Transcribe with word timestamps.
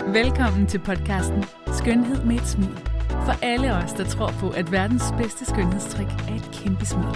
Velkommen 0.00 0.66
til 0.66 0.78
podcasten 0.78 1.44
Skønhed 1.78 2.24
med 2.24 2.36
et 2.36 2.46
smil. 2.46 2.76
For 3.08 3.44
alle 3.44 3.74
os, 3.74 3.92
der 3.92 4.04
tror 4.04 4.30
på, 4.40 4.50
at 4.50 4.72
verdens 4.72 5.02
bedste 5.18 5.44
skønhedstrik 5.44 6.06
er 6.06 6.34
et 6.34 6.50
kæmpe 6.52 6.86
smil. 6.86 7.14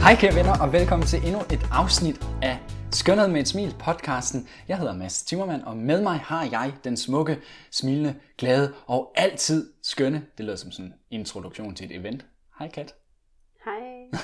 Hej 0.00 0.14
kære 0.20 0.34
venner, 0.34 0.58
og 0.62 0.72
velkommen 0.72 1.06
til 1.06 1.18
endnu 1.26 1.40
et 1.40 1.60
afsnit 1.72 2.26
af 2.42 2.58
Skønhed 2.92 3.28
med 3.28 3.40
et 3.40 3.48
smil 3.48 3.74
podcasten. 3.78 4.48
Jeg 4.68 4.78
hedder 4.78 4.94
Mads 4.94 5.22
Timmermann, 5.22 5.64
og 5.64 5.76
med 5.76 6.02
mig 6.02 6.18
har 6.18 6.44
jeg 6.44 6.72
den 6.84 6.96
smukke, 6.96 7.38
smilende, 7.70 8.14
glade 8.38 8.74
og 8.86 9.12
altid 9.16 9.72
skønne. 9.82 10.26
Det 10.38 10.44
lyder 10.44 10.56
som 10.56 10.70
sådan 10.70 10.86
en 10.86 10.94
introduktion 11.10 11.74
til 11.74 11.86
et 11.86 11.96
event. 12.00 12.26
Hej 12.58 12.68
Kat. 12.68 12.94
Hej. 13.64 14.20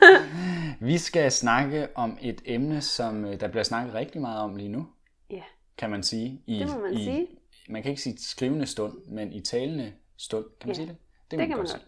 Vi 0.88 0.98
skal 0.98 1.32
snakke 1.32 1.88
om 1.94 2.18
et 2.20 2.42
emne, 2.44 2.80
som 2.80 3.24
øh, 3.24 3.40
der 3.40 3.48
bliver 3.48 3.64
snakket 3.64 3.94
rigtig 3.94 4.20
meget 4.20 4.40
om 4.40 4.56
lige 4.56 4.68
nu, 4.68 4.86
Ja, 5.30 5.42
kan 5.78 5.90
man 5.90 6.02
sige. 6.02 6.42
I, 6.46 6.58
Det 6.58 6.66
må 6.66 6.80
man 6.80 6.94
i, 6.94 7.04
sige. 7.04 7.26
Man 7.68 7.82
kan 7.82 7.90
ikke 7.90 8.02
sige 8.02 8.18
skrivende 8.18 8.66
stund, 8.66 8.98
men 9.06 9.32
i 9.32 9.40
talende 9.40 9.92
stund. 10.16 10.44
Kan 10.60 10.68
man 10.68 10.68
Ja, 10.68 10.74
sige 10.74 10.86
det? 10.88 10.96
det 11.30 11.38
kan 11.38 11.48
man 11.48 11.48
godt 11.48 11.58
godt. 11.58 11.70
sige. 11.70 11.82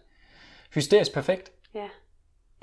Hysterisk 0.73 1.13
perfekt. 1.13 1.51
ja. 1.73 1.87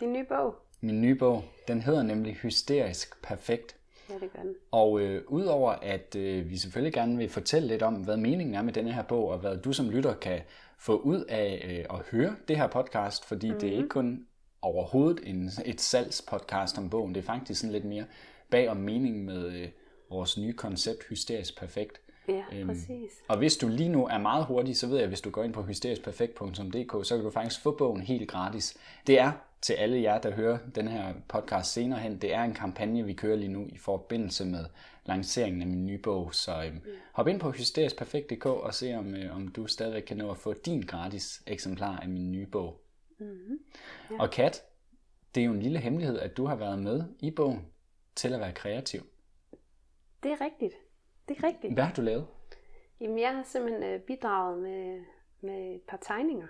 Din 0.01 0.13
nye 0.13 0.25
bog. 0.25 0.55
Min 0.81 1.01
nye 1.01 1.15
bog, 1.15 1.45
den 1.69 1.83
hedder 1.83 2.03
nemlig 2.03 2.35
Hysterisk 2.35 3.23
perfekt. 3.23 3.77
Ja, 4.11 4.15
det 4.15 4.33
gør 4.33 4.43
den. 4.43 4.55
Og 4.71 5.01
øh, 5.01 5.23
udover 5.27 5.71
at 5.73 6.17
øh, 6.17 6.51
vi 6.51 6.57
selvfølgelig 6.57 6.93
gerne 6.93 7.17
vil 7.17 7.29
fortælle 7.29 7.69
lidt 7.69 7.83
om, 7.83 7.95
hvad 7.95 8.17
meningen 8.17 8.55
er 8.55 8.63
med 8.63 8.73
denne 8.73 8.93
her 8.93 9.03
bog, 9.03 9.29
og 9.29 9.39
hvad 9.39 9.57
du 9.57 9.73
som 9.73 9.91
lytter 9.91 10.15
kan 10.15 10.41
få 10.79 10.97
ud 10.99 11.25
af 11.25 11.65
øh, 11.91 11.99
at 11.99 12.05
høre 12.11 12.37
det 12.49 12.57
her 12.57 12.67
podcast, 12.67 13.25
fordi 13.25 13.47
mm-hmm. 13.47 13.61
det 13.61 13.69
er 13.69 13.77
ikke 13.77 13.89
kun 13.89 14.27
overhovedet 14.63 15.21
en, 15.27 15.51
et 15.65 15.81
salgspodcast 15.81 16.79
om 16.79 16.91
bogen, 16.91 17.15
det 17.15 17.21
er 17.21 17.25
faktisk 17.25 17.61
sådan 17.61 17.73
lidt 17.73 17.85
mere 17.85 18.05
bag 18.51 18.69
om 18.69 18.77
meningen 18.77 19.27
med 19.27 19.47
øh, 19.53 19.69
vores 20.11 20.39
nye 20.39 20.53
koncept 20.53 21.05
Hysterisk 21.09 21.59
Perfekt. 21.59 22.01
Ja, 22.29 22.43
Øhm, 22.53 22.69
præcis. 22.69 23.11
Og 23.29 23.39
hvis 23.39 23.57
du 23.57 23.69
lige 23.69 23.89
nu 23.89 24.07
er 24.07 24.19
meget 24.19 24.45
hurtig, 24.45 24.77
så 24.77 24.87
ved 24.87 24.95
jeg, 24.97 25.03
at 25.03 25.09
hvis 25.09 25.21
du 25.21 25.31
går 25.31 25.45
ind 25.45 25.53
på 25.53 25.63
hysteriskperfekt.dk, 25.63 27.07
så 27.07 27.17
kan 27.17 27.25
du 27.25 27.31
faktisk 27.31 27.61
få 27.61 27.71
bogen 27.71 28.01
helt 28.01 28.29
gratis. 28.31 28.77
Det 29.07 29.21
er 29.21 29.33
til 29.63 29.73
alle 29.73 30.03
jer, 30.03 30.21
der 30.21 30.31
hører 30.31 30.59
den 30.75 30.89
her 30.89 31.15
podcast 31.29 31.73
senere 31.73 32.01
hen, 32.01 32.19
det 32.19 32.35
er 32.35 32.43
en 32.43 32.55
kampagne, 32.55 33.05
vi 33.05 33.13
kører 33.13 33.37
lige 33.37 33.53
nu 33.53 33.67
i 33.69 33.79
forbindelse 33.79 34.45
med 34.45 34.65
lanceringen 35.07 35.63
af 35.63 35.69
min 35.69 35.87
nye 35.87 35.99
bog. 35.99 36.35
Så 36.35 36.65
øhm, 36.65 36.81
hop 37.13 37.29
ind 37.29 37.41
på 37.41 37.51
hysteriskperfekt.dk 37.51 38.47
og 38.47 38.75
se, 38.75 38.95
om, 38.95 39.15
øh, 39.15 39.37
om 39.37 39.49
du 39.49 39.67
stadigvæk 39.67 40.03
kan 40.03 40.17
nå 40.17 40.31
at 40.31 40.37
få 40.37 40.53
din 40.53 40.83
gratis 40.83 41.43
eksemplar 41.47 41.97
af 41.99 42.09
min 42.09 42.33
nye 42.33 42.47
bog. 42.47 42.81
Mm-hmm. 43.19 43.59
Ja. 44.11 44.17
Og 44.23 44.31
Kat, 44.31 44.63
det 45.35 45.41
er 45.41 45.45
jo 45.45 45.53
en 45.53 45.63
lille 45.63 45.79
hemmelighed, 45.79 46.19
at 46.19 46.37
du 46.37 46.47
har 46.47 46.57
været 46.57 46.79
med 46.79 47.05
i 47.21 47.31
bogen 47.31 47.67
til 48.17 48.35
at 48.35 48.41
være 48.41 48.53
kreativ. 48.53 49.03
Det 50.23 50.33
er 50.33 50.41
rigtigt. 50.41 50.75
Det 51.29 51.39
er 51.39 51.45
rigtigt. 51.45 51.75
Hvad 51.75 51.85
har 51.85 51.95
du 51.95 52.03
lavet? 52.03 52.27
Jamen, 53.01 53.19
jeg 53.19 53.35
har 53.35 53.43
simpelthen 53.43 53.83
øh, 53.83 54.01
bidraget 54.01 54.59
med, 54.59 55.01
med 55.41 55.75
et 55.75 55.83
par 55.89 55.97
tegninger 55.97 56.47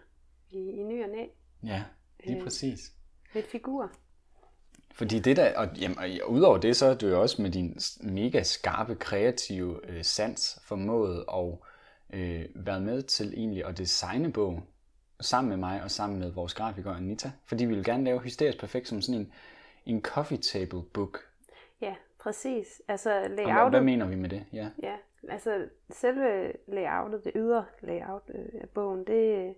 i, 0.50 0.70
i 0.70 0.82
ny 0.82 1.04
og 1.04 1.10
næ. 1.10 1.26
Ja, 1.64 1.84
lige 2.24 2.42
præcis. 2.42 2.92
Lidt 3.34 3.46
figurer. 3.46 3.88
Fordi 4.94 5.18
det 5.18 5.36
der, 5.36 5.58
og, 5.58 5.76
jamen, 5.76 5.98
og 5.98 6.30
udover 6.30 6.58
det, 6.58 6.76
så 6.76 6.86
er 6.86 6.94
du 6.94 7.06
jo 7.08 7.20
også 7.22 7.42
med 7.42 7.50
din 7.50 7.78
mega 8.00 8.42
skarpe, 8.42 8.94
kreative 8.94 9.90
øh, 9.90 10.04
sans 10.04 10.58
formået 10.62 11.24
og 11.26 11.64
øh, 12.12 12.44
været 12.54 12.82
med 12.82 13.02
til 13.02 13.34
egentlig 13.36 13.64
at 13.64 13.78
designe 13.78 14.32
bogen 14.32 14.64
sammen 15.20 15.48
med 15.48 15.56
mig 15.56 15.82
og 15.82 15.90
sammen 15.90 16.18
med 16.18 16.30
vores 16.30 16.54
grafiker 16.54 16.92
Anita. 16.92 17.30
Fordi 17.46 17.64
vi 17.64 17.74
vil 17.74 17.84
gerne 17.84 18.04
lave 18.04 18.20
Hysterisk 18.20 18.58
Perfekt 18.60 18.88
som 18.88 19.02
sådan 19.02 19.20
en, 19.20 19.32
en 19.86 20.02
coffee 20.02 20.38
table 20.38 20.82
book. 20.82 21.27
Præcis. 22.18 22.82
Altså 22.88 23.10
Og 23.10 23.18
hvad, 23.20 23.28
hvad 23.28 23.44
layoutet. 23.44 23.84
mener 23.84 24.06
vi 24.08 24.14
med 24.14 24.28
det? 24.28 24.44
Ja. 24.52 24.70
Ja, 24.82 24.96
altså 25.28 25.68
selve 25.90 26.52
layoutet, 26.66 27.24
det 27.24 27.32
ydre 27.34 27.64
layout 27.80 28.30
øh, 28.34 28.60
af 28.60 28.68
bogen, 28.68 28.98
det, 28.98 29.54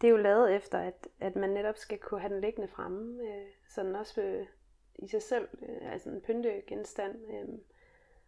det 0.00 0.06
er 0.06 0.10
jo 0.10 0.16
lavet 0.16 0.54
efter, 0.54 0.78
at, 0.78 1.08
at 1.20 1.36
man 1.36 1.50
netop 1.50 1.76
skal 1.76 1.98
kunne 1.98 2.20
have 2.20 2.32
den 2.34 2.40
liggende 2.40 2.68
fremme, 2.68 3.22
øh, 3.22 3.46
så 3.68 3.82
den 3.82 3.96
også 3.96 4.22
øh, 4.22 4.46
i 4.98 5.08
sig 5.08 5.22
selv 5.22 5.48
øh, 5.62 5.92
altså 5.92 6.10
en 6.10 6.20
pyntegenstand, 6.20 7.14
øh, 7.14 7.58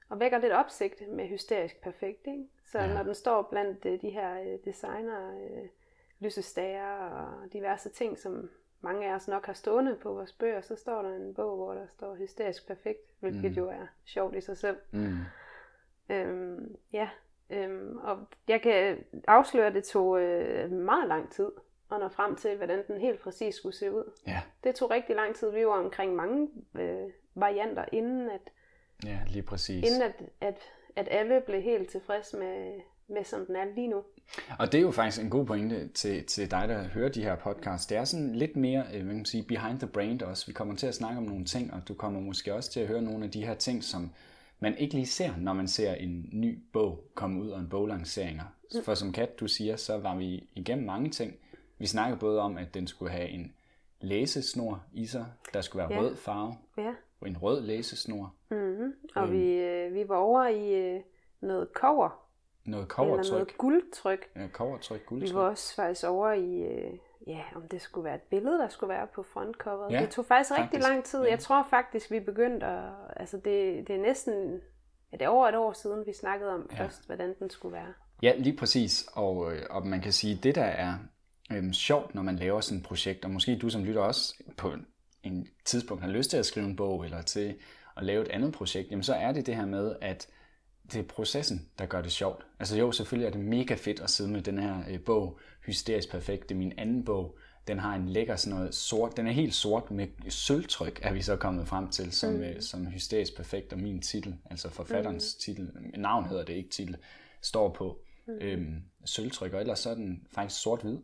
og 0.08 0.20
vækker 0.20 0.38
lidt 0.38 0.52
opsigt 0.52 1.08
med 1.08 1.28
hysterisk 1.28 1.80
perfekt. 1.82 2.26
Ikke? 2.26 2.44
Så 2.64 2.78
ja. 2.78 2.94
når 2.94 3.02
den 3.02 3.14
står 3.14 3.42
blandt 3.42 3.86
øh, 3.86 4.00
de 4.00 4.10
her 4.10 4.40
øh, 4.40 4.58
designer, 4.64 5.40
øh, 5.40 5.68
lysestager 6.18 6.96
og 6.96 7.52
diverse 7.52 7.88
ting, 7.88 8.18
som 8.18 8.50
mange 8.80 9.10
af 9.10 9.14
os 9.14 9.28
nok 9.28 9.46
har 9.46 9.52
stående 9.52 9.94
på 9.94 10.12
vores 10.12 10.32
bøger, 10.32 10.60
så 10.60 10.76
står 10.76 11.02
der 11.02 11.16
en 11.16 11.34
bog, 11.34 11.56
hvor 11.56 11.74
der 11.74 11.86
står 11.86 12.14
hysterisk 12.14 12.66
perfekt, 12.66 13.00
hvilket 13.20 13.50
mm. 13.50 13.56
jo 13.56 13.68
er 13.68 13.86
sjovt 14.04 14.36
i 14.36 14.40
sig 14.40 14.56
selv. 14.56 14.76
Mm. 14.90 15.18
Øhm, 16.08 16.76
ja, 16.92 17.08
øhm, 17.50 17.96
og 17.96 18.26
jeg 18.48 18.62
kan 18.62 19.04
afsløre, 19.28 19.66
at 19.66 19.74
det 19.74 19.84
tog 19.84 20.20
øh, 20.20 20.70
meget 20.70 21.08
lang 21.08 21.32
tid 21.32 21.50
at 21.92 22.00
nå 22.00 22.08
frem 22.08 22.36
til, 22.36 22.56
hvordan 22.56 22.86
den 22.86 23.00
helt 23.00 23.20
præcis 23.20 23.54
skulle 23.54 23.76
se 23.76 23.92
ud. 23.92 24.12
ja, 24.26 24.40
Det 24.64 24.74
tog 24.74 24.90
rigtig 24.90 25.16
lang 25.16 25.34
tid. 25.34 25.50
Vi 25.50 25.66
var 25.66 25.84
omkring 25.84 26.16
mange 26.16 26.48
øh, 26.74 27.10
varianter, 27.34 27.84
inden 27.92 28.30
at, 28.30 28.50
ja, 29.04 29.18
lige 29.26 29.42
præcis. 29.42 29.84
inden 29.88 30.02
at, 30.02 30.22
at, 30.40 30.62
at 30.96 31.08
alle 31.10 31.40
blev 31.40 31.62
helt 31.62 31.90
tilfreds 31.90 32.34
med, 32.34 32.80
med, 33.08 33.24
som 33.24 33.46
den 33.46 33.56
er 33.56 33.64
lige 33.74 33.88
nu. 33.88 34.02
Og 34.58 34.72
det 34.72 34.78
er 34.78 34.82
jo 34.82 34.90
faktisk 34.90 35.22
en 35.24 35.30
god 35.30 35.46
pointe 35.46 35.88
til, 35.88 36.24
til 36.26 36.50
dig, 36.50 36.68
der 36.68 36.82
hører 36.82 37.08
de 37.08 37.22
her 37.22 37.36
podcasts. 37.36 37.86
Det 37.86 37.96
er 37.96 38.04
sådan 38.04 38.34
lidt 38.34 38.56
mere, 38.56 38.80
øh, 38.80 38.90
hvad 38.90 39.00
kan 39.00 39.16
man 39.16 39.24
sige, 39.24 39.42
behind 39.42 39.78
the 39.78 39.88
brain 39.88 40.22
også. 40.22 40.46
Vi 40.46 40.52
kommer 40.52 40.76
til 40.76 40.86
at 40.86 40.94
snakke 40.94 41.18
om 41.18 41.24
nogle 41.24 41.44
ting, 41.44 41.72
og 41.72 41.88
du 41.88 41.94
kommer 41.94 42.20
måske 42.20 42.54
også 42.54 42.70
til 42.70 42.80
at 42.80 42.86
høre 42.88 43.02
nogle 43.02 43.24
af 43.24 43.30
de 43.30 43.46
her 43.46 43.54
ting, 43.54 43.84
som 43.84 44.10
man 44.60 44.76
ikke 44.78 44.94
lige 44.94 45.06
ser, 45.06 45.32
når 45.38 45.52
man 45.52 45.68
ser 45.68 45.92
en 45.94 46.28
ny 46.32 46.58
bog 46.72 47.04
komme 47.14 47.42
ud 47.42 47.50
og 47.50 47.60
en 47.60 47.68
boglancering. 47.68 48.40
For 48.84 48.94
som 48.94 49.12
Kat, 49.12 49.40
du 49.40 49.46
siger, 49.48 49.76
så 49.76 49.98
var 49.98 50.16
vi 50.16 50.48
igennem 50.54 50.86
mange 50.86 51.10
ting. 51.10 51.34
Vi 51.78 51.86
snakkede 51.86 52.18
både 52.20 52.40
om, 52.40 52.56
at 52.56 52.74
den 52.74 52.86
skulle 52.86 53.12
have 53.12 53.28
en 53.28 53.52
læsesnor 54.00 54.82
i 54.92 55.06
sig. 55.06 55.26
Der 55.52 55.60
skulle 55.60 55.88
være 55.88 55.92
Ja. 55.94 56.00
rød 56.00 56.16
farve. 56.16 56.54
Ja. 56.78 56.92
En 57.26 57.38
rød 57.38 57.60
læsesnor. 57.62 58.34
Mm-hmm. 58.50 58.92
Og 59.14 59.32
vi, 59.32 59.52
øh, 59.52 59.94
vi 59.94 60.08
var 60.08 60.16
over 60.16 60.46
i 60.48 60.74
øh, 60.74 61.00
noget 61.40 61.72
kover, 61.72 62.27
Noget 62.64 62.82
eller 62.82 62.94
kovertryk. 62.94 63.32
noget 63.32 63.58
guldtryk. 63.58 64.28
Ja, 64.36 64.46
kovertryk, 64.52 65.00
Vi 65.00 65.04
guldtryk. 65.06 65.34
var 65.34 65.40
også 65.40 65.74
faktisk 65.74 66.04
over 66.06 66.32
i, 66.32 66.62
øh, 66.62 66.92
ja, 67.26 67.40
om 67.54 67.68
det 67.68 67.82
skulle 67.82 68.04
være 68.04 68.14
et 68.14 68.22
billede, 68.22 68.58
der 68.58 68.68
skulle 68.68 68.88
være 68.94 69.06
på 69.14 69.22
frontcoveret. 69.22 69.92
Ja, 69.92 70.00
det 70.00 70.10
tog 70.10 70.26
faktisk, 70.26 70.50
rigtig 70.50 70.64
faktisk. 70.64 70.88
lang 70.88 71.04
tid. 71.04 71.22
Ja. 71.22 71.30
Jeg 71.30 71.38
tror 71.38 71.66
faktisk, 71.70 72.10
vi 72.10 72.20
begyndte 72.20 72.66
at, 72.66 72.90
altså 73.16 73.36
det, 73.36 73.88
det 73.88 73.96
er 73.96 74.00
næsten, 74.00 74.60
ja, 75.12 75.16
det 75.16 75.24
er 75.24 75.28
over 75.28 75.48
et 75.48 75.54
år 75.54 75.72
siden, 75.72 76.06
vi 76.06 76.12
snakkede 76.12 76.50
om 76.50 76.70
ja. 76.72 76.84
først, 76.84 77.06
hvordan 77.06 77.34
den 77.38 77.50
skulle 77.50 77.72
være. 77.72 77.92
Ja, 78.22 78.32
lige 78.38 78.56
præcis. 78.56 79.08
Og, 79.12 79.52
øh, 79.52 79.62
og 79.70 79.86
man 79.86 80.00
kan 80.00 80.12
sige, 80.12 80.38
det 80.42 80.54
der 80.54 80.64
er 80.64 80.94
øhm, 81.52 81.72
sjovt, 81.72 82.14
når 82.14 82.22
man 82.22 82.36
laver 82.36 82.60
sådan 82.60 82.78
et 82.78 82.84
projekt, 82.84 83.24
og 83.24 83.30
måske 83.30 83.58
du 83.58 83.70
som 83.70 83.84
lytter 83.84 84.02
også 84.02 84.34
på 84.56 84.72
en 85.22 85.48
tidspunkt 85.64 86.02
har 86.02 86.10
lyst 86.10 86.30
til 86.30 86.36
at 86.36 86.46
skrive 86.46 86.66
en 86.66 86.76
bog, 86.76 87.04
eller 87.04 87.22
til 87.22 87.54
at 87.96 88.04
lave 88.04 88.22
et 88.22 88.28
andet 88.28 88.52
projekt, 88.52 88.90
jamen 88.90 89.02
så 89.02 89.14
er 89.14 89.32
det 89.32 89.46
det 89.46 89.56
her 89.56 89.66
med, 89.66 89.96
at 90.00 90.28
det 90.92 90.98
er 90.98 91.02
processen, 91.02 91.68
der 91.78 91.86
gør 91.86 92.02
det 92.02 92.12
sjovt. 92.12 92.46
Altså 92.58 92.76
jo, 92.76 92.92
selvfølgelig 92.92 93.26
er 93.26 93.30
det 93.30 93.40
mega 93.40 93.74
fedt 93.74 94.00
at 94.00 94.10
sidde 94.10 94.30
med 94.30 94.42
den 94.42 94.58
her 94.58 94.82
øh, 94.88 95.00
bog, 95.00 95.38
Hysterisk 95.66 96.10
Perfekt. 96.10 96.48
Det 96.48 96.54
er 96.54 96.58
min 96.58 96.72
anden 96.78 97.04
bog. 97.04 97.38
Den 97.66 97.78
har 97.78 97.94
en 97.94 98.08
lækker 98.08 98.36
sådan 98.36 98.58
noget 98.58 98.74
sort, 98.74 99.16
den 99.16 99.26
er 99.26 99.32
helt 99.32 99.54
sort 99.54 99.90
med 99.90 100.06
sølvtryk, 100.28 101.00
er 101.02 101.12
vi 101.12 101.22
så 101.22 101.36
kommet 101.36 101.68
frem 101.68 101.90
til, 101.90 102.12
som, 102.12 102.32
mm. 102.32 102.40
øh, 102.40 102.62
som 102.62 102.86
Hysterisk 102.86 103.36
Perfekt, 103.36 103.72
og 103.72 103.78
min 103.78 104.00
titel, 104.02 104.36
altså 104.50 104.70
forfatterens 104.70 105.36
mm. 105.36 105.40
titel, 105.40 105.72
navn 105.96 106.28
hedder 106.28 106.44
det 106.44 106.52
ikke 106.52 106.70
titel, 106.70 106.96
står 107.42 107.72
på 107.72 107.98
mm. 108.26 108.32
øhm, 108.40 108.82
sølvtryk, 109.04 109.52
og 109.52 109.60
ellers 109.60 109.78
så 109.78 109.90
er 109.90 109.94
den 109.94 110.26
faktisk 110.30 110.60
sort-hvid, 110.62 110.98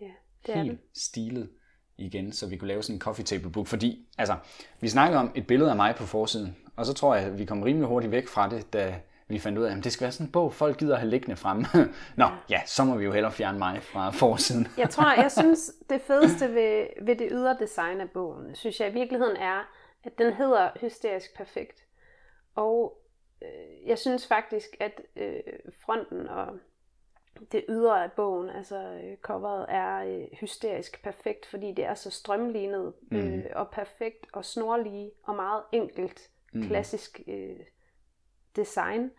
Ja, 0.00 0.06
det 0.46 0.54
er 0.54 0.62
helt 0.62 0.70
den. 0.70 0.78
stilet 0.94 1.50
igen, 1.98 2.32
så 2.32 2.46
vi 2.46 2.56
kunne 2.56 2.68
lave 2.68 2.82
sådan 2.82 2.96
en 2.96 3.00
coffee 3.00 3.24
table 3.24 3.50
book, 3.50 3.66
fordi 3.66 4.06
altså, 4.18 4.36
vi 4.80 4.88
snakkede 4.88 5.20
om 5.20 5.32
et 5.34 5.46
billede 5.46 5.70
af 5.70 5.76
mig 5.76 5.94
på 5.96 6.06
forsiden, 6.06 6.56
og 6.78 6.86
så 6.86 6.94
tror 6.94 7.14
jeg, 7.14 7.24
at 7.24 7.38
vi 7.38 7.44
kom 7.44 7.62
rimelig 7.62 7.88
hurtigt 7.88 8.12
væk 8.12 8.28
fra 8.28 8.48
det, 8.48 8.72
da 8.72 8.94
vi 9.28 9.38
fandt 9.38 9.58
ud 9.58 9.64
af, 9.64 9.76
at 9.76 9.84
det 9.84 9.92
skal 9.92 10.04
være 10.04 10.12
sådan 10.12 10.26
en 10.26 10.32
bog, 10.32 10.52
folk 10.52 10.78
gider 10.78 10.94
at 10.94 11.00
have 11.00 11.10
liggende 11.10 11.36
fremme. 11.36 11.64
Nå, 12.16 12.26
ja, 12.50 12.60
så 12.66 12.84
må 12.84 12.96
vi 12.96 13.04
jo 13.04 13.12
hellere 13.12 13.32
fjerne 13.32 13.58
mig 13.58 13.82
fra 13.82 14.10
forsiden. 14.10 14.68
Jeg 14.78 14.90
tror, 14.90 15.22
jeg 15.22 15.32
synes, 15.32 15.72
det 15.90 16.00
fedeste 16.00 16.54
ved, 16.54 16.86
ved 17.02 17.16
det 17.16 17.28
ydre 17.30 17.56
design 17.60 18.00
af 18.00 18.10
bogen, 18.10 18.54
synes 18.54 18.80
jeg 18.80 18.90
i 18.90 18.92
virkeligheden 18.92 19.36
er, 19.36 19.68
at 20.04 20.18
den 20.18 20.32
hedder 20.32 20.70
Hysterisk 20.80 21.36
Perfekt. 21.36 21.84
Og 22.54 22.98
øh, 23.42 23.88
jeg 23.88 23.98
synes 23.98 24.26
faktisk, 24.26 24.68
at 24.80 25.00
øh, 25.16 25.40
fronten 25.84 26.28
og 26.28 26.46
det 27.52 27.64
ydre 27.68 28.04
af 28.04 28.12
bogen, 28.12 28.50
altså 28.50 28.76
øh, 28.76 29.16
coveret, 29.16 29.66
er 29.68 29.98
øh, 29.98 30.26
hysterisk 30.40 31.02
perfekt, 31.02 31.46
fordi 31.46 31.72
det 31.72 31.84
er 31.84 31.94
så 31.94 32.10
strømlignet 32.10 32.92
øh, 33.12 33.44
og 33.54 33.68
perfekt 33.70 34.26
og 34.32 34.44
snorlige 34.44 35.10
og 35.22 35.34
meget 35.34 35.62
enkelt, 35.72 36.30
klassisk 36.52 37.20
øh, 37.26 37.56
design. 38.56 39.10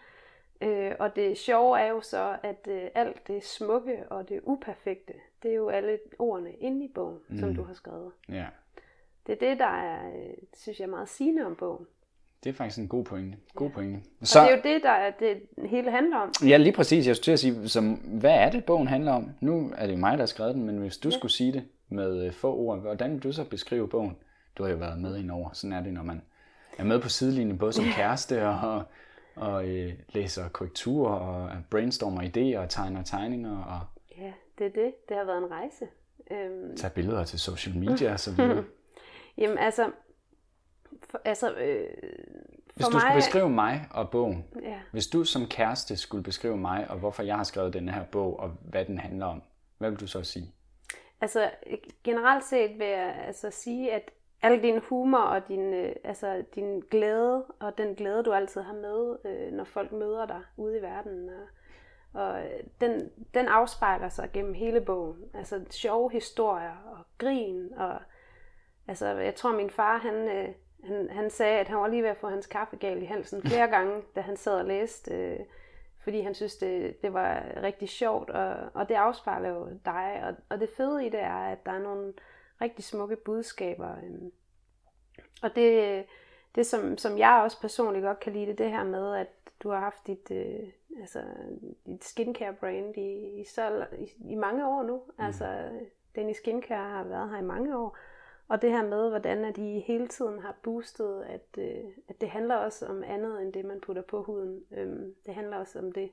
Øh, 0.61 0.91
og 0.99 1.15
det 1.15 1.37
sjove 1.37 1.79
er 1.79 1.87
jo 1.87 2.01
så, 2.01 2.37
at 2.43 2.67
øh, 2.67 2.83
alt 2.95 3.27
det 3.27 3.43
smukke 3.43 4.03
og 4.09 4.29
det 4.29 4.39
uperfekte, 4.43 5.13
det 5.43 5.51
er 5.51 5.55
jo 5.55 5.69
alle 5.69 5.99
ordene 6.19 6.53
inde 6.53 6.85
i 6.85 6.91
bogen, 6.95 7.19
mm. 7.27 7.39
som 7.39 7.55
du 7.55 7.63
har 7.63 7.73
skrevet. 7.73 8.11
Ja, 8.29 8.45
Det 9.27 9.33
er 9.33 9.49
det, 9.49 9.59
der 9.59 9.65
er, 9.65 10.07
øh, 10.07 10.33
synes 10.57 10.79
jeg, 10.79 10.85
er 10.85 10.89
meget 10.89 11.09
sigende 11.09 11.45
om 11.45 11.55
bogen. 11.55 11.85
Det 12.43 12.49
er 12.49 12.53
faktisk 12.53 12.79
en 12.79 12.87
god 12.87 13.03
pointe. 13.03 13.37
God 13.55 13.69
pointe. 13.69 13.99
Så... 14.21 14.39
Og 14.39 14.45
det 14.45 14.51
er 14.51 14.55
jo 14.55 14.61
det, 14.75 14.83
der 14.83 14.89
er 14.89 15.11
det 15.11 15.41
hele 15.69 15.91
handler 15.91 16.17
om. 16.17 16.31
Ja, 16.47 16.57
lige 16.57 16.73
præcis. 16.73 17.07
Jeg 17.07 17.15
skulle 17.15 17.23
til 17.23 17.31
at 17.31 17.39
sige, 17.39 17.69
som, 17.69 17.93
hvad 17.93 18.33
er 18.33 18.51
det, 18.51 18.65
bogen 18.65 18.87
handler 18.87 19.11
om? 19.11 19.29
Nu 19.39 19.71
er 19.77 19.85
det 19.85 19.93
jo 19.93 19.97
mig, 19.99 20.11
der 20.11 20.21
har 20.21 20.25
skrevet 20.25 20.55
den, 20.55 20.63
men 20.63 20.77
hvis 20.77 20.97
du 20.97 21.09
ja. 21.09 21.17
skulle 21.17 21.31
sige 21.31 21.53
det 21.53 21.63
med 21.89 22.25
øh, 22.25 22.33
få 22.33 22.55
ord, 22.55 22.79
hvordan 22.79 23.13
vil 23.13 23.23
du 23.23 23.31
så 23.31 23.49
beskrive 23.49 23.87
bogen? 23.87 24.17
Du 24.57 24.63
har 24.63 24.69
jo 24.69 24.77
været 24.77 24.99
med 24.99 25.17
ind 25.17 25.31
over. 25.31 25.49
Sådan 25.53 25.73
er 25.73 25.83
det, 25.83 25.93
når 25.93 26.03
man 26.03 26.21
er 26.79 26.83
med 26.83 27.01
på 27.01 27.09
sidelinjen, 27.09 27.57
både 27.57 27.73
som 27.73 27.85
kæreste 27.85 28.47
og, 28.47 28.83
og 29.35 29.69
øh, 29.69 29.93
læser 30.09 30.49
korrektur 30.49 31.09
og 31.09 31.51
brainstormer 31.69 32.21
idéer 32.21 32.59
og 32.59 32.69
tegner 32.69 33.03
tegninger. 33.03 33.63
Og... 33.63 33.79
Ja, 34.17 34.33
det 34.57 34.65
er 34.65 34.71
det. 34.71 34.93
Det 35.09 35.17
har 35.17 35.23
været 35.23 35.37
en 35.37 35.51
rejse. 35.51 35.87
Øhm... 36.31 36.77
Tag 36.77 36.91
billeder 36.91 37.23
til 37.23 37.39
social 37.39 37.77
media 37.77 38.13
og 38.13 38.19
så 38.19 38.31
videre. 38.31 38.63
Jamen 39.37 39.57
altså, 39.57 39.91
for, 41.09 41.21
altså 41.25 41.53
øh, 41.53 41.87
hvis 42.75 42.85
du 42.85 42.91
mig... 42.91 43.01
skulle 43.01 43.15
beskrive 43.15 43.49
mig 43.49 43.87
og 43.91 44.09
bogen, 44.09 44.45
ja. 44.63 44.79
hvis 44.91 45.07
du 45.07 45.23
som 45.23 45.45
kæreste 45.45 45.97
skulle 45.97 46.23
beskrive 46.23 46.57
mig 46.57 46.89
og 46.89 46.97
hvorfor 46.97 47.23
jeg 47.23 47.35
har 47.35 47.43
skrevet 47.43 47.73
den 47.73 47.89
her 47.89 48.03
bog 48.03 48.39
og 48.39 48.49
hvad 48.61 48.85
den 48.85 48.97
handler 48.97 49.25
om, 49.25 49.41
hvad 49.77 49.89
vil 49.89 49.99
du 49.99 50.07
så 50.07 50.23
sige? 50.23 50.53
Altså 51.21 51.51
generelt 52.03 52.45
set 52.45 52.79
vil 52.79 52.87
jeg 52.87 53.23
altså 53.27 53.51
sige, 53.51 53.91
at 53.91 54.11
al 54.41 54.63
din 54.63 54.79
humor 54.79 55.17
og 55.17 55.47
din, 55.47 55.73
øh, 55.73 55.95
altså, 56.03 56.43
din 56.55 56.79
glæde, 56.79 57.45
og 57.59 57.77
den 57.77 57.95
glæde, 57.95 58.23
du 58.23 58.33
altid 58.33 58.61
har 58.61 58.73
med, 58.73 59.17
øh, 59.25 59.51
når 59.51 59.63
folk 59.63 59.91
møder 59.91 60.25
dig 60.25 60.41
ude 60.57 60.77
i 60.77 60.81
verden, 60.81 61.29
og, 61.29 61.47
og 62.21 62.43
den, 62.81 63.09
den 63.33 63.47
afspejler 63.47 64.09
sig 64.09 64.29
gennem 64.33 64.53
hele 64.53 64.81
bogen. 64.81 65.23
Altså 65.33 65.61
sjove 65.69 66.11
historier 66.11 66.75
og 66.85 67.05
grin. 67.17 67.73
Og, 67.77 68.01
altså, 68.87 69.07
jeg 69.07 69.35
tror, 69.35 69.51
min 69.51 69.69
far, 69.69 69.97
han, 69.97 70.15
øh, 70.15 70.49
han, 70.83 71.09
han 71.09 71.29
sagde, 71.29 71.59
at 71.59 71.67
han 71.67 71.77
var 71.77 71.87
lige 71.87 72.03
ved 72.03 72.09
at 72.09 72.17
få 72.17 72.29
hans 72.29 72.47
kaffe 72.47 72.75
galt 72.77 73.03
i 73.03 73.05
halsen 73.05 73.41
flere 73.41 73.67
gange, 73.77 74.01
da 74.15 74.21
han 74.21 74.37
sad 74.37 74.59
og 74.59 74.65
læste, 74.65 75.15
øh, 75.15 75.39
fordi 76.03 76.21
han 76.21 76.35
synes, 76.35 76.55
det, 76.55 77.01
det 77.01 77.13
var 77.13 77.43
rigtig 77.63 77.89
sjovt, 77.89 78.29
og, 78.29 78.55
og 78.73 78.89
det 78.89 78.95
afspejler 78.95 79.49
jo 79.49 79.67
dig. 79.85 80.21
Og, 80.23 80.35
og 80.49 80.59
det 80.59 80.69
fede 80.77 81.05
i 81.05 81.09
det 81.09 81.19
er, 81.19 81.39
at 81.39 81.65
der 81.65 81.71
er 81.71 81.79
nogle 81.79 82.13
rigtig 82.61 82.83
smukke 82.83 83.15
budskaber. 83.15 83.91
Øh, 83.91 84.31
og 85.41 85.55
det, 85.55 86.05
det 86.55 86.65
som, 86.65 86.97
som 86.97 87.17
jeg 87.17 87.41
også 87.43 87.61
personligt 87.61 88.03
godt 88.03 88.19
kan 88.19 88.33
lide, 88.33 88.45
det, 88.45 88.57
det 88.57 88.71
her 88.71 88.83
med, 88.83 89.15
at 89.15 89.27
du 89.63 89.69
har 89.69 89.79
haft 89.79 90.07
dit, 90.07 90.31
øh, 90.31 90.69
altså, 90.99 91.23
dit 91.85 92.03
skincare 92.03 92.53
brand 92.53 92.97
i, 92.97 93.41
i, 93.41 93.45
så, 93.45 93.87
i, 93.99 94.31
i 94.31 94.35
mange 94.35 94.67
år 94.67 94.83
nu. 94.83 95.01
Mm. 95.07 95.25
Altså, 95.25 95.69
Dennis 96.15 96.37
Skincare 96.37 96.89
har 96.89 97.03
været 97.03 97.29
her 97.29 97.37
i 97.37 97.43
mange 97.43 97.77
år. 97.77 97.97
Og 98.47 98.61
det 98.61 98.71
her 98.71 98.83
med, 98.83 99.09
hvordan 99.09 99.45
at 99.45 99.55
de 99.55 99.79
hele 99.79 100.07
tiden 100.07 100.39
har 100.39 100.55
boostet, 100.63 101.23
at, 101.23 101.57
øh, 101.57 101.91
at 102.07 102.21
det 102.21 102.29
handler 102.29 102.55
også 102.55 102.85
om 102.85 103.03
andet 103.03 103.41
end 103.41 103.53
det, 103.53 103.65
man 103.65 103.81
putter 103.81 104.01
på 104.01 104.23
huden. 104.23 104.63
Øhm, 104.71 105.15
det 105.25 105.35
handler 105.35 105.57
også 105.57 105.79
om 105.79 105.91
det 105.91 106.11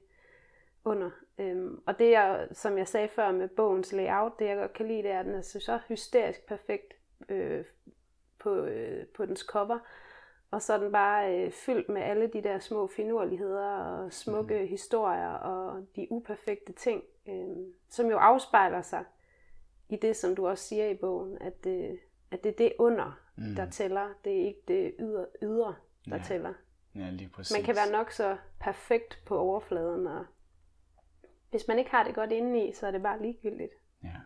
under. 0.86 1.10
Øhm, 1.38 1.82
og 1.86 1.98
det, 1.98 2.10
jeg, 2.10 2.48
som 2.52 2.78
jeg 2.78 2.88
sagde 2.88 3.08
før 3.08 3.32
med 3.32 3.48
bogens 3.48 3.92
layout, 3.92 4.38
det 4.38 4.46
jeg 4.46 4.56
godt 4.56 4.72
kan 4.72 4.88
lide, 4.88 5.02
det 5.02 5.10
er, 5.10 5.20
at 5.20 5.26
den 5.26 5.34
er 5.34 5.40
så 5.40 5.78
hysterisk 5.88 6.46
perfekt 6.46 6.94
øh, 7.28 7.64
på, 8.38 8.54
øh, 8.54 9.06
på 9.06 9.26
dens 9.26 9.40
cover. 9.40 9.78
Og 10.50 10.62
så 10.62 10.72
er 10.72 10.78
den 10.78 10.92
bare 10.92 11.36
øh, 11.36 11.52
fyldt 11.52 11.88
med 11.88 12.02
alle 12.02 12.26
de 12.26 12.42
der 12.42 12.58
små 12.58 12.86
finurligheder 12.86 13.68
og 13.68 14.12
smukke 14.12 14.60
mm. 14.60 14.68
historier 14.68 15.30
og 15.30 15.86
de 15.96 16.06
uperfekte 16.10 16.72
ting, 16.72 17.02
øh, 17.28 17.56
som 17.88 18.06
jo 18.06 18.16
afspejler 18.16 18.82
sig 18.82 19.04
i 19.88 19.96
det, 19.96 20.16
som 20.16 20.36
du 20.36 20.48
også 20.48 20.64
siger 20.64 20.88
i 20.88 20.94
bogen, 20.94 21.38
at, 21.40 21.66
øh, 21.66 21.98
at 22.30 22.44
det 22.44 22.50
er 22.50 22.56
det 22.56 22.72
under, 22.78 23.20
mm. 23.36 23.54
der 23.54 23.70
tæller. 23.70 24.08
Det 24.24 24.42
er 24.42 24.46
ikke 24.46 24.62
det 24.68 24.94
ydre, 24.98 25.26
ydre 25.42 25.74
der 26.04 26.16
ja. 26.16 26.22
tæller. 26.22 26.52
Ja, 26.94 27.10
lige 27.10 27.28
præcis. 27.28 27.56
Man 27.56 27.64
kan 27.64 27.76
være 27.76 27.90
nok 27.92 28.10
så 28.10 28.36
perfekt 28.60 29.22
på 29.26 29.38
overfladen, 29.38 30.06
og 30.06 30.24
hvis 31.56 31.68
man 31.68 31.78
ikke 31.78 31.90
har 31.90 32.04
det 32.04 32.14
godt 32.14 32.32
indeni, 32.32 32.72
så 32.72 32.86
er 32.86 32.90
det 32.90 33.02
bare 33.02 33.22
ligegyldigt. 33.22 33.72
Ja. 34.04 34.16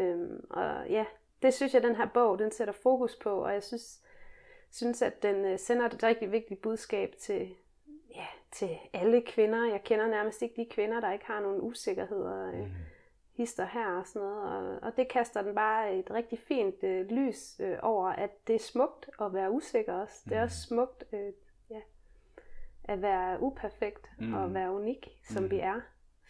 Øhm, 0.00 0.46
og 0.50 0.88
ja, 0.88 1.04
det 1.42 1.54
synes 1.54 1.74
jeg, 1.74 1.82
den 1.82 1.96
her 1.96 2.06
bog, 2.06 2.38
den 2.38 2.52
sætter 2.52 2.74
fokus 2.74 3.16
på, 3.16 3.30
og 3.30 3.52
jeg 3.52 3.62
synes, 3.62 4.02
synes 4.70 5.02
at 5.02 5.22
den 5.22 5.44
øh, 5.44 5.58
sender 5.58 5.86
et 5.86 6.02
rigtig 6.02 6.32
vigtigt 6.32 6.62
budskab 6.62 7.14
til, 7.20 7.54
ja, 8.14 8.26
til 8.52 8.78
alle 8.92 9.22
kvinder. 9.22 9.70
Jeg 9.70 9.84
kender 9.84 10.06
nærmest 10.06 10.42
ikke 10.42 10.62
de 10.62 10.68
kvinder, 10.70 11.00
der 11.00 11.12
ikke 11.12 11.26
har 11.26 11.40
nogen 11.40 11.60
usikkerheder. 11.60 12.52
Mm 12.52 12.70
hister 13.32 13.66
her 13.66 13.86
og 13.86 14.06
sådan 14.06 14.28
noget. 14.28 14.42
Og, 14.42 14.82
og 14.82 14.96
det 14.96 15.08
kaster 15.08 15.42
den 15.42 15.54
bare 15.54 15.94
et 15.94 16.10
rigtig 16.10 16.38
fint 16.38 16.84
øh, 16.84 17.06
lys 17.06 17.60
øh, 17.60 17.78
over, 17.82 18.08
at 18.08 18.46
det 18.46 18.54
er 18.54 18.58
smukt 18.58 19.10
at 19.20 19.34
være 19.34 19.50
usikker 19.50 19.92
også. 19.92 20.22
Mm. 20.24 20.28
Det 20.28 20.38
er 20.38 20.42
også 20.42 20.66
mm. 20.70 20.74
smukt 20.74 21.04
øh, 21.12 21.32
ja, 21.70 21.80
at 22.84 23.02
være 23.02 23.42
uperfekt 23.42 24.10
mm. 24.18 24.34
og 24.34 24.54
være 24.54 24.72
unik, 24.72 25.08
som 25.24 25.42
mm. 25.42 25.50
vi 25.50 25.58
er. 25.58 25.80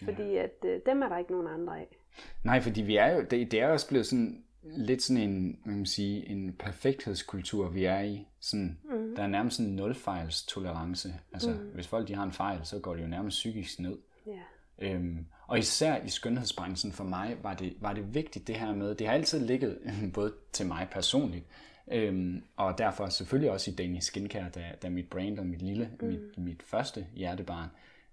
Fordi 0.04 0.22
ja. 0.22 0.42
at 0.42 0.64
øh, 0.64 0.80
dem 0.86 1.02
er 1.02 1.08
der 1.08 1.18
ikke 1.18 1.32
nogen 1.32 1.46
andre 1.46 1.78
af. 1.78 1.96
Nej, 2.44 2.60
fordi 2.60 2.82
vi 2.82 2.96
er 2.96 3.14
jo, 3.14 3.20
det, 3.30 3.50
det 3.50 3.60
er 3.60 3.68
også 3.68 3.88
blevet 3.88 4.06
sådan 4.06 4.44
lidt 4.62 5.02
sådan 5.02 5.22
en, 5.22 5.58
man 5.64 5.76
kan 5.76 5.86
sige, 5.86 6.28
en 6.28 6.52
perfekthedskultur, 6.58 7.68
vi 7.68 7.84
er 7.84 8.00
i. 8.00 8.26
Sådan, 8.40 8.78
mm. 8.84 9.16
Der 9.16 9.22
er 9.22 9.26
nærmest 9.26 9.60
en 9.60 9.76
nulfejls 9.76 10.46
tolerance. 10.46 11.14
Altså, 11.32 11.50
mm. 11.50 11.56
hvis 11.74 11.86
folk 11.86 12.08
de 12.08 12.14
har 12.14 12.24
en 12.24 12.32
fejl, 12.32 12.60
så 12.64 12.78
går 12.78 12.94
det 12.94 13.02
jo 13.02 13.08
nærmest 13.08 13.34
psykisk 13.34 13.80
ned. 13.80 13.98
Yeah. 14.28 14.94
Øhm, 14.96 15.26
og 15.46 15.58
især 15.58 15.96
i 15.96 16.08
skønhedsbranchen 16.08 16.92
for 16.92 17.04
mig 17.04 17.36
var 17.42 17.54
det, 17.54 17.74
var 17.80 17.92
det 17.92 18.14
vigtigt 18.14 18.46
det 18.46 18.56
her 18.56 18.74
med, 18.74 18.94
det 18.94 19.06
har 19.06 19.14
altid 19.14 19.46
ligget 19.46 19.78
både 20.14 20.32
til 20.52 20.66
mig 20.66 20.88
personligt, 20.90 21.44
øhm, 21.92 22.42
og 22.56 22.78
derfor 22.78 23.06
selvfølgelig 23.06 23.50
også 23.50 23.70
i 23.70 23.74
Danish 23.74 24.06
Skincare, 24.06 24.50
da, 24.54 24.64
da 24.82 24.88
mit 24.88 25.10
brand 25.10 25.38
og 25.38 25.46
mit 25.46 25.62
lille, 25.62 25.90
mm. 26.00 26.06
mit, 26.06 26.38
mit 26.38 26.62
første 26.62 27.06
hjertebarn, 27.14 27.68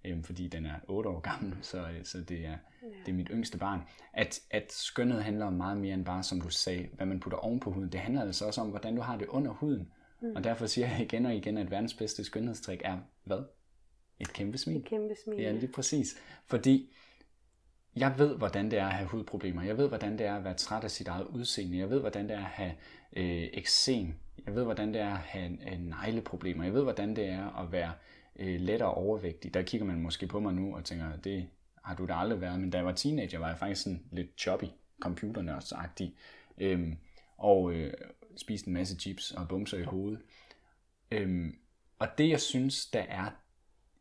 øhm, 0.05 0.23
fordi 0.23 0.47
den 0.47 0.65
er 0.65 0.75
8 0.87 1.09
år 1.09 1.19
gammel, 1.19 1.57
så, 1.71 1.85
så 2.03 2.21
det, 2.21 2.39
er, 2.45 2.57
yeah. 2.83 2.93
det 3.05 3.11
er 3.11 3.15
mit 3.15 3.27
yngste 3.31 3.57
barn, 3.57 3.81
at, 4.13 4.39
at 4.51 4.71
skønhed 4.71 5.21
handler 5.21 5.45
om 5.45 5.53
meget 5.53 5.77
mere 5.77 5.93
end 5.93 6.05
bare, 6.05 6.23
som 6.23 6.41
du 6.41 6.49
sagde, 6.49 6.89
hvad 6.93 7.05
man 7.05 7.19
putter 7.19 7.37
oven 7.37 7.59
på 7.59 7.71
huden. 7.71 7.91
Det 7.91 7.99
handler 7.99 8.21
altså 8.21 8.45
også 8.45 8.61
om, 8.61 8.69
hvordan 8.69 8.95
du 8.95 9.01
har 9.01 9.17
det 9.17 9.27
under 9.27 9.51
huden. 9.51 9.91
Mm. 10.21 10.35
Og 10.35 10.43
derfor 10.43 10.65
siger 10.65 10.87
jeg 10.87 11.01
igen 11.01 11.25
og 11.25 11.35
igen, 11.35 11.57
at 11.57 11.71
verdens 11.71 11.93
bedste 11.93 12.23
skønhedstrik 12.23 12.81
er 12.83 12.97
hvad? 13.23 13.43
Et 14.19 14.33
kæmpe 14.33 14.57
smil. 14.57 14.77
Et 14.77 14.85
kæmpe 14.85 15.15
smil. 15.23 15.39
Ja, 15.39 15.51
lige 15.51 15.71
præcis. 15.71 16.17
Fordi 16.45 16.93
jeg 17.95 18.13
ved, 18.17 18.37
hvordan 18.37 18.71
det 18.71 18.79
er 18.79 18.85
at 18.85 18.93
have 18.93 19.07
hudproblemer. 19.07 19.63
Jeg 19.63 19.77
ved, 19.77 19.87
hvordan 19.87 20.17
det 20.17 20.25
er 20.25 20.35
at 20.35 20.43
være 20.43 20.53
træt 20.53 20.83
af 20.83 20.91
sit 20.91 21.07
eget 21.07 21.25
udseende. 21.25 21.77
Jeg 21.77 21.89
ved, 21.89 21.99
hvordan 21.99 22.29
det 22.29 22.35
er 22.35 22.39
at 22.39 22.43
have 22.43 22.71
øh, 23.13 23.49
eksem. 23.53 24.13
Jeg 24.45 24.55
ved, 24.55 24.63
hvordan 24.63 24.93
det 24.93 25.01
er 25.01 25.13
at 25.13 25.17
have 25.17 25.73
øh, 25.73 25.79
negleproblemer. 25.79 26.63
Jeg 26.63 26.73
ved, 26.73 26.83
hvordan 26.83 27.15
det 27.15 27.25
er 27.25 27.61
at 27.61 27.71
være 27.71 27.89
øh, 27.89 28.18
Øh, 28.41 28.61
lettere 28.61 28.93
overvægtig. 28.93 29.53
Der 29.53 29.61
kigger 29.61 29.87
man 29.87 30.01
måske 30.01 30.27
på 30.27 30.39
mig 30.39 30.53
nu 30.53 30.75
og 30.75 30.85
tænker, 30.85 31.15
det 31.15 31.49
har 31.83 31.95
du 31.95 32.05
da 32.05 32.13
aldrig 32.13 32.41
været. 32.41 32.59
Men 32.59 32.69
da 32.69 32.77
jeg 32.77 32.85
var 32.85 32.91
teenager, 32.91 33.39
var 33.39 33.47
jeg 33.47 33.57
faktisk 33.57 33.83
sådan 33.83 34.03
lidt 34.11 34.39
choppy, 34.39 34.65
computernørdsagtig. 35.01 36.15
Øhm, 36.57 36.97
og 37.37 37.73
øh, 37.73 37.93
spiste 38.37 38.67
en 38.67 38.73
masse 38.73 38.95
chips 38.95 39.31
og 39.31 39.47
bumser 39.47 39.77
i 39.77 39.83
hovedet. 39.83 40.21
Øhm, 41.11 41.55
og 41.99 42.07
det, 42.17 42.29
jeg 42.29 42.41
synes, 42.41 42.85
der 42.85 43.01
er 43.01 43.29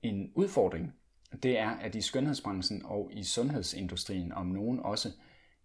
en 0.02 0.32
udfordring, 0.34 0.94
det 1.42 1.58
er, 1.58 1.70
at 1.70 1.94
i 1.94 2.00
skønhedsbranchen 2.00 2.82
og 2.84 3.10
i 3.12 3.24
sundhedsindustrien 3.24 4.32
om 4.32 4.46
nogen 4.46 4.80
også, 4.80 5.08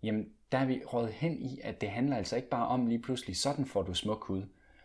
jamen 0.04 0.30
der 0.52 0.58
er 0.58 0.66
vi 0.66 0.82
rådet 0.94 1.14
hen 1.14 1.42
i, 1.42 1.60
at 1.64 1.82
det 1.82 1.90
handler 1.90 2.18
altså 2.18 2.36
ikke 2.36 2.50
bare 2.50 2.68
om 2.68 2.88
lige 2.88 3.02
pludselig, 3.02 3.38
sådan 3.38 3.66
får 3.66 3.84
du 3.84 3.94
smuk 3.94 4.24
hud, 4.24 4.44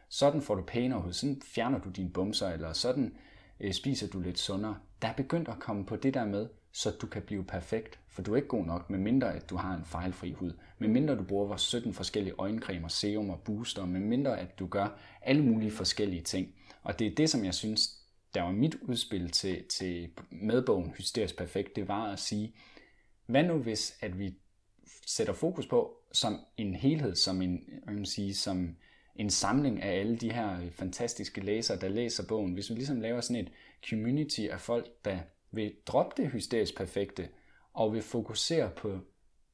sådan 0.08 0.42
får 0.42 0.54
du 0.54 0.62
pænere 0.62 1.00
hud, 1.00 1.12
sådan 1.12 1.42
fjerner 1.42 1.78
du 1.78 1.90
dine 1.90 2.10
bumser, 2.10 2.48
eller 2.48 2.72
sådan 2.72 3.04
øh, 3.04 3.12
Øh, 3.60 3.72
spiser 3.72 4.08
du 4.08 4.20
lidt 4.20 4.38
sundere. 4.38 4.76
Der 5.02 5.08
er 5.08 5.14
begyndt 5.14 5.48
at 5.48 5.58
komme 5.58 5.86
på 5.86 5.96
det 5.96 6.14
der 6.14 6.24
med, 6.24 6.48
så 6.72 6.90
du 6.90 7.06
kan 7.06 7.22
blive 7.22 7.44
perfekt, 7.44 7.98
for 8.08 8.22
du 8.22 8.32
er 8.32 8.36
ikke 8.36 8.48
god 8.48 8.64
nok, 8.64 8.90
med 8.90 8.98
mindre 8.98 9.34
at 9.34 9.50
du 9.50 9.56
har 9.56 9.74
en 9.74 9.84
fejlfri 9.84 10.32
hud, 10.32 10.52
medmindre 10.78 11.16
du 11.16 11.24
bruger 11.24 11.46
vores 11.46 11.62
17 11.62 11.94
forskellige 11.94 12.34
øjencremer, 12.38 12.88
serum 12.88 13.30
og 13.30 13.40
booster, 13.44 13.86
medmindre 13.86 14.40
at 14.40 14.58
du 14.58 14.66
gør 14.66 14.98
alle 15.22 15.42
mulige 15.42 15.70
forskellige 15.70 16.22
ting. 16.22 16.54
Og 16.82 16.98
det 16.98 17.06
er 17.06 17.14
det, 17.14 17.30
som 17.30 17.44
jeg 17.44 17.54
synes, 17.54 17.98
der 18.34 18.42
var 18.42 18.50
mit 18.50 18.74
udspil 18.82 19.30
til, 19.30 19.64
til 19.68 20.10
medbogen 20.30 20.90
Hysterisk 20.90 21.36
Perfekt, 21.36 21.76
det 21.76 21.88
var 21.88 22.12
at 22.12 22.18
sige, 22.18 22.54
hvad 23.26 23.42
nu 23.42 23.58
hvis, 23.58 23.94
at 24.00 24.18
vi 24.18 24.34
sætter 25.06 25.32
fokus 25.32 25.66
på 25.66 25.96
som 26.12 26.40
en 26.56 26.74
helhed, 26.74 27.14
som 27.14 27.42
en, 27.42 27.60
jeg 27.86 27.94
vil 27.94 28.06
sige, 28.06 28.34
som 28.34 28.76
en 29.18 29.30
samling 29.30 29.82
af 29.82 30.00
alle 30.00 30.16
de 30.16 30.32
her 30.32 30.70
fantastiske 30.70 31.40
læsere, 31.40 31.78
der 31.78 31.88
læser 31.88 32.26
bogen. 32.28 32.52
Hvis 32.52 32.70
vi 32.70 32.74
ligesom 32.74 33.00
laver 33.00 33.20
sådan 33.20 33.44
et 33.44 33.52
community 33.90 34.40
af 34.40 34.60
folk, 34.60 35.04
der 35.04 35.18
vil 35.50 35.74
droppe 35.86 36.22
det 36.22 36.30
hysterisk 36.30 36.76
perfekte, 36.76 37.28
og 37.72 37.92
vil 37.92 38.02
fokusere 38.02 38.70
på, 38.76 38.98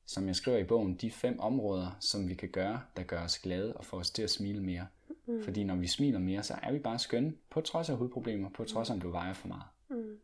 som 0.06 0.26
jeg 0.26 0.37
skriver 0.37 0.59
i 0.59 0.64
bogen, 0.64 0.94
de 0.94 1.11
fem 1.11 1.40
områder, 1.40 1.97
som 2.00 2.28
vi 2.28 2.35
kan 2.35 2.49
gøre, 2.49 2.80
der 2.97 3.02
gør 3.02 3.21
os 3.25 3.38
glade 3.38 3.76
og 3.76 3.85
får 3.85 3.99
os 3.99 4.11
til 4.11 4.23
at 4.23 4.30
smile 4.30 4.62
mere. 4.62 4.87
Mm. 5.26 5.42
Fordi 5.42 5.64
når 5.64 5.76
vi 5.76 5.87
smiler 5.87 6.18
mere, 6.18 6.42
så 6.42 6.54
er 6.62 6.73
vi 6.73 6.78
bare 6.78 6.99
skønne, 6.99 7.35
på 7.50 7.61
trods 7.61 7.90
af 7.90 7.97
hudproblemer, 7.97 8.50
på 8.50 8.64
trods 8.64 8.90
af, 8.90 8.94
om 8.94 9.00
du 9.00 9.11
vejer 9.11 9.33
for 9.33 9.49
meget. 9.49 9.64
Mm. 9.88 10.18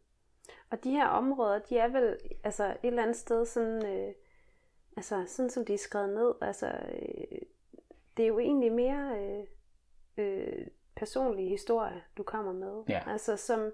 Og 0.70 0.84
de 0.84 0.90
her 0.90 1.06
områder, 1.06 1.58
de 1.58 1.78
er 1.78 1.88
vel 1.88 2.16
altså 2.44 2.64
et 2.64 2.76
eller 2.82 3.02
andet 3.02 3.16
sted 3.16 3.46
sådan, 3.46 3.86
øh, 3.86 4.14
altså 4.96 5.24
sådan 5.28 5.50
som 5.50 5.64
de 5.64 5.74
er 5.74 5.78
skrevet 5.78 6.14
ned, 6.14 6.32
altså 6.40 6.66
øh, 6.66 7.38
det 8.20 8.24
er 8.24 8.28
jo 8.28 8.38
egentlig 8.38 8.72
mere 8.72 9.08
øh, 9.20 9.44
øh, 10.26 10.66
personlige 10.96 11.48
historie, 11.48 12.02
du 12.16 12.22
kommer 12.22 12.52
med. 12.52 12.82
Ja. 12.88 13.00
Altså 13.06 13.36
som 13.36 13.72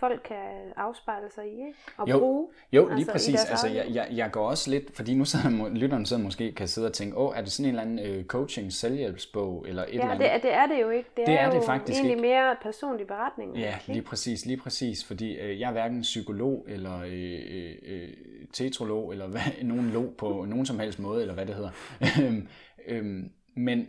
folk 0.00 0.20
kan 0.24 0.72
afspejle 0.76 1.30
sig 1.30 1.46
i, 1.46 1.50
ikke? 1.50 1.74
Og 1.96 2.10
Jo. 2.10 2.18
bruge. 2.18 2.48
Jo, 2.72 2.86
lige 2.86 2.96
altså, 2.96 3.12
præcis. 3.12 3.44
Altså, 3.50 3.68
jeg, 3.68 3.86
jeg, 3.94 4.08
jeg 4.12 4.30
går 4.32 4.48
også 4.48 4.70
lidt, 4.70 4.96
fordi 4.96 5.14
nu 5.14 5.24
sidder 5.24 5.68
lytteren 5.82 6.06
sidder 6.06 6.22
måske 6.22 6.52
kan 6.52 6.68
sidde 6.68 6.86
og 6.86 6.92
tænke, 6.92 7.16
åh, 7.16 7.36
er 7.36 7.40
det 7.40 7.52
sådan 7.52 7.64
en 7.74 7.78
eller 7.78 7.82
anden 7.82 8.18
øh, 8.18 8.24
coaching, 8.24 8.72
selvhjælpsbog, 8.72 9.64
eller 9.68 9.82
et 9.82 9.88
eller 9.88 10.04
Ja, 10.06 10.10
andet? 10.12 10.24
det 10.24 10.32
er, 10.32 10.38
det 10.38 10.52
er 10.52 10.66
det 10.66 10.80
jo 10.82 10.90
ikke. 10.90 11.10
Det, 11.16 11.26
Det 11.26 11.34
er, 11.34 11.38
er 11.38 11.50
det 11.50 11.56
jo 11.56 11.62
faktisk 11.62 11.98
egentlig 11.98 12.16
ikke. 12.16 12.28
mere 12.28 12.56
personlig 12.62 13.06
beretning. 13.06 13.56
Ja, 13.58 13.74
ikke? 13.74 13.92
lige 13.92 14.02
præcis, 14.02 14.46
lige 14.46 14.56
præcis, 14.60 15.04
fordi 15.04 15.38
øh, 15.38 15.60
jeg 15.60 15.68
er 15.68 15.72
hverken 15.72 16.00
psykolog 16.02 16.66
eller 16.68 17.00
øh, 17.06 17.40
øh, 17.50 17.74
øh, 17.82 18.08
tetrolog, 18.52 19.12
eller 19.12 19.26
hvad, 19.28 19.40
nogen 19.62 19.90
log 19.90 20.14
på 20.18 20.44
nogen 20.48 20.66
som 20.66 20.78
helst 20.78 20.98
måde, 20.98 21.20
eller 21.20 21.34
hvad 21.34 21.46
det 21.46 21.54
hedder. 21.54 21.70
Øhm, 22.22 22.48
øhm, 22.86 23.32
men, 23.54 23.88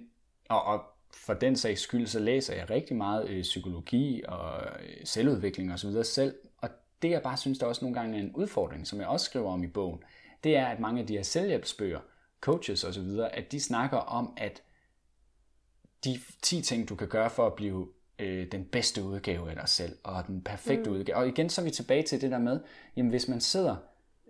og, 0.49 0.63
og 0.63 0.83
for 1.13 1.33
den 1.33 1.55
sags 1.55 1.81
skyld, 1.81 2.07
så 2.07 2.19
læser 2.19 2.55
jeg 2.55 2.69
rigtig 2.69 2.95
meget 2.95 3.29
øh, 3.29 3.41
psykologi 3.41 4.23
og 4.27 4.61
øh, 4.61 4.95
selvudvikling 5.05 5.73
og 5.73 5.79
så 5.79 5.87
videre 5.87 6.03
selv, 6.03 6.35
og 6.57 6.69
det 7.01 7.09
jeg 7.09 7.21
bare 7.21 7.37
synes, 7.37 7.59
der 7.59 7.65
også 7.65 7.85
nogle 7.85 7.99
gange 7.99 8.17
er 8.17 8.21
en 8.21 8.31
udfordring, 8.35 8.87
som 8.87 8.99
jeg 8.99 9.07
også 9.07 9.25
skriver 9.25 9.51
om 9.51 9.63
i 9.63 9.67
bogen, 9.67 10.03
det 10.43 10.57
er, 10.57 10.65
at 10.65 10.79
mange 10.79 11.01
af 11.01 11.07
de 11.07 11.13
her 11.13 11.23
selvhjælpsbøger, 11.23 11.99
coaches 12.41 12.83
og 12.83 12.93
så 12.93 13.01
videre, 13.01 13.35
at 13.35 13.51
de 13.51 13.59
snakker 13.59 13.97
om, 13.97 14.33
at 14.37 14.61
de 16.05 16.19
10 16.41 16.61
ting, 16.61 16.89
du 16.89 16.95
kan 16.95 17.07
gøre 17.07 17.29
for 17.29 17.47
at 17.47 17.53
blive 17.53 17.87
øh, 18.19 18.51
den 18.51 18.65
bedste 18.65 19.03
udgave 19.03 19.49
af 19.49 19.55
dig 19.55 19.69
selv, 19.69 19.97
og 20.03 20.27
den 20.27 20.41
perfekte 20.41 20.89
mm. 20.89 20.95
udgave. 20.95 21.17
Og 21.17 21.27
igen, 21.27 21.49
så 21.49 21.61
er 21.61 21.65
vi 21.65 21.71
tilbage 21.71 22.03
til 22.03 22.21
det 22.21 22.31
der 22.31 22.39
med, 22.39 22.59
jamen 22.95 23.09
hvis 23.09 23.27
man 23.27 23.41
sidder, 23.41 23.75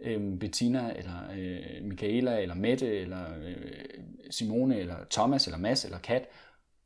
øh, 0.03 0.39
Bettina, 0.39 0.93
eller 0.95 1.31
øh, 1.35 1.83
Michaela, 1.83 2.41
eller 2.41 2.55
Mette, 2.55 2.99
eller 2.99 3.37
øh, 3.43 3.55
Simone, 4.29 4.79
eller 4.79 4.95
Thomas, 5.11 5.47
eller 5.47 5.57
Mads, 5.57 5.85
eller 5.85 5.99
Kat, 5.99 6.27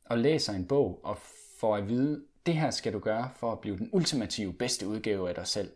og 0.04 0.18
læser 0.18 0.52
en 0.52 0.66
bog, 0.66 1.00
og 1.04 1.18
får 1.60 1.76
at 1.76 1.88
vide, 1.88 2.24
det 2.46 2.56
her 2.56 2.70
skal 2.70 2.92
du 2.92 2.98
gøre 2.98 3.30
for 3.36 3.52
at 3.52 3.60
blive 3.60 3.78
den 3.78 3.90
ultimative 3.92 4.52
bedste 4.52 4.88
udgave 4.88 5.28
af 5.28 5.34
dig 5.34 5.46
selv, 5.46 5.72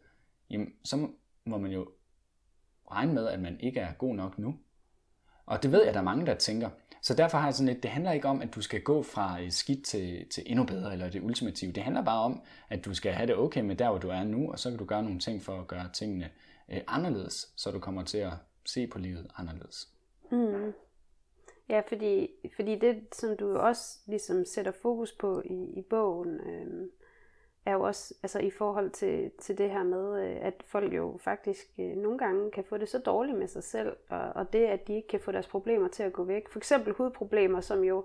jamen 0.51 0.69
så 0.85 0.97
må- 0.97 1.59
man 1.59 1.71
jo 1.71 1.89
regne 2.91 3.13
med, 3.15 3.29
at 3.29 3.41
man 3.41 3.61
ikke 3.61 3.81
er 3.81 3.93
god 3.93 4.15
nok 4.15 4.39
nu. 4.39 4.55
Og 5.47 5.63
det 5.63 5.73
ved 5.73 5.81
jeg, 5.81 5.89
at 5.89 5.95
der 5.95 6.01
er 6.01 6.05
mange, 6.05 6.27
der 6.27 6.35
tænker. 6.35 6.71
Så 7.03 7.15
derfor 7.15 7.39
har 7.39 7.47
jeg 7.47 7.55
sådan 7.55 7.73
lidt, 7.73 7.83
det 7.83 7.91
handler 7.91 8.13
ikke 8.13 8.29
om, 8.29 8.43
at 8.43 8.55
du 8.55 8.61
skal 8.61 8.83
gå 8.83 9.03
fra 9.03 9.41
øh, 9.41 9.51
skidt 9.51 9.85
til, 9.85 10.29
til 10.31 10.43
endnu 10.47 10.65
bedre, 10.65 10.93
eller 10.93 11.11
det 11.11 11.23
ultimative. 11.23 11.73
Det 11.73 11.83
handler 11.83 12.05
bare 12.05 12.21
om, 12.21 12.43
at 12.69 12.85
du 12.85 12.95
skal 12.95 13.13
have 13.13 13.27
det 13.27 13.37
okay 13.37 13.61
med 13.61 13.77
der, 13.77 13.89
hvor 13.89 13.99
du 13.99 14.09
er 14.09 14.25
nu, 14.25 14.53
og 14.53 14.59
så 14.59 14.71
kan 14.71 14.79
du 14.79 14.85
gøre 14.85 15.03
nogle 15.03 15.19
ting 15.19 15.43
for 15.43 15.61
at 15.61 15.67
gøre 15.67 15.89
tingene 15.93 16.31
øh, 16.69 16.81
anderledes, 16.87 17.53
så 17.57 17.71
du 17.71 17.79
kommer 17.79 18.05
til 18.05 18.19
at 18.19 18.33
se 18.65 18.87
på 18.87 18.99
livet 18.99 19.31
anderledes. 19.37 19.89
Mm. 20.31 20.73
Ja, 21.69 21.83
fordi, 21.89 22.31
fordi 22.57 22.79
det, 22.79 23.03
som 23.13 23.37
du 23.37 23.57
også 23.57 23.99
ligesom 24.07 24.45
sætter 24.45 24.73
fokus 24.73 25.13
på 25.13 25.43
i, 25.45 25.79
i 25.79 25.83
bogen, 25.83 26.41
øh, 26.41 26.89
er 27.67 27.73
jo 27.73 27.83
også 27.83 28.15
altså 28.23 28.39
i 28.39 28.51
forhold 28.51 28.91
til, 28.91 29.31
til 29.41 29.59
det 29.59 29.71
her 29.71 29.83
med, 29.83 30.23
øh, 30.25 30.37
at 30.41 30.55
folk 30.67 30.95
jo 30.95 31.19
faktisk 31.25 31.67
øh, 31.79 31.97
nogle 31.97 32.19
gange 32.19 32.51
kan 32.51 32.65
få 32.65 32.79
det 32.79 32.89
så 32.89 32.99
dårligt 32.99 33.39
med 33.39 33.49
sig 33.49 33.65
selv, 33.65 33.97
og, 34.09 34.21
og 34.21 34.53
det, 34.53 34.67
at 34.67 34.89
de 34.89 34.95
ikke 34.95 35.09
kan 35.09 35.21
få 35.21 35.33
deres 35.33 35.47
problemer 35.47 35.89
til 35.89 36.03
at 36.03 36.13
gå 36.13 36.25
væk. 36.25 36.49
For 36.49 36.59
eksempel 36.59 36.93
hudproblemer, 36.93 37.61
som 37.61 37.85
jo 37.85 38.05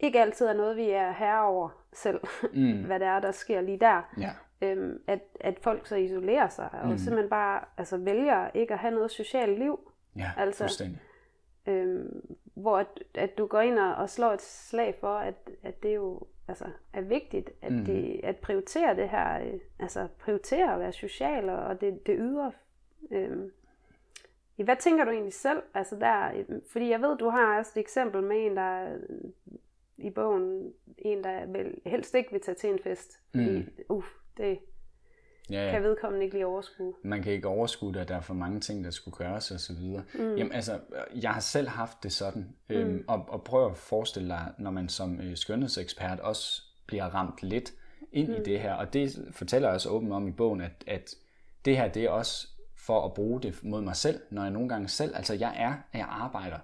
ikke 0.00 0.20
altid 0.20 0.46
er 0.46 0.52
noget, 0.52 0.76
vi 0.76 0.90
er 0.90 1.12
herre 1.12 1.44
over 1.46 1.68
selv, 1.92 2.20
Mm. 2.52 2.82
hvad 2.86 3.00
det 3.00 3.08
er, 3.08 3.20
der 3.20 3.32
sker 3.32 3.60
lige 3.60 3.78
der. 3.80 4.02
Ja, 4.18 4.30
Øhm, 4.62 5.02
at, 5.06 5.20
at 5.40 5.58
folk 5.62 5.86
så 5.86 5.96
isolerer 5.96 6.48
sig, 6.48 6.68
og 6.72 6.88
Mm. 6.88 6.98
simpelthen 6.98 7.30
bare 7.30 7.64
altså, 7.78 7.96
vælger 7.96 8.50
ikke 8.54 8.72
at 8.72 8.78
have 8.78 8.94
noget 8.94 9.10
socialt 9.10 9.58
liv. 9.58 9.92
ja 10.16 10.30
Altså- 10.36 10.64
fuldstændig. 10.64 11.00
øhm, 11.66 12.36
hvor 12.54 12.78
at, 12.78 12.86
at 13.14 13.38
du 13.38 13.46
går 13.46 13.60
ind 13.60 13.78
og, 13.78 13.94
og 13.94 14.10
slår 14.10 14.32
et 14.32 14.42
slag 14.42 14.94
for, 15.00 15.14
at, 15.16 15.50
at 15.62 15.82
det 15.82 15.94
jo 15.94 16.20
altså, 16.48 16.64
er 16.92 17.00
vigtigt 17.00 17.50
at, 17.62 17.72
mm. 17.72 17.84
det, 17.84 18.20
at 18.24 18.36
prioritere 18.36 18.96
det 18.96 19.08
her, 19.08 19.40
øh, 19.46 19.60
altså 19.78 20.08
prioritere 20.18 20.74
at 20.74 20.80
være 20.80 20.92
social, 20.92 21.48
og, 21.48 21.58
og 21.58 21.80
det, 21.80 22.06
det 22.06 22.16
ydre. 22.18 22.52
Øhm, 23.10 23.50
hvad 24.64 24.76
tænker 24.76 25.04
du 25.04 25.10
egentlig 25.10 25.32
selv? 25.34 25.62
Altså 25.74 25.96
der, 25.96 26.30
øh, 26.36 26.44
fordi 26.72 26.90
jeg 26.90 27.00
ved, 27.02 27.16
du 27.18 27.28
har 27.28 27.58
også 27.58 27.72
et 27.76 27.80
eksempel 27.80 28.22
med 28.22 28.46
en, 28.46 28.56
der 28.56 28.94
øh, 28.94 29.30
i 29.98 30.10
bogen, 30.10 30.72
en, 30.98 31.24
der 31.24 31.46
vel 31.46 31.74
helst 31.86 32.14
ikke 32.14 32.32
vil 32.32 32.40
tage 32.40 32.54
til 32.54 32.70
en 32.70 32.78
fest, 32.78 33.20
fordi, 33.30 33.58
Mm. 33.58 33.68
uh, 33.88 34.04
det 34.36 34.58
Ja, 35.50 35.64
ja. 35.66 35.70
kan 35.72 35.82
vedkommende 35.82 36.24
ikke 36.24 36.36
lige 36.36 36.46
overskue. 36.46 36.94
man 37.02 37.22
kan 37.22 37.32
ikke 37.32 37.48
overskue 37.48 37.92
det, 37.94 38.00
at 38.00 38.08
der 38.08 38.16
er 38.16 38.20
for 38.20 38.34
mange 38.34 38.60
ting, 38.60 38.84
der 38.84 38.90
skulle 38.90 39.16
gøres 39.16 39.50
og 39.50 39.60
så 39.60 39.72
videre. 39.74 40.02
Mm. 40.14 40.34
Jamen 40.36 40.52
altså, 40.52 40.80
jeg 41.22 41.30
har 41.30 41.40
selv 41.40 41.68
haft 41.68 42.02
det 42.02 42.12
sådan, 42.12 42.54
øhm, 42.68 42.90
Mm. 42.90 43.04
og, 43.08 43.24
og 43.28 43.44
prøv 43.44 43.70
at 43.70 43.76
forestille 43.76 44.28
dig, 44.28 44.52
når 44.58 44.70
man 44.70 44.88
som 44.88 45.20
øh, 45.20 45.36
skønhedsekspert 45.36 46.20
også 46.20 46.62
bliver 46.86 47.04
ramt 47.04 47.42
lidt 47.42 47.72
ind 48.12 48.28
mm. 48.28 48.34
i 48.34 48.38
det 48.44 48.60
her, 48.60 48.74
og 48.74 48.92
det 48.92 49.28
fortæller 49.30 49.68
jeg 49.68 49.74
også 49.74 49.88
åbent 49.88 50.12
om 50.12 50.28
i 50.28 50.32
bogen, 50.32 50.60
at, 50.60 50.84
at 50.86 51.14
det 51.64 51.76
her, 51.76 51.88
det 51.88 52.04
er 52.04 52.10
også 52.10 52.48
for 52.76 53.04
at 53.04 53.14
bruge 53.14 53.40
det 53.42 53.64
mod 53.64 53.80
mig 53.82 53.96
selv, 53.96 54.20
når 54.30 54.42
jeg 54.42 54.50
nogle 54.50 54.68
gange 54.68 54.88
selv, 54.88 55.16
altså 55.16 55.34
jeg 55.34 55.54
er, 55.56 55.74
jeg 55.98 56.06
arbejder, 56.08 56.58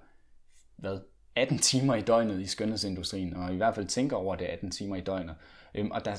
hvad, 0.76 0.99
18 1.37 1.59
timer 1.59 1.95
i 1.95 2.00
døgnet 2.00 2.41
i 2.41 2.47
skønhedsindustrien, 2.47 3.37
og 3.37 3.52
i 3.52 3.57
hvert 3.57 3.75
fald 3.75 3.87
tænker 3.87 4.17
over 4.17 4.37
det 4.37 4.45
18 4.45 4.71
timer 4.71 4.97
i 4.97 5.00
døgnet. 5.00 5.35
Øhm, 5.75 5.91
og 5.91 6.05
der, 6.05 6.14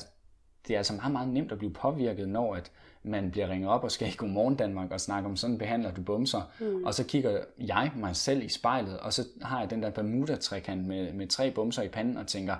det 0.68 0.74
er 0.74 0.78
altså 0.78 0.92
meget, 0.92 1.12
meget 1.12 1.28
nemt 1.28 1.52
at 1.52 1.58
blive 1.58 1.72
påvirket, 1.72 2.28
når 2.28 2.54
at 2.54 2.70
man 3.02 3.30
bliver 3.30 3.48
ringet 3.48 3.70
op 3.70 3.84
og 3.84 3.90
skal 3.90 4.08
i 4.08 4.14
Godmorgen 4.16 4.56
Danmark 4.56 4.90
og 4.90 5.00
snakke 5.00 5.28
om, 5.28 5.36
sådan 5.36 5.58
behandler 5.58 5.90
du 5.90 6.02
bumser. 6.02 6.42
Mm. 6.60 6.84
Og 6.84 6.94
så 6.94 7.04
kigger 7.04 7.40
jeg 7.58 7.92
mig 7.96 8.16
selv 8.16 8.42
i 8.42 8.48
spejlet, 8.48 8.98
og 8.98 9.12
så 9.12 9.24
har 9.42 9.60
jeg 9.60 9.70
den 9.70 9.82
der 9.82 9.90
Bermuda-trekant 9.90 10.86
med, 10.86 11.12
med 11.12 11.26
tre 11.26 11.50
bumser 11.50 11.82
i 11.82 11.88
panden 11.88 12.16
og 12.16 12.26
tænker, 12.26 12.56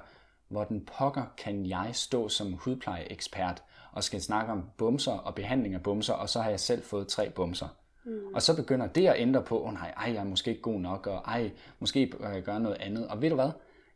hvordan 0.49 0.87
pokker 0.99 1.23
kan 1.37 1.67
jeg 1.67 1.91
stå 1.93 2.29
som 2.29 2.53
hudplejeekspert 2.53 3.63
og 3.93 4.05
skal 4.05 4.21
snakke 4.21 4.53
om 4.53 4.65
bumser 4.77 5.13
og 5.13 5.35
behandling 5.35 5.75
af 5.75 5.83
bumser, 5.83 6.15
og 6.15 6.29
så 6.29 6.41
har 6.41 6.51
jeg 6.51 6.61
selv 6.61 6.83
fået 6.83 7.09
tre 7.09 7.31
bumser. 7.31 7.69
Mm. 8.05 8.35
Og 8.35 8.43
så 8.43 8.57
begynder 8.57 8.87
det 8.87 9.07
at 9.07 9.15
ændre 9.19 9.43
på, 9.43 9.61
åh 9.61 9.69
oh, 9.69 9.75
nej, 9.75 9.95
ej, 9.97 10.13
jeg 10.13 10.21
er 10.21 10.25
måske 10.25 10.51
ikke 10.51 10.63
god 10.63 10.81
nok, 10.81 11.07
og 11.07 11.23
ej, 11.27 11.51
måske 11.79 12.07
bør 12.07 12.31
jeg 12.31 12.43
gøre 12.43 12.61
noget 12.61 12.77
andet. 12.81 13.09
Og 13.09 13.23
ved 13.23 13.29
du 13.29 13.35
hvad? 13.35 13.51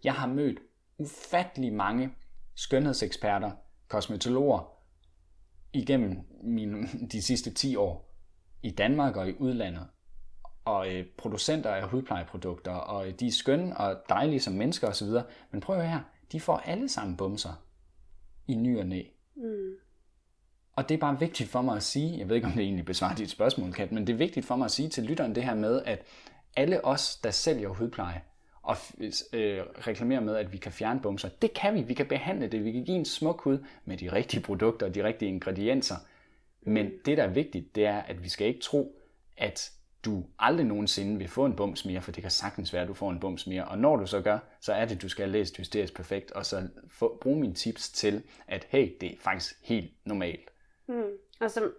Jeg 0.04 0.12
har 0.12 0.26
mødt 0.26 0.58
ufattelig 0.98 1.72
mange 1.72 2.10
skønhedseksperter, 2.54 3.50
kosmetologer, 3.88 4.72
igennem 5.72 6.18
mine, 6.42 6.88
de 7.12 7.22
sidste 7.22 7.50
10 7.50 7.76
år 7.76 8.14
i 8.62 8.70
Danmark 8.70 9.16
og 9.16 9.28
i 9.28 9.34
udlandet. 9.38 9.86
Og 10.64 10.94
øh, 10.94 11.06
producenter 11.18 11.70
af 11.70 11.88
hudplejeprodukter, 11.88 12.72
og 12.72 13.08
øh, 13.08 13.14
de 13.20 13.26
er 13.26 13.30
skønne 13.30 13.76
og 13.76 14.02
dejlige 14.08 14.40
som 14.40 14.52
mennesker 14.52 14.88
osv. 14.88 15.08
Men 15.50 15.60
prøv 15.60 15.82
her, 15.82 16.00
de 16.32 16.40
får 16.40 16.56
alle 16.56 16.88
sammen 16.88 17.16
bumser 17.16 17.64
i 18.48 18.54
ny 18.54 18.78
og 18.78 18.86
næ. 18.86 19.02
Mm. 19.36 19.72
Og 20.76 20.88
det 20.88 20.94
er 20.94 20.98
bare 20.98 21.18
vigtigt 21.18 21.50
for 21.50 21.62
mig 21.62 21.76
at 21.76 21.82
sige, 21.82 22.18
jeg 22.18 22.28
ved 22.28 22.36
ikke 22.36 22.46
om 22.46 22.52
det 22.52 22.62
egentlig 22.62 22.84
besvarer 22.84 23.14
dit 23.14 23.30
spørgsmål, 23.30 23.72
Kat, 23.72 23.92
men 23.92 24.06
det 24.06 24.12
er 24.12 24.16
vigtigt 24.16 24.46
for 24.46 24.56
mig 24.56 24.64
at 24.64 24.70
sige 24.70 24.88
til 24.88 25.04
lytteren 25.04 25.34
det 25.34 25.44
her 25.44 25.54
med, 25.54 25.82
at 25.84 26.02
alle 26.56 26.84
os, 26.84 27.16
der 27.16 27.30
sælger 27.30 27.68
hudpleje, 27.68 28.22
og 28.68 28.76
øh, 29.32 29.62
reklamerer 29.86 30.20
med, 30.20 30.36
at 30.36 30.52
vi 30.52 30.58
kan 30.58 30.72
fjerne 30.72 31.00
bumser, 31.00 31.28
det 31.42 31.52
kan 31.52 31.74
vi. 31.74 31.82
Vi 31.82 31.94
kan 31.94 32.06
behandle 32.06 32.48
det. 32.48 32.64
Vi 32.64 32.72
kan 32.72 32.84
give 32.84 32.96
en 32.96 33.04
smuk 33.04 33.40
hud 33.40 33.58
med 33.84 33.96
de 33.96 34.12
rigtige 34.12 34.42
produkter 34.42 34.86
og 34.86 34.94
de 34.94 35.04
rigtige 35.04 35.28
ingredienser. 35.28 35.96
Men 36.62 36.90
det, 37.04 37.16
der 37.16 37.24
er 37.24 37.28
vigtigt, 37.28 37.74
det 37.74 37.86
er, 37.86 37.96
at 37.98 38.22
vi 38.24 38.28
skal 38.28 38.46
ikke 38.46 38.60
tro, 38.60 39.00
at 39.36 39.72
du 40.04 40.24
aldrig 40.38 40.66
nogensinde 40.66 41.18
vil 41.18 41.28
få 41.28 41.44
en 41.44 41.56
bums 41.56 41.84
mere, 41.84 42.00
for 42.00 42.12
det 42.12 42.22
kan 42.22 42.30
sagtens 42.30 42.72
være, 42.72 42.82
at 42.82 42.88
du 42.88 42.94
får 42.94 43.10
en 43.10 43.20
bums 43.20 43.46
mere. 43.46 43.64
Og 43.64 43.78
når 43.78 43.96
du 43.96 44.06
så 44.06 44.20
gør, 44.20 44.38
så 44.60 44.72
er 44.72 44.84
det, 44.84 44.94
at 44.94 45.02
du 45.02 45.08
skal 45.08 45.28
læse 45.28 45.56
Hysterisk 45.56 45.94
Perfekt, 45.94 46.30
og 46.30 46.46
så 46.46 46.68
få, 46.88 47.18
bruge 47.20 47.40
mine 47.40 47.54
tips 47.54 47.90
til, 47.90 48.22
at 48.46 48.66
hey, 48.68 48.96
det 49.00 49.12
er 49.12 49.16
faktisk 49.20 49.54
helt 49.62 49.90
normalt. 50.04 50.50
Mm. 50.88 51.02
Og 51.40 51.50
som, 51.50 51.72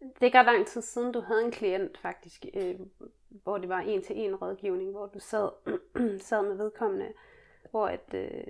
det 0.00 0.34
er 0.34 0.38
ret 0.38 0.46
lang 0.46 0.66
tid 0.66 0.82
siden, 0.82 1.12
du 1.12 1.20
havde 1.20 1.44
en 1.44 1.50
klient 1.50 1.98
faktisk, 1.98 2.46
øh, 2.54 2.80
hvor 3.28 3.58
det 3.58 3.68
var 3.68 3.80
en 3.80 4.02
til 4.02 4.18
en 4.18 4.34
rådgivning, 4.36 4.90
hvor 4.90 5.06
du 5.06 5.18
sad, 5.18 5.48
sad 6.28 6.42
med 6.42 6.54
vedkommende, 6.56 7.12
hvor 7.70 7.86
at, 7.86 8.14
øh, 8.14 8.44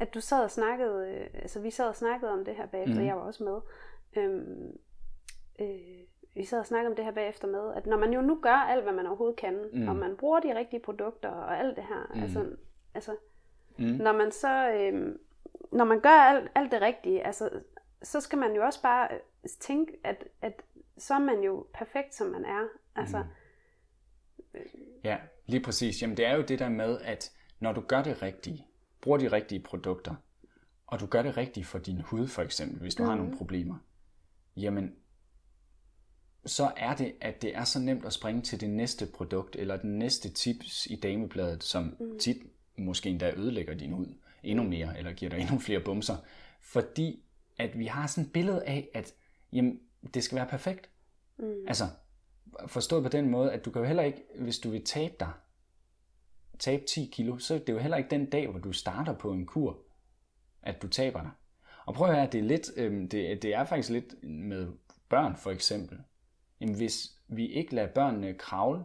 at 0.00 0.14
du 0.14 0.20
sad 0.20 0.42
og 0.42 0.50
snakkede, 0.50 1.08
øh, 1.10 1.26
altså 1.34 1.60
vi 1.60 1.70
sad 1.70 1.88
og 1.88 1.96
snakkede 1.96 2.32
om 2.32 2.44
det 2.44 2.54
her 2.56 2.66
bagefter, 2.66 3.00
mm. 3.00 3.06
jeg 3.06 3.16
var 3.16 3.22
også 3.22 3.44
med. 3.44 3.60
Øhm, 4.16 4.78
øh, 5.60 5.98
vi 6.34 6.44
sad 6.44 6.58
og 6.58 6.66
snakkede 6.66 6.90
om 6.90 6.96
det 6.96 7.04
her 7.04 7.12
bagefter 7.12 7.48
med, 7.48 7.74
at 7.74 7.86
når 7.86 7.96
man 7.96 8.12
jo 8.12 8.20
nu 8.20 8.38
gør 8.42 8.50
alt, 8.54 8.82
hvad 8.82 8.92
man 8.92 9.06
overhovedet 9.06 9.36
kan, 9.36 9.68
mm. 9.72 9.88
og 9.88 9.96
man 9.96 10.16
bruger 10.16 10.40
de 10.40 10.58
rigtige 10.58 10.80
produkter 10.80 11.28
og 11.28 11.58
alt 11.58 11.76
det 11.76 11.84
her, 11.84 12.12
Mm. 12.14 12.22
altså, 12.22 12.46
altså 12.94 13.16
Mm. 13.78 13.84
når 13.84 14.12
man 14.12 14.32
så, 14.32 14.70
øh, 14.72 15.14
når 15.72 15.84
man 15.84 16.00
gør 16.00 16.08
alt, 16.08 16.50
alt 16.54 16.72
det 16.72 16.80
rigtige, 16.80 17.26
altså, 17.26 17.50
så 18.02 18.20
skal 18.20 18.38
man 18.38 18.54
jo 18.54 18.62
også 18.62 18.82
bare 18.82 19.08
øh, 19.14 19.50
tænke, 19.60 19.92
at, 20.04 20.24
at 20.42 20.62
så 20.98 21.14
er 21.14 21.18
man 21.18 21.40
jo 21.40 21.66
perfekt, 21.74 22.14
som 22.14 22.26
man 22.26 22.44
er. 22.44 22.68
Altså, 22.94 23.24
Ja, 25.04 25.16
lige 25.46 25.62
præcis. 25.62 26.02
Jamen 26.02 26.16
det 26.16 26.26
er 26.26 26.34
jo 26.36 26.42
det 26.42 26.58
der 26.58 26.68
med, 26.68 27.00
at 27.00 27.32
når 27.60 27.72
du 27.72 27.80
gør 27.80 28.02
det 28.02 28.22
rigtige, 28.22 28.66
bruger 29.00 29.18
de 29.18 29.32
rigtige 29.32 29.60
produkter, 29.60 30.14
og 30.86 31.00
du 31.00 31.06
gør 31.06 31.22
det 31.22 31.36
rigtigt 31.36 31.66
for 31.66 31.78
din 31.78 32.00
hud 32.00 32.28
for 32.28 32.42
eksempel, 32.42 32.80
hvis 32.80 32.94
du 32.94 33.02
mm. 33.02 33.08
har 33.08 33.16
nogle 33.16 33.36
problemer, 33.36 33.76
jamen 34.56 34.94
så 36.46 36.72
er 36.76 36.94
det, 36.94 37.14
at 37.20 37.42
det 37.42 37.56
er 37.56 37.64
så 37.64 37.80
nemt 37.80 38.04
at 38.04 38.12
springe 38.12 38.42
til 38.42 38.60
det 38.60 38.70
næste 38.70 39.06
produkt, 39.06 39.56
eller 39.56 39.76
den 39.76 39.98
næste 39.98 40.28
tips 40.28 40.86
i 40.86 40.96
damebladet, 40.96 41.64
som 41.64 41.96
mm. 42.00 42.18
tit 42.18 42.36
måske 42.76 43.10
endda 43.10 43.32
ødelægger 43.36 43.74
din 43.74 43.92
hud. 43.92 44.14
endnu 44.42 44.64
mere, 44.64 44.98
eller 44.98 45.12
giver 45.12 45.30
dig 45.30 45.40
endnu 45.40 45.58
flere 45.58 45.80
bumser. 45.80 46.16
Fordi 46.60 47.22
at 47.58 47.78
vi 47.78 47.86
har 47.86 48.06
sådan 48.06 48.24
et 48.24 48.32
billede 48.32 48.64
af, 48.64 48.88
at 48.94 49.14
jamen, 49.52 49.80
det 50.14 50.24
skal 50.24 50.36
være 50.36 50.46
perfekt. 50.46 50.90
Mm. 51.38 51.66
Altså, 51.66 51.84
forstået 52.66 53.02
på 53.02 53.08
den 53.08 53.28
måde, 53.28 53.52
at 53.52 53.64
du 53.64 53.70
kan 53.70 53.82
jo 53.82 53.86
heller 53.86 54.02
ikke, 54.02 54.24
hvis 54.38 54.58
du 54.58 54.70
vil 54.70 54.84
tabe 54.84 55.14
dig, 55.20 55.30
tabe 56.58 56.84
10 56.84 57.10
kilo, 57.12 57.38
så 57.38 57.54
er 57.54 57.58
det 57.58 57.72
jo 57.72 57.78
heller 57.78 57.96
ikke 57.96 58.10
den 58.10 58.30
dag, 58.30 58.48
hvor 58.48 58.60
du 58.60 58.72
starter 58.72 59.14
på 59.14 59.32
en 59.32 59.46
kur, 59.46 59.78
at 60.62 60.82
du 60.82 60.88
taber 60.88 61.20
dig. 61.20 61.30
Og 61.86 61.94
prøv 61.94 62.08
at 62.08 62.14
høre, 62.14 62.26
det 62.26 62.38
er, 62.38 62.44
lidt, 62.44 62.70
øh, 62.76 63.00
det, 63.00 63.42
det 63.42 63.54
er 63.54 63.64
faktisk 63.64 63.90
lidt 63.90 64.24
med 64.24 64.72
børn 65.08 65.36
for 65.36 65.50
eksempel. 65.50 65.98
Jamen, 66.60 66.74
hvis 66.74 67.18
vi 67.28 67.46
ikke 67.46 67.74
lader 67.74 67.92
børnene 67.92 68.34
kravle 68.34 68.84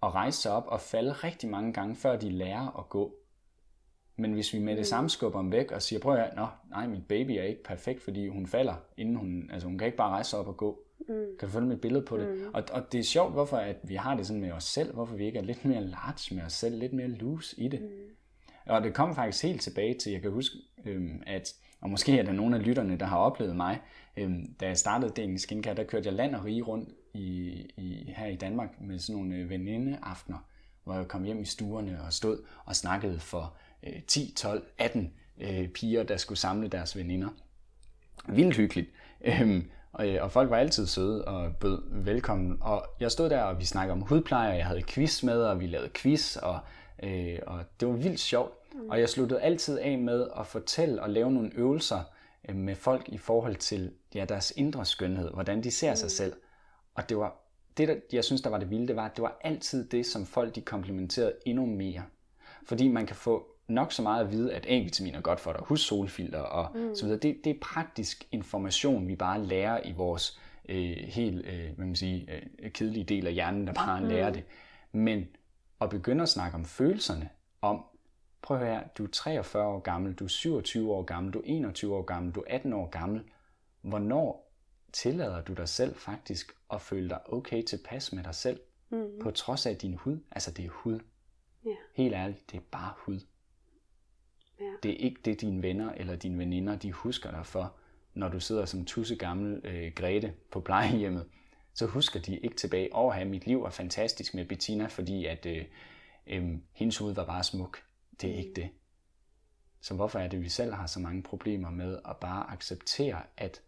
og 0.00 0.14
rejse 0.14 0.38
sig 0.38 0.52
op 0.52 0.66
og 0.66 0.80
falde 0.80 1.12
rigtig 1.12 1.48
mange 1.48 1.72
gange, 1.72 1.96
før 1.96 2.16
de 2.16 2.30
lærer 2.30 2.78
at 2.78 2.88
gå. 2.88 3.14
Men 4.16 4.32
hvis 4.32 4.54
vi 4.54 4.58
med 4.58 4.72
det 4.72 4.80
mm. 4.80 4.84
samme 4.84 5.10
skubber 5.10 5.40
dem 5.40 5.52
væk 5.52 5.72
og 5.72 5.82
siger, 5.82 6.00
prøv 6.00 6.16
at 6.16 6.36
Nå, 6.36 6.46
nej, 6.70 6.86
mit 6.86 7.06
baby 7.08 7.30
er 7.30 7.42
ikke 7.42 7.62
perfekt, 7.62 8.02
fordi 8.02 8.28
hun 8.28 8.46
falder, 8.46 8.74
inden 8.96 9.16
hun, 9.16 9.50
altså 9.52 9.68
hun 9.68 9.78
kan 9.78 9.86
ikke 9.86 9.96
bare 9.96 10.10
rejse 10.10 10.30
sig 10.30 10.38
op 10.38 10.48
og 10.48 10.56
gå. 10.56 10.80
Mm. 11.08 11.14
Kan 11.38 11.48
du 11.48 11.52
følge 11.52 11.68
mit 11.68 11.80
billede 11.80 12.04
på 12.04 12.18
det? 12.18 12.28
Mm. 12.28 12.54
Og, 12.54 12.62
og 12.72 12.92
det 12.92 13.00
er 13.00 13.04
sjovt, 13.04 13.32
hvorfor 13.32 13.56
at 13.56 13.76
vi 13.82 13.94
har 13.94 14.16
det 14.16 14.26
sådan 14.26 14.40
med 14.40 14.52
os 14.52 14.64
selv, 14.64 14.94
hvorfor 14.94 15.16
vi 15.16 15.26
ikke 15.26 15.38
er 15.38 15.42
lidt 15.42 15.64
mere 15.64 15.84
large 15.84 16.34
med 16.34 16.42
os 16.44 16.52
selv, 16.52 16.78
lidt 16.78 16.92
mere 16.92 17.08
loose 17.08 17.60
i 17.60 17.68
det. 17.68 17.80
Mm. 17.80 17.88
Og 18.66 18.82
det 18.82 18.94
kommer 18.94 19.14
faktisk 19.14 19.42
helt 19.42 19.60
tilbage 19.60 19.94
til, 19.94 20.12
jeg 20.12 20.22
kan 20.22 20.30
huske, 20.30 20.56
øhm, 20.84 21.22
at, 21.26 21.54
og 21.80 21.90
måske 21.90 22.18
er 22.18 22.22
der 22.22 22.32
nogle 22.32 22.56
af 22.56 22.66
lytterne, 22.66 22.96
der 22.96 23.06
har 23.06 23.18
oplevet 23.18 23.56
mig, 23.56 23.80
øhm, 24.16 24.54
da 24.60 24.66
jeg 24.66 24.78
startede 24.78 25.10
Dating 25.10 25.40
Skincare, 25.40 25.74
der 25.74 25.84
kørte 25.84 26.06
jeg 26.06 26.14
land 26.14 26.34
og 26.34 26.44
rige 26.44 26.62
rundt 26.62 26.88
i, 27.14 27.48
i, 27.76 28.12
her 28.16 28.26
i 28.26 28.36
Danmark 28.36 28.80
med 28.80 28.98
sådan 28.98 29.22
nogle 29.22 29.34
øh, 29.34 29.50
venindeaftener, 29.50 30.38
hvor 30.84 30.94
jeg 30.94 31.08
kom 31.08 31.24
hjem 31.24 31.40
i 31.40 31.44
stuerne 31.44 32.02
og 32.06 32.12
stod 32.12 32.44
og 32.64 32.76
snakkede 32.76 33.18
for 33.18 33.56
10, 34.08 34.32
12, 34.36 34.66
18 34.78 35.12
øh, 35.40 35.68
piger, 35.68 36.02
der 36.02 36.16
skulle 36.16 36.38
samle 36.38 36.68
deres 36.68 36.96
veninder. 36.96 37.28
Vildt 38.28 38.56
hyggeligt. 38.56 38.90
Øhm, 39.24 39.70
og, 39.92 40.08
øh, 40.08 40.22
og 40.22 40.32
folk 40.32 40.50
var 40.50 40.56
altid 40.56 40.86
søde 40.86 41.24
og 41.24 41.56
bød 41.56 41.82
velkommen. 42.04 42.58
Og 42.60 42.86
jeg 43.00 43.10
stod 43.10 43.30
der, 43.30 43.42
og 43.42 43.58
vi 43.58 43.64
snakkede 43.64 43.92
om 43.92 44.00
hudpleje, 44.00 44.50
og 44.50 44.56
jeg 44.56 44.66
havde 44.66 44.82
quiz 44.82 45.22
med, 45.22 45.42
og 45.42 45.60
vi 45.60 45.66
lavede 45.66 45.90
quiz, 45.94 46.36
og, 46.36 46.58
øh, 47.02 47.38
og 47.46 47.64
det 47.80 47.88
var 47.88 47.94
vildt 47.94 48.20
sjovt. 48.20 48.52
Mm. 48.74 48.90
Og 48.90 49.00
jeg 49.00 49.08
sluttede 49.08 49.40
altid 49.40 49.78
af 49.78 49.98
med 49.98 50.28
at 50.38 50.46
fortælle 50.46 51.02
og 51.02 51.10
lave 51.10 51.32
nogle 51.32 51.50
øvelser 51.54 52.00
øh, 52.48 52.56
med 52.56 52.74
folk 52.74 53.08
i 53.08 53.18
forhold 53.18 53.56
til 53.56 53.92
ja, 54.14 54.24
deres 54.24 54.52
indre 54.56 54.84
skønhed, 54.84 55.30
hvordan 55.30 55.62
de 55.62 55.70
ser 55.70 55.90
mm. 55.90 55.96
sig 55.96 56.10
selv. 56.10 56.32
Og 56.94 57.08
det 57.08 57.16
var 57.16 57.36
det, 57.76 57.88
der, 57.88 57.94
jeg 58.12 58.24
synes, 58.24 58.42
der 58.42 58.50
var 58.50 58.58
det 58.58 58.70
vilde, 58.70 58.88
det 58.88 58.96
var, 58.96 59.04
at 59.04 59.16
det 59.16 59.22
var 59.22 59.38
altid 59.40 59.88
det, 59.88 60.06
som 60.06 60.26
folk 60.26 60.54
de 60.54 60.60
komplementerede 60.60 61.32
endnu 61.46 61.66
mere. 61.66 62.02
Fordi 62.66 62.88
man 62.88 63.06
kan 63.06 63.16
få 63.16 63.51
nok 63.68 63.92
så 63.92 64.02
meget 64.02 64.24
at 64.24 64.30
vide, 64.30 64.54
at 64.54 64.66
A-vitamin 64.68 65.14
er 65.14 65.20
godt 65.20 65.40
for 65.40 65.52
dig, 65.52 65.62
husk 65.64 65.86
solfilter 65.86 66.40
og 66.40 66.78
mm. 66.78 66.94
så 66.94 67.04
videre. 67.04 67.20
Det, 67.20 67.44
det 67.44 67.50
er 67.50 67.60
praktisk 67.60 68.28
information, 68.32 69.08
vi 69.08 69.16
bare 69.16 69.44
lærer 69.44 69.80
i 69.84 69.92
vores 69.92 70.40
øh, 70.68 70.96
helt 70.96 71.46
øh, 71.46 71.76
hvad 71.76 71.86
man 71.86 71.96
sige, 71.96 72.28
øh, 72.58 72.70
kedelige 72.70 73.04
del 73.04 73.26
af 73.26 73.32
hjernen, 73.32 73.66
der 73.66 73.72
bare 73.72 74.00
mm. 74.00 74.06
lærer 74.06 74.30
det. 74.32 74.44
Men 74.92 75.26
at 75.80 75.90
begynde 75.90 76.22
at 76.22 76.28
snakke 76.28 76.54
om 76.54 76.64
følelserne, 76.64 77.28
om, 77.60 77.84
prøv 78.42 78.56
at 78.56 78.66
høre, 78.66 78.82
du 78.98 79.04
er 79.04 79.08
43 79.08 79.66
år 79.66 79.80
gammel, 79.80 80.14
du 80.14 80.24
er 80.24 80.28
27 80.28 80.92
år 80.92 81.02
gammel, 81.02 81.32
du 81.32 81.38
er 81.38 81.44
21 81.46 81.96
år 81.96 82.02
gammel, 82.02 82.34
du 82.34 82.40
er 82.40 82.54
18 82.54 82.72
år 82.72 82.88
gammel. 82.90 83.22
Hvornår 83.82 84.52
tillader 84.92 85.42
du 85.42 85.52
dig 85.52 85.68
selv 85.68 85.94
faktisk 85.94 86.52
at 86.72 86.80
føle 86.80 87.08
dig 87.08 87.32
okay 87.32 87.62
tilpas 87.62 88.12
med 88.12 88.24
dig 88.24 88.34
selv, 88.34 88.60
mm. 88.90 89.06
på 89.22 89.30
trods 89.30 89.66
af 89.66 89.76
din 89.76 89.94
hud? 89.94 90.18
Altså 90.30 90.50
det 90.50 90.64
er 90.64 90.70
hud. 90.70 91.00
Yeah. 91.66 91.76
Helt 91.94 92.14
ærligt, 92.14 92.50
det 92.50 92.56
er 92.56 92.62
bare 92.70 92.92
hud. 92.96 93.20
Ja. 94.60 94.64
Det 94.82 94.90
er 94.90 94.96
ikke 94.96 95.20
det, 95.24 95.40
dine 95.40 95.62
venner 95.62 95.92
eller 95.92 96.16
dine 96.16 96.38
veninder, 96.38 96.76
de 96.76 96.92
husker 96.92 97.30
dig 97.30 97.46
for, 97.46 97.74
når 98.14 98.28
du 98.28 98.40
sidder 98.40 98.64
som 98.64 98.84
tusse 98.84 99.16
gammel 99.16 99.60
øh, 99.64 99.92
Grete 99.94 100.34
på 100.50 100.60
plejehjemmet. 100.60 101.26
Så 101.74 101.86
husker 101.86 102.20
de 102.20 102.38
ikke 102.38 102.56
tilbage, 102.56 102.96
åh, 102.96 103.20
at 103.20 103.26
mit 103.26 103.46
liv 103.46 103.62
var 103.62 103.70
fantastisk 103.70 104.34
med 104.34 104.44
Bettina, 104.44 104.86
fordi 104.86 105.26
at 105.26 105.46
øh, 105.46 105.64
øh, 106.26 106.58
hendes 106.72 106.98
hud 106.98 107.14
var 107.14 107.26
bare 107.26 107.44
smuk. 107.44 107.82
Det 108.20 108.30
er 108.30 108.34
mm. 108.34 108.38
ikke 108.38 108.52
det. 108.52 108.70
Så 109.80 109.94
hvorfor 109.94 110.18
er 110.18 110.28
det, 110.28 110.36
at 110.36 110.42
vi 110.42 110.48
selv 110.48 110.72
har 110.72 110.86
så 110.86 111.00
mange 111.00 111.22
problemer 111.22 111.70
med 111.70 111.98
at 112.08 112.16
bare 112.16 112.50
acceptere, 112.50 113.22
at 113.36 113.62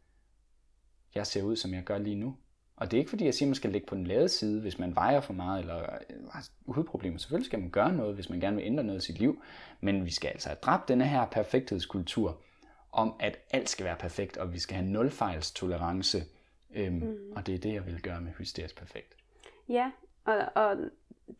jeg 1.14 1.26
ser 1.26 1.42
ud, 1.42 1.56
som 1.56 1.74
jeg 1.74 1.84
gør 1.84 1.98
lige 1.98 2.16
nu? 2.16 2.36
Og 2.76 2.90
det 2.90 2.96
er 2.96 2.98
ikke 2.98 3.10
fordi, 3.10 3.24
jeg 3.24 3.34
siger, 3.34 3.46
at 3.46 3.48
man 3.48 3.54
skal 3.54 3.70
ligge 3.70 3.86
på 3.86 3.94
den 3.94 4.06
lade 4.06 4.28
side, 4.28 4.60
hvis 4.60 4.78
man 4.78 4.94
vejer 4.94 5.20
for 5.20 5.32
meget 5.32 5.60
eller 5.60 5.74
har 6.32 6.48
hudproblemer. 6.66 7.18
Selvfølgelig 7.18 7.46
skal 7.46 7.58
man 7.58 7.70
gøre 7.70 7.92
noget, 7.92 8.14
hvis 8.14 8.30
man 8.30 8.40
gerne 8.40 8.56
vil 8.56 8.64
ændre 8.64 8.84
noget 8.84 9.02
i 9.02 9.06
sit 9.06 9.18
liv. 9.18 9.42
Men 9.80 10.04
vi 10.04 10.10
skal 10.10 10.28
altså 10.28 10.48
have 10.48 10.58
dræbt 10.62 10.88
denne 10.88 11.04
her 11.04 11.26
perfekthedskultur 11.26 12.40
om, 12.92 13.14
at 13.20 13.38
alt 13.50 13.68
skal 13.68 13.86
være 13.86 13.96
perfekt, 13.96 14.36
og 14.36 14.52
vi 14.52 14.58
skal 14.58 14.76
have 14.76 14.88
nulfejlstolerance. 14.88 16.18
Øhm, 16.74 16.94
mm. 16.94 17.32
Og 17.36 17.46
det 17.46 17.54
er 17.54 17.58
det, 17.58 17.74
jeg 17.74 17.86
vil 17.86 18.02
gøre 18.02 18.20
med 18.20 18.32
hysterisk 18.32 18.78
perfekt. 18.78 19.16
Ja, 19.68 19.90
og, 20.24 20.36
og 20.54 20.76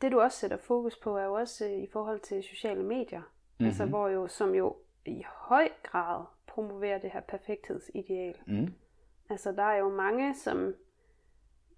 det 0.00 0.12
du 0.12 0.20
også 0.20 0.38
sætter 0.38 0.56
fokus 0.56 0.96
på, 0.96 1.16
er 1.16 1.24
jo 1.24 1.34
også 1.34 1.66
øh, 1.66 1.82
i 1.82 1.86
forhold 1.92 2.20
til 2.20 2.42
sociale 2.42 2.82
medier. 2.82 3.20
Mm-hmm. 3.20 3.66
Altså, 3.66 3.84
hvor 3.84 4.08
jo, 4.08 4.28
som 4.28 4.54
jo 4.54 4.76
i 5.06 5.24
høj 5.26 5.68
grad 5.82 6.24
promoverer 6.46 6.98
det 6.98 7.10
her 7.10 7.20
perfekthedsideal. 7.20 8.34
Mm. 8.46 8.74
Altså, 9.30 9.52
der 9.52 9.62
er 9.62 9.76
jo 9.76 9.88
mange, 9.88 10.34
som 10.34 10.74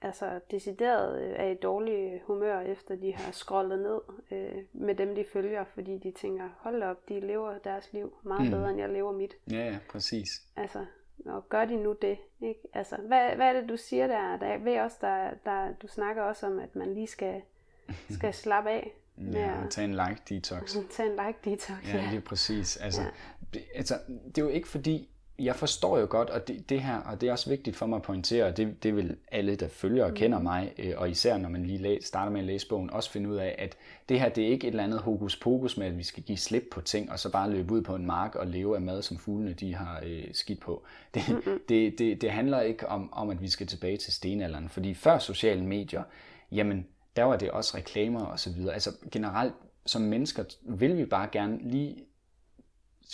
altså 0.02 0.40
decideret 0.50 1.22
øh, 1.22 1.34
er 1.36 1.46
i 1.46 1.54
dårlig 1.54 2.22
humør, 2.24 2.60
efter 2.60 2.96
de 2.96 3.14
har 3.14 3.32
scrollet 3.32 3.78
ned 3.78 4.00
øh, 4.30 4.62
med 4.72 4.94
dem, 4.94 5.14
de 5.14 5.24
følger, 5.32 5.64
fordi 5.64 5.98
de 5.98 6.10
tænker, 6.10 6.48
hold 6.58 6.82
op, 6.82 7.08
de 7.08 7.20
lever 7.20 7.58
deres 7.58 7.92
liv 7.92 8.16
meget 8.22 8.44
mm. 8.44 8.50
bedre, 8.50 8.70
end 8.70 8.78
jeg 8.78 8.88
lever 8.88 9.12
mit. 9.12 9.34
Ja, 9.50 9.56
ja, 9.56 9.78
præcis. 9.88 10.42
Altså, 10.56 10.86
og 11.26 11.48
gør 11.48 11.64
de 11.64 11.76
nu 11.76 11.96
det? 12.02 12.18
Ikke? 12.40 12.60
Altså, 12.74 12.96
hvad, 12.96 13.36
hvad 13.36 13.46
er 13.46 13.60
det, 13.60 13.68
du 13.68 13.76
siger 13.76 14.06
der? 14.06 14.36
Der 14.36 14.58
ved 14.58 14.80
også, 14.80 14.96
der, 15.00 15.30
der, 15.44 15.72
du 15.82 15.88
snakker 15.88 16.22
også 16.22 16.46
om, 16.46 16.58
at 16.58 16.76
man 16.76 16.94
lige 16.94 17.06
skal, 17.06 17.42
skal 18.16 18.34
slappe 18.34 18.70
af. 18.70 18.92
Ja, 19.32 19.64
og 19.64 19.70
tage 19.70 19.84
en 19.84 19.94
like 19.94 20.22
detox. 20.28 20.76
tage 20.96 21.10
en 21.10 21.26
like 21.26 21.38
detox, 21.44 21.94
ja. 21.94 21.96
Ja, 21.96 22.08
det 22.10 22.16
er 22.16 22.20
præcis. 22.20 22.76
Altså, 22.76 23.02
ja. 23.02 23.08
det, 23.54 23.62
altså, 23.74 23.94
det 24.08 24.38
er 24.38 24.42
jo 24.42 24.48
ikke 24.48 24.68
fordi, 24.68 25.10
jeg 25.38 25.56
forstår 25.56 25.98
jo 25.98 26.06
godt, 26.10 26.30
og 26.30 26.48
det, 26.48 26.68
det 26.68 26.82
her, 26.82 26.96
og 26.96 27.20
det 27.20 27.28
er 27.28 27.32
også 27.32 27.50
vigtigt 27.50 27.76
for 27.76 27.86
mig 27.86 27.96
at 27.96 28.02
pointere, 28.02 28.44
og 28.44 28.56
det, 28.56 28.82
det 28.82 28.96
vil 28.96 29.16
alle, 29.32 29.56
der 29.56 29.68
følger 29.68 30.04
og 30.04 30.14
kender 30.14 30.38
mm. 30.38 30.44
mig, 30.44 30.72
øh, 30.78 30.94
og 30.96 31.10
især 31.10 31.38
når 31.38 31.48
man 31.48 31.66
lige 31.66 31.78
læ- 31.78 31.98
starter 32.00 32.32
med 32.32 32.40
at 32.40 32.46
læse 32.46 32.68
bogen, 32.68 32.90
også 32.90 33.10
finde 33.10 33.30
ud 33.30 33.36
af, 33.36 33.54
at 33.58 33.76
det 34.08 34.20
her, 34.20 34.28
det 34.28 34.44
er 34.44 34.48
ikke 34.48 34.66
et 34.66 34.70
eller 34.70 34.84
andet 34.84 35.00
hokus 35.00 35.36
pokus 35.36 35.76
med, 35.76 35.86
at 35.86 35.98
vi 35.98 36.02
skal 36.02 36.22
give 36.22 36.38
slip 36.38 36.62
på 36.70 36.80
ting, 36.80 37.12
og 37.12 37.18
så 37.18 37.32
bare 37.32 37.50
løbe 37.50 37.74
ud 37.74 37.82
på 37.82 37.94
en 37.94 38.06
mark 38.06 38.34
og 38.34 38.46
leve 38.46 38.76
af 38.76 38.82
mad, 38.82 39.02
som 39.02 39.18
fuglene 39.18 39.52
de 39.52 39.74
har 39.74 40.02
øh, 40.04 40.24
skidt 40.32 40.60
på. 40.60 40.82
Det, 41.14 41.22
det, 41.68 41.98
det, 41.98 42.20
det 42.20 42.30
handler 42.30 42.60
ikke 42.60 42.88
om, 42.88 43.12
om, 43.12 43.30
at 43.30 43.42
vi 43.42 43.48
skal 43.48 43.66
tilbage 43.66 43.96
til 43.96 44.12
stenalderen, 44.12 44.68
fordi 44.68 44.94
før 44.94 45.18
sociale 45.18 45.64
medier, 45.64 46.02
jamen, 46.52 46.86
der 47.16 47.24
var 47.24 47.36
det 47.36 47.50
også 47.50 47.76
reklamer 47.76 48.24
og 48.24 48.40
så 48.40 48.50
videre. 48.52 48.74
Altså 48.74 48.90
generelt, 49.10 49.54
som 49.86 50.02
mennesker, 50.02 50.44
vil 50.62 50.96
vi 50.96 51.04
bare 51.04 51.28
gerne 51.32 51.58
lige 51.62 51.96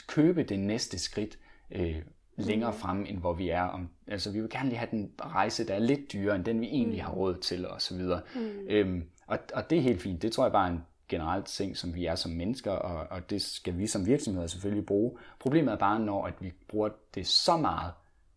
købe 0.06 0.42
det 0.42 0.58
næste 0.58 0.98
skridt, 0.98 1.38
øh, 1.74 2.02
længere 2.36 2.70
mm. 2.70 2.76
frem, 2.76 3.06
end 3.08 3.18
hvor 3.18 3.32
vi 3.32 3.48
er. 3.48 3.62
Om, 3.62 3.88
altså, 4.06 4.32
vi 4.32 4.40
vil 4.40 4.50
gerne 4.50 4.68
lige 4.68 4.78
have 4.78 4.90
den 4.90 5.12
rejse, 5.20 5.66
der 5.66 5.74
er 5.74 5.78
lidt 5.78 6.12
dyrere, 6.12 6.36
end 6.36 6.44
den 6.44 6.60
vi 6.60 6.66
egentlig 6.66 6.98
mm. 6.98 7.04
har 7.04 7.12
råd 7.12 7.34
til, 7.34 7.68
og 7.68 7.82
så 7.82 7.96
videre. 7.96 8.20
Mm. 8.34 8.66
Øhm, 8.68 9.04
og, 9.26 9.38
og 9.54 9.70
det 9.70 9.78
er 9.78 9.82
helt 9.82 10.02
fint. 10.02 10.22
Det 10.22 10.32
tror 10.32 10.44
jeg 10.44 10.52
bare 10.52 10.68
er 10.68 10.72
en 10.72 10.82
generelt 11.08 11.46
ting, 11.46 11.76
som 11.76 11.94
vi 11.94 12.06
er 12.06 12.14
som 12.14 12.32
mennesker, 12.32 12.70
og, 12.70 13.06
og 13.10 13.30
det 13.30 13.42
skal 13.42 13.78
vi 13.78 13.86
som 13.86 14.06
virksomheder 14.06 14.46
selvfølgelig 14.46 14.86
bruge. 14.86 15.18
Problemet 15.40 15.72
er 15.72 15.78
bare, 15.78 16.00
når 16.00 16.26
at 16.26 16.34
vi 16.40 16.52
bruger 16.68 16.88
det 17.14 17.26
så 17.26 17.56
meget, 17.56 17.92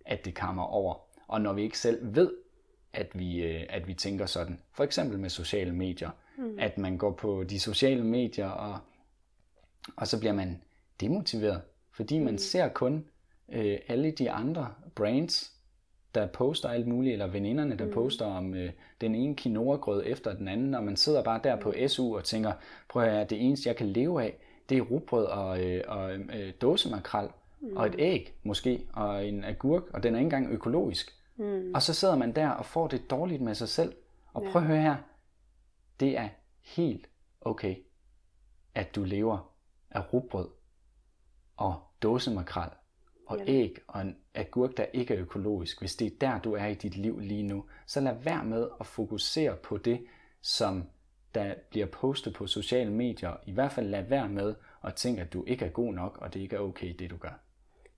at 0.06 0.26
det 0.26 0.36
kommer 0.36 0.64
over, 0.64 0.96
og 1.28 1.42
når 1.42 1.54
vi 1.54 1.62
ikke 1.62 1.80
selv 1.80 2.16
ved, 2.16 2.32
at 2.94 3.08
vi, 3.14 3.44
øh, 3.44 3.64
at 3.70 3.88
vi 3.88 3.94
tænker 3.94 4.26
sådan. 4.26 4.60
For 4.74 4.84
eksempel 4.84 5.20
med 5.20 5.30
sociale 5.30 5.76
medier. 5.76 6.10
Mm. 6.38 6.56
At 6.60 6.78
man 6.78 6.98
går 6.98 7.12
på 7.12 7.44
de 7.44 7.60
sociale 7.60 8.04
medier, 8.04 8.48
og, 8.48 8.80
og 9.96 10.08
så 10.08 10.20
bliver 10.20 10.34
man 10.34 10.62
demotiveret, 11.02 11.62
fordi 11.92 12.20
man 12.20 12.32
mm. 12.32 12.38
ser 12.38 12.68
kun 12.68 13.06
øh, 13.50 13.78
alle 13.88 14.12
de 14.12 14.32
andre 14.32 14.68
brands, 14.96 15.56
der 16.16 16.28
poster 16.28 16.70
alt 16.70 16.88
muligt, 16.88 17.14
eller 17.14 17.28
veninderne, 17.28 17.78
der 17.78 17.86
mm. 17.86 17.92
poster 17.92 18.26
om 18.26 18.54
øh, 18.54 18.72
den 19.02 19.16
ene 19.16 19.36
quinoa-grød 19.36 20.04
efter 20.06 20.36
den 20.36 20.48
anden, 20.48 20.76
og 20.76 20.84
man 20.84 20.96
sidder 20.96 21.24
bare 21.24 21.40
der 21.44 21.56
på 21.56 21.74
mm. 21.82 21.88
SU 21.88 22.16
og 22.18 22.24
tænker, 22.24 22.52
prøv 22.90 23.04
at 23.04 23.12
høre, 23.12 23.26
det 23.26 23.46
eneste, 23.46 23.70
jeg 23.70 23.76
kan 23.76 23.88
leve 23.88 24.24
af, 24.24 24.38
det 24.70 24.78
er 24.78 24.82
rugbrød 24.82 25.26
og, 25.26 25.64
øh, 25.64 25.84
og 25.88 26.14
øh, 26.14 26.54
dåsemakrel, 26.62 27.30
mm. 27.60 27.78
og 27.78 27.88
et 27.88 27.96
æg 27.98 28.34
måske, 28.44 28.88
og 28.94 29.28
en 29.28 29.44
agurk, 29.44 29.84
og 29.94 30.04
den 30.04 30.16
er 30.16 30.20
ikke 30.20 30.26
engang 30.26 30.52
økologisk. 30.52 31.14
Mm. 31.38 31.72
Og 31.74 31.82
så 31.82 31.94
sidder 31.94 32.16
man 32.16 32.36
der 32.36 32.50
og 32.50 32.66
får 32.66 32.88
det 32.88 33.10
dårligt 33.10 33.42
med 33.42 33.56
sig 33.56 33.70
selv. 33.70 33.94
Og 34.34 34.44
prøv 34.52 34.62
at 34.62 34.68
høre 34.68 34.82
her, 34.82 34.96
det 36.00 36.18
er 36.18 36.30
helt 36.62 37.10
okay, 37.42 37.76
at 38.76 38.96
du 38.96 39.04
lever 39.04 39.52
af 39.92 40.14
rugbrød 40.14 40.48
og 41.58 41.76
dåsemakrel 42.02 42.70
og 43.26 43.40
æg 43.48 43.78
og 43.88 44.02
en 44.02 44.18
agurk, 44.34 44.78
der 44.78 44.86
ikke 44.94 45.14
er 45.14 45.22
økologisk, 45.22 45.80
hvis 45.80 45.96
det 45.96 46.06
er 46.06 46.18
der, 46.22 46.40
du 46.40 46.54
er 46.54 46.66
i 46.66 46.74
dit 46.74 46.98
liv 46.98 47.20
lige 47.20 47.44
nu, 47.44 47.66
så 47.86 48.02
lad 48.02 48.16
være 48.24 48.46
med 48.46 48.68
at 48.80 48.86
fokusere 48.86 49.56
på 49.56 49.78
det, 49.78 50.06
som 50.42 50.84
der 51.36 51.54
bliver 51.70 51.86
postet 51.86 52.34
på 52.34 52.48
sociale 52.48 52.92
medier. 52.92 53.32
I 53.46 53.52
hvert 53.52 53.72
fald 53.72 53.90
lad 53.90 54.04
være 54.04 54.30
med 54.30 54.56
og 54.82 54.96
ting, 54.96 55.20
at 55.20 55.34
du 55.34 55.44
ikke 55.48 55.66
er 55.66 55.70
god 55.70 55.94
nok, 55.94 56.18
og 56.22 56.34
det 56.34 56.40
ikke 56.40 56.56
er 56.56 56.60
okay, 56.60 56.94
det 57.00 57.10
du 57.10 57.18
gør. 57.18 57.40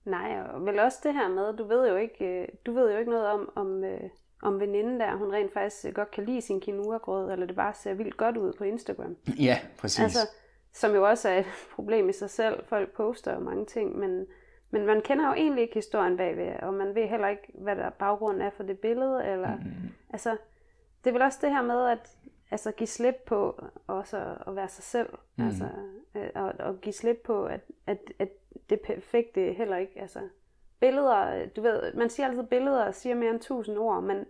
Nej, 0.04 0.40
og 0.40 0.66
vel 0.66 0.78
også 0.78 0.98
det 1.02 1.14
her 1.14 1.28
med, 1.28 1.56
du 1.56 1.64
ved 1.64 1.88
jo 1.88 1.96
ikke, 1.96 2.24
øh, 2.24 2.48
du 2.66 2.72
ved 2.72 2.92
jo 2.92 2.98
ikke 2.98 3.10
noget 3.10 3.26
om, 3.26 3.52
om, 3.54 3.84
øh, 3.84 4.00
om 4.42 4.60
veninden 4.60 5.00
der, 5.00 5.16
hun 5.16 5.32
rent 5.32 5.52
faktisk 5.52 5.94
godt 5.94 6.10
kan 6.10 6.24
lide 6.24 6.40
sin 6.40 6.60
quinoa 6.60 7.32
eller 7.32 7.46
det 7.46 7.56
bare 7.56 7.74
ser 7.74 7.94
vildt 7.94 8.16
godt 8.16 8.36
ud 8.36 8.52
på 8.52 8.64
Instagram. 8.64 9.16
Ja, 9.38 9.58
præcis. 9.78 10.00
Altså, 10.00 10.18
som 10.72 10.94
jo 10.94 11.08
også 11.08 11.28
er 11.28 11.38
et 11.38 11.46
problem 11.74 12.08
i 12.08 12.12
sig 12.12 12.30
selv. 12.30 12.64
Folk 12.66 12.92
poster 12.96 13.34
jo 13.34 13.40
mange 13.40 13.66
ting, 13.66 13.98
men, 13.98 14.26
men 14.70 14.86
man 14.86 15.00
kender 15.00 15.26
jo 15.26 15.32
egentlig 15.32 15.62
ikke 15.62 15.74
historien 15.74 16.16
bagved, 16.16 16.56
og 16.62 16.74
man 16.74 16.94
ved 16.94 17.08
heller 17.08 17.28
ikke, 17.28 17.52
hvad 17.54 17.76
der 17.76 17.90
baggrunden 17.90 18.42
er 18.42 18.50
for 18.50 18.62
det 18.62 18.78
billede. 18.78 19.26
Eller, 19.26 19.56
mm. 19.56 19.88
altså, 20.10 20.36
det 21.04 21.10
er 21.10 21.12
vel 21.14 21.22
også 21.22 21.38
det 21.42 21.50
her 21.50 21.62
med 21.62 21.86
at 21.86 22.16
altså, 22.50 22.72
give 22.72 22.86
slip 22.86 23.14
på 23.26 23.64
også 23.86 24.36
at 24.46 24.56
være 24.56 24.68
sig 24.68 24.84
selv. 24.84 25.08
Mm. 25.36 25.46
Altså, 25.46 25.68
øh, 26.14 26.28
og, 26.34 26.52
og 26.58 26.80
give 26.80 26.92
slip 26.92 27.16
på, 27.24 27.46
at, 27.46 27.60
at, 27.86 27.98
at 28.18 28.28
det 28.70 28.80
perfekte 28.80 29.52
heller 29.52 29.76
ikke. 29.76 30.00
Altså, 30.00 30.20
billeder, 30.80 31.46
du 31.46 31.62
ved, 31.62 31.94
man 31.94 32.10
siger 32.10 32.26
altid 32.26 32.42
billeder 32.42 32.90
siger 32.90 33.14
mere 33.14 33.30
end 33.30 33.40
tusind 33.40 33.78
ord, 33.78 34.02
men 34.02 34.24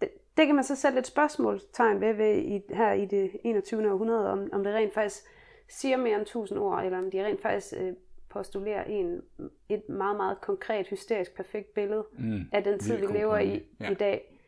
det, 0.00 0.10
det 0.36 0.46
kan 0.46 0.54
man 0.54 0.64
så 0.64 0.76
sætte 0.76 0.98
et 0.98 1.06
spørgsmålstegn 1.06 2.00
ved, 2.00 2.12
ved 2.12 2.36
i, 2.36 2.62
her 2.70 2.92
i 2.92 3.04
det 3.04 3.30
21. 3.44 3.92
århundrede, 3.92 4.30
om, 4.30 4.48
om 4.52 4.64
det 4.64 4.74
rent 4.74 4.94
faktisk 4.94 5.24
siger 5.68 5.96
mere 5.96 6.18
end 6.18 6.26
tusind 6.26 6.58
ord, 6.58 6.84
eller 6.84 6.98
om 6.98 7.10
de 7.10 7.24
rent 7.24 7.42
faktisk 7.42 7.74
øh, 7.76 7.92
postulerer 8.34 8.84
en, 8.84 9.20
et 9.68 9.88
meget, 9.88 10.16
meget 10.16 10.40
konkret, 10.40 10.86
hysterisk, 10.86 11.36
perfekt 11.36 11.74
billede 11.74 12.04
mm, 12.18 12.40
af 12.52 12.64
den 12.64 12.78
tid, 12.78 12.96
vi 12.96 13.06
lever 13.18 13.38
i 13.38 13.62
ja. 13.80 13.90
i 13.90 13.94
dag. 13.94 14.40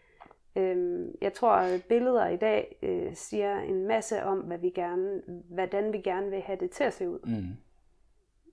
Øhm, 0.56 1.14
jeg 1.20 1.32
tror, 1.32 1.52
at 1.52 1.84
billeder 1.88 2.28
i 2.28 2.36
dag 2.36 2.78
øh, 2.82 3.14
siger 3.14 3.60
en 3.60 3.86
masse 3.86 4.22
om, 4.22 4.38
hvad 4.38 4.58
vi 4.58 4.70
gerne, 4.70 5.22
hvordan 5.48 5.92
vi 5.92 5.98
gerne 5.98 6.30
vil 6.30 6.40
have 6.40 6.58
det 6.60 6.70
til 6.70 6.84
at 6.84 6.92
se 6.92 7.10
ud. 7.10 7.18
Mm. 7.26 7.56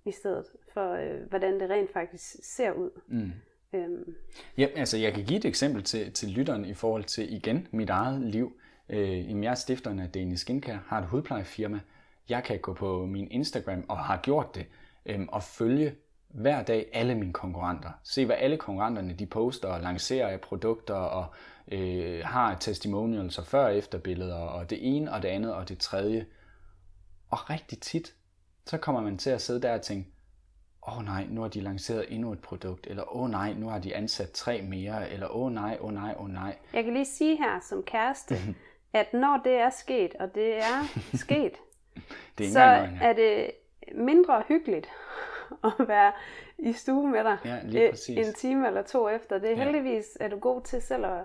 I 0.06 0.12
stedet 0.12 0.46
for, 0.74 0.94
øh, 0.94 1.30
hvordan 1.30 1.60
det 1.60 1.70
rent 1.70 1.94
faktisk 1.94 2.36
ser 2.56 2.72
ud. 2.72 2.90
Mm. 3.08 3.32
Øhm. 3.74 4.16
Ja, 4.58 4.68
altså 4.76 4.98
jeg 4.98 5.14
kan 5.14 5.26
give 5.26 5.38
et 5.38 5.46
eksempel 5.46 5.84
til, 5.84 6.14
til 6.14 6.30
lytteren 6.30 6.66
i 6.66 6.74
forhold 6.74 7.04
til, 7.04 7.34
igen, 7.34 7.68
mit 7.72 7.90
eget 7.90 8.22
liv. 8.22 8.54
Øh, 8.90 9.44
jeg 9.44 9.52
er 9.52 9.56
stifteren 9.56 10.00
af 10.00 10.10
Danish 10.10 10.42
Skincare, 10.42 10.80
har 10.86 11.02
et 11.02 11.08
hudplejefirma, 11.08 11.80
jeg 12.30 12.44
kan 12.44 12.60
gå 12.60 12.74
på 12.74 13.06
min 13.06 13.32
Instagram 13.32 13.86
og 13.88 13.98
har 13.98 14.20
gjort 14.24 14.56
det, 14.56 14.66
øhm, 15.06 15.30
og 15.32 15.44
følge 15.44 15.96
hver 16.34 16.64
dag 16.64 16.90
alle 16.94 17.16
mine 17.16 17.34
konkurrenter. 17.34 17.90
Se, 18.04 18.26
hvad 18.26 18.36
alle 18.40 18.58
konkurrenterne 18.58 19.14
de 19.14 19.26
poster 19.26 19.68
og 19.68 19.82
lancerer 19.82 20.28
af 20.28 20.42
produkter 20.42 20.94
og 20.94 21.26
øh, 21.72 22.22
har 22.26 22.56
testimonials 22.56 23.38
og 23.38 23.46
før 23.46 23.66
og 23.66 23.78
efter 23.78 23.98
billeder 23.98 24.36
og 24.36 24.70
det 24.70 24.96
ene 24.96 25.14
og 25.14 25.22
det 25.22 25.28
andet 25.28 25.54
og 25.54 25.70
det 25.70 25.80
tredje. 25.80 26.26
Og 27.30 27.50
rigtig 27.50 27.80
tit, 27.80 28.14
så 28.66 28.78
kommer 28.78 29.02
man 29.02 29.18
til 29.18 29.30
at 29.30 29.42
sidde 29.42 29.62
der 29.62 29.74
og 29.74 29.82
tænke, 29.82 30.10
åh 30.88 30.98
oh, 30.98 31.06
nej, 31.06 31.28
nu 31.30 31.42
har 31.42 31.48
de 31.48 31.62
lanceret 31.62 32.06
endnu 32.10 32.32
et 32.32 32.40
produkt, 32.40 32.88
eller 32.88 33.16
åh 33.16 33.24
oh, 33.24 33.30
nej, 33.30 33.54
nu 33.54 33.68
har 33.68 33.80
de 33.80 33.96
ansat 33.96 34.32
tre 34.32 34.62
mere, 34.62 35.12
eller 35.12 35.28
åh 35.28 35.46
oh, 35.46 35.52
nej, 35.52 35.78
åh 35.80 35.86
oh, 35.88 35.94
nej, 35.94 36.14
åh 36.18 36.24
oh, 36.24 36.30
nej. 36.30 36.56
Jeg 36.74 36.84
kan 36.84 36.94
lige 36.94 37.06
sige 37.06 37.38
her 37.38 37.60
som 37.70 37.84
kæreste, 37.84 38.36
at 38.94 39.14
når 39.14 39.42
det 39.44 39.54
er 39.54 39.70
sket, 39.70 40.16
og 40.20 40.36
det 40.36 40.58
er 40.58 41.00
sket, 41.14 41.54
det 42.38 42.48
er 42.48 42.52
så 42.52 42.60
engang, 42.60 42.98
ja. 42.98 43.08
er 43.10 43.14
det 43.14 43.52
mindre 43.94 44.44
hyggeligt 44.48 44.88
at 45.80 45.88
være 45.88 46.12
i 46.58 46.74
stue 46.74 47.08
med 47.08 47.24
dig 47.24 47.38
ja, 47.46 47.90
en 48.10 48.34
time 48.34 48.68
eller 48.68 48.82
to 48.82 49.10
efter. 49.10 49.38
Det 49.38 49.52
er 49.52 49.58
ja. 49.58 49.64
heldigvis, 49.64 50.06
er 50.20 50.28
du 50.28 50.40
god 50.40 50.62
til 50.62 50.82
selv 50.82 51.06
at, 51.06 51.24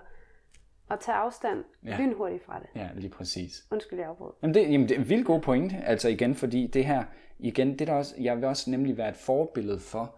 at 0.91 0.99
tage 0.99 1.15
afstand 1.15 1.63
ja. 1.85 1.97
lynhurtigt 1.97 2.45
fra 2.45 2.59
det. 2.59 2.67
Ja, 2.75 2.89
lige 2.95 3.09
præcis. 3.09 3.67
Undskyld, 3.71 3.99
jeg 3.99 4.07
afbrød. 4.07 4.31
Jamen 4.41 4.53
det, 4.53 4.61
jamen 4.61 4.89
det 4.89 4.95
er 4.95 5.01
en 5.01 5.09
vildt 5.09 5.25
god 5.25 5.41
point, 5.41 5.73
altså 5.85 6.09
igen, 6.09 6.35
fordi 6.35 6.67
det 6.67 6.85
her, 6.85 7.03
igen, 7.39 7.79
det 7.79 7.87
der 7.87 7.93
også, 7.93 8.15
jeg 8.19 8.37
vil 8.37 8.45
også 8.45 8.71
nemlig 8.71 8.97
være 8.97 9.09
et 9.09 9.15
forbillede 9.15 9.79
for 9.79 10.15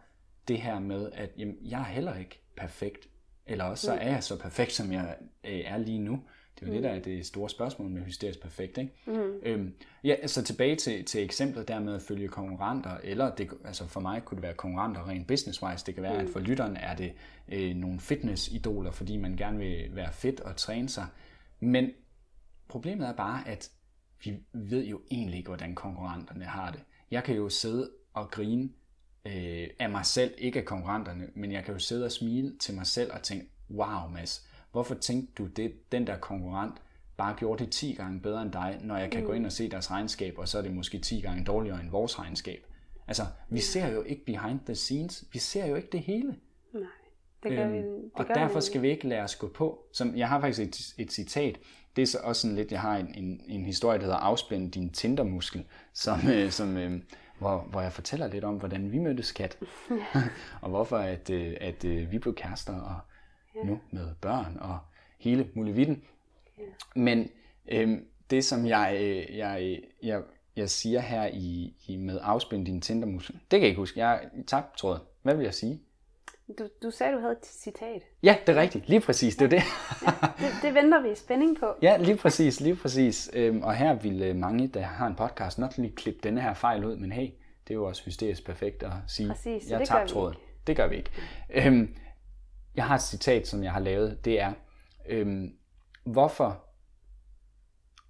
det 0.48 0.58
her 0.58 0.80
med, 0.80 1.10
at 1.14 1.30
jamen, 1.38 1.58
jeg 1.62 1.80
er 1.80 1.86
heller 1.86 2.18
ikke 2.18 2.42
perfekt, 2.58 3.08
eller 3.46 3.66
også 3.66 3.86
så 3.86 3.94
mm. 3.94 4.00
er 4.02 4.12
jeg 4.12 4.24
så 4.24 4.40
perfekt, 4.40 4.72
som 4.72 4.92
jeg 4.92 5.16
øh, 5.44 5.60
er 5.66 5.78
lige 5.78 6.00
nu. 6.00 6.20
Det 6.62 6.68
er 6.68 6.74
jo 6.74 6.78
mm. 6.78 6.82
det, 6.82 6.92
der 6.92 6.98
er 6.98 7.00
det 7.00 7.26
store 7.26 7.50
spørgsmål 7.50 7.90
med 7.90 8.02
hysterisk 8.02 8.42
perfekt. 8.42 8.78
Ikke? 8.78 8.94
Mm. 9.06 9.40
Øhm, 9.44 9.74
ja, 10.04 10.28
så 10.28 10.44
tilbage 10.44 10.76
til, 10.76 11.06
til 11.06 11.24
eksemplet 11.24 11.68
der 11.68 11.80
med 11.80 11.96
at 11.96 12.02
følge 12.02 12.28
konkurrenter, 12.28 12.98
eller 13.04 13.36
det, 13.36 13.50
altså 13.66 13.88
for 13.88 14.00
mig 14.00 14.24
kunne 14.26 14.36
det 14.36 14.44
være 14.44 14.54
konkurrenter 14.54 15.08
rent 15.08 15.32
business-wise. 15.32 15.86
Det 15.86 15.94
kan 15.94 16.04
være, 16.04 16.14
mm. 16.14 16.20
at 16.20 16.30
for 16.30 16.40
lytteren 16.40 16.78
er 16.78 16.96
det 16.96 17.14
øh, 17.48 17.76
nogle 17.76 18.00
fitness-idoler, 18.00 18.92
fordi 18.92 19.18
man 19.18 19.36
gerne 19.36 19.58
vil 19.58 19.96
være 19.96 20.14
fit 20.14 20.40
og 20.40 20.56
træne 20.56 20.90
sig. 20.90 21.08
Men 21.60 21.92
problemet 22.68 23.08
er 23.08 23.14
bare, 23.14 23.48
at 23.48 23.70
vi 24.24 24.38
ved 24.54 24.86
jo 24.86 25.02
egentlig 25.12 25.38
ikke, 25.38 25.48
hvordan 25.48 25.76
konkurrenterne 25.76 26.46
har 26.46 26.72
det. 26.72 26.82
Jeg 27.12 27.24
kan 27.24 27.36
jo 27.36 27.50
sidde 27.50 27.90
og 28.14 28.32
grine 28.32 28.70
øh, 29.26 29.68
af 29.80 29.90
mig 29.90 30.06
selv, 30.06 30.34
ikke 30.38 30.60
af 30.60 30.66
konkurrenterne, 30.66 31.28
men 31.36 31.52
jeg 31.52 31.64
kan 31.64 31.74
jo 31.74 31.80
sidde 31.80 32.06
og 32.06 32.12
smile 32.12 32.58
til 32.58 32.76
mig 32.76 32.86
selv 32.86 33.12
og 33.14 33.22
tænke, 33.22 33.46
wow 33.70 34.10
Mads, 34.14 34.48
Hvorfor 34.72 34.96
tænkte 34.96 35.34
du, 35.38 35.48
det 35.48 35.92
den 35.92 36.08
der 36.08 36.18
konkurrent 36.18 36.82
bare 37.18 37.36
gjorde 37.38 37.64
det 37.64 37.72
10 37.72 37.94
gange 37.94 38.20
bedre 38.20 38.42
end 38.42 38.52
dig, 38.52 38.80
når 38.84 38.98
jeg 38.98 39.12
kan 39.12 39.22
mm. 39.22 39.26
gå 39.26 39.34
ind 39.34 39.46
og 39.46 39.52
se 39.52 39.70
deres 39.70 39.92
regnskab, 39.92 40.38
og 40.38 40.48
så 40.48 40.58
er 40.58 40.62
det 40.62 40.74
måske 40.74 41.00
10 41.00 41.22
gange 41.22 41.44
dårligere 41.44 41.82
end 41.82 41.90
vores 41.90 42.20
regnskab. 42.20 42.66
Altså, 43.08 43.24
vi 43.50 43.60
ser 43.60 43.88
jo 43.88 44.04
ikke 44.04 44.26
behind 44.26 44.60
the 44.66 44.76
scenes. 44.76 45.26
Vi 45.34 45.40
ser 45.40 45.66
jo 45.66 45.76
ikke 45.76 45.90
det 45.92 46.00
hele. 46.00 46.36
Nej, 46.74 46.84
det 47.44 47.52
gør 47.52 47.66
øhm, 47.66 47.74
vi 47.74 47.78
det 47.78 48.12
Og 48.14 48.26
gør 48.26 48.34
derfor 48.34 48.60
vi. 48.60 48.66
skal 48.66 48.82
vi 48.82 48.90
ikke 48.90 49.08
lade 49.08 49.22
os 49.22 49.36
gå 49.36 49.48
på. 49.48 49.86
Som, 49.94 50.16
jeg 50.16 50.30
har 50.30 50.42
faktisk 50.42 50.62
et, 50.68 51.06
et 51.06 51.12
citat. 51.12 51.60
Det 51.96 52.02
er 52.02 52.06
så 52.06 52.18
også 52.24 52.42
sådan 52.42 52.56
lidt, 52.56 52.72
jeg 52.72 52.82
har 52.82 52.98
en, 52.98 53.16
en, 53.16 53.42
en 53.48 53.66
historie, 53.66 53.98
der 53.98 54.04
hedder 54.04 54.18
Afspænd 54.18 54.72
din 54.72 54.90
Tindermuskel, 54.90 55.66
som, 55.94 56.20
øh, 56.30 56.52
som, 56.52 56.78
øh, 56.78 57.02
hvor, 57.40 57.68
hvor 57.72 57.82
jeg 57.82 57.94
fortæller 57.94 58.28
lidt 58.28 58.44
om, 58.44 58.56
hvordan 58.56 58.92
vi 58.92 59.00
mødtes 59.00 59.32
kat. 59.32 59.58
og 60.62 60.70
hvorfor 60.70 60.98
at, 60.98 61.30
øh, 61.30 61.58
at, 61.62 61.86
at 61.86 62.12
vi 62.12 62.20
blev 62.20 62.36
kærester, 62.36 62.82
og 62.82 62.96
ja. 63.56 63.64
nu 63.64 63.80
med 63.92 64.08
børn 64.22 64.58
og 64.62 64.80
hele 65.20 65.50
muligheden. 65.54 66.04
Ja. 66.58 66.64
Men 66.96 67.30
øhm, 67.72 68.06
det, 68.30 68.46
som 68.46 68.66
jeg, 68.66 68.98
øh, 69.02 69.38
jeg, 69.38 69.80
jeg, 70.04 70.22
jeg 70.56 70.70
siger 70.70 71.00
her 71.00 71.30
i, 71.34 71.76
i 71.88 71.96
med 71.96 72.20
afspænd 72.22 72.66
din 72.66 72.82
tindermuskel, 72.82 73.36
det 73.36 73.50
kan 73.50 73.62
jeg 73.62 73.68
ikke 73.68 73.80
huske. 73.80 74.06
Jeg 74.06 74.30
tabte 74.48 74.80
tråden. 74.80 75.02
Hvad 75.22 75.36
vil 75.36 75.44
jeg 75.44 75.54
sige? 75.54 75.82
Du, 76.60 76.68
du 76.84 76.92
sagde, 76.92 77.14
du 77.14 77.20
havde 77.20 77.32
et 77.32 77.46
citat. 77.46 78.02
Ja, 78.24 78.38
det 78.48 78.58
er 78.58 78.62
rigtigt. 78.62 78.90
Lige 78.90 79.02
præcis. 79.02 79.36
Det 79.36 79.46
er 79.46 79.50
det. 79.50 79.64
ja, 80.06 80.28
det, 80.40 80.54
det 80.62 80.74
venter 80.74 81.02
vi 81.02 81.12
i 81.12 81.16
spænding 81.16 81.60
på. 81.60 81.66
Ja, 81.82 81.98
lige 81.98 82.18
præcis. 82.18 82.60
Lige 82.60 82.76
præcis. 82.76 83.30
Øhm, 83.34 83.62
og 83.62 83.76
her 83.76 83.94
vil 83.94 84.22
øh, 84.22 84.36
mange, 84.36 84.68
der 84.68 84.82
har 84.82 85.08
en 85.08 85.16
podcast, 85.16 85.60
nok 85.60 85.78
lige 85.78 85.96
klippe 85.96 86.20
denne 86.24 86.42
her 86.42 86.54
fejl 86.54 86.86
ud, 86.86 86.96
men 86.96 87.12
hey, 87.12 87.30
det 87.68 87.74
er 87.74 87.76
jo 87.76 87.86
også 87.86 88.06
hysterisk 88.06 88.46
perfekt 88.46 88.84
at 88.84 88.92
sige, 89.08 89.30
præcis, 89.30 89.70
jeg 89.70 89.88
tabte 89.88 90.14
tråden. 90.14 90.36
Det 90.68 90.76
gør 90.76 90.88
vi 90.88 90.96
ikke. 90.96 91.10
Øhm, 91.50 91.96
jeg 92.76 92.86
har 92.86 92.96
et 92.96 93.02
citat, 93.02 93.48
som 93.48 93.64
jeg 93.64 93.72
har 93.72 93.80
lavet, 93.80 94.26
det 94.26 94.40
er, 94.42 94.54
øhm, 95.10 95.54
hvorfor, 96.04 96.66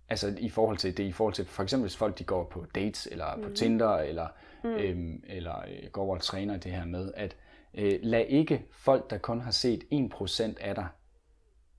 altså 0.10 0.36
i 0.40 0.50
forhold 0.50 0.78
til 0.78 0.98
det, 0.98 1.04
i 1.04 1.12
forhold 1.12 1.34
til 1.34 1.46
for 1.46 1.64
eksempel 1.64 1.84
hvis 1.84 1.98
folk 1.98 2.20
de 2.20 2.24
går 2.24 2.44
på 2.44 2.66
dates, 2.76 3.08
eller 3.12 3.36
på 3.36 3.48
mm. 3.48 3.56
Tinder, 3.56 3.98
eller, 3.98 4.28
mm. 4.64 4.70
øhm, 4.70 5.24
eller 5.28 5.60
øh, 5.60 5.90
går 5.92 6.04
over 6.04 6.16
og 6.16 6.22
træner 6.22 6.58
det 6.58 6.72
her 6.72 6.86
med, 6.86 7.12
at 7.16 7.36
øh, 7.74 8.00
lad 8.02 8.26
ikke 8.28 8.66
folk, 8.72 9.10
der 9.10 9.18
kun 9.18 9.42
har 9.42 9.52
set 9.52 9.84
1% 9.94 10.44
af 10.62 10.76
dig, 10.76 10.88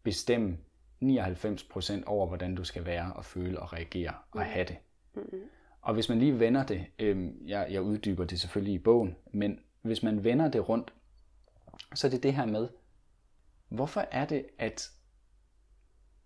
bestemme 0.03 0.59
99% 1.03 2.03
over, 2.07 2.27
hvordan 2.27 2.55
du 2.55 2.65
skal 2.65 2.87
være 2.87 3.13
og 3.13 3.25
føle 3.25 3.61
og 3.61 3.73
reagere 3.73 4.13
og 4.31 4.41
mm. 4.41 4.47
have 4.47 4.65
det. 4.65 4.77
Mm. 5.15 5.23
Og 5.83 5.95
hvis 5.95 6.09
man 6.09 6.19
lige 6.19 6.41
vender 6.41 6.67
det, 6.67 6.87
øh, 6.99 7.31
jeg, 7.47 7.67
jeg 7.71 7.83
uddyber 7.83 8.25
det 8.25 8.41
selvfølgelig 8.41 8.75
i 8.75 8.79
bogen, 8.79 9.17
men 9.33 9.59
hvis 9.83 10.03
man 10.03 10.25
vender 10.25 10.51
det 10.51 10.69
rundt 10.69 10.93
så 11.95 12.07
er 12.07 12.11
det 12.11 12.23
det 12.23 12.35
her 12.35 12.47
med, 12.47 12.69
hvorfor 13.69 14.01
er 14.11 14.25
det, 14.27 14.47
at 14.59 14.91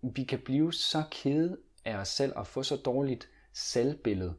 vi 0.01 0.23
kan 0.23 0.39
blive 0.39 0.73
så 0.73 1.03
kede 1.11 1.57
af 1.85 1.95
os 1.95 2.07
selv 2.07 2.33
og 2.35 2.47
få 2.47 2.63
så 2.63 2.75
dårligt 2.75 3.29
selvbillede, 3.53 4.35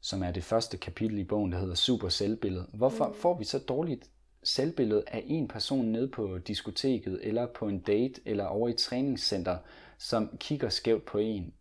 som 0.00 0.22
er 0.22 0.30
det 0.30 0.44
første 0.44 0.76
kapitel 0.76 1.18
i 1.18 1.24
bogen, 1.24 1.52
der 1.52 1.58
hedder 1.58 1.74
Super 1.74 2.08
Selvbillede. 2.08 2.68
Hvorfor 2.74 3.08
mm. 3.08 3.14
får 3.14 3.38
vi 3.38 3.44
så 3.44 3.58
dårligt 3.58 4.10
selvbillede 4.42 5.04
af 5.06 5.24
en 5.26 5.48
person 5.48 5.84
nede 5.84 6.08
på 6.08 6.38
diskoteket, 6.38 7.20
eller 7.22 7.46
på 7.46 7.68
en 7.68 7.80
date, 7.80 8.20
eller 8.24 8.44
over 8.44 8.68
i 8.68 8.70
et 8.70 8.76
træningscenter, 8.76 9.58
som 9.98 10.36
kigger 10.40 10.68
skævt 10.68 11.04
på 11.04 11.18
en, 11.18 11.54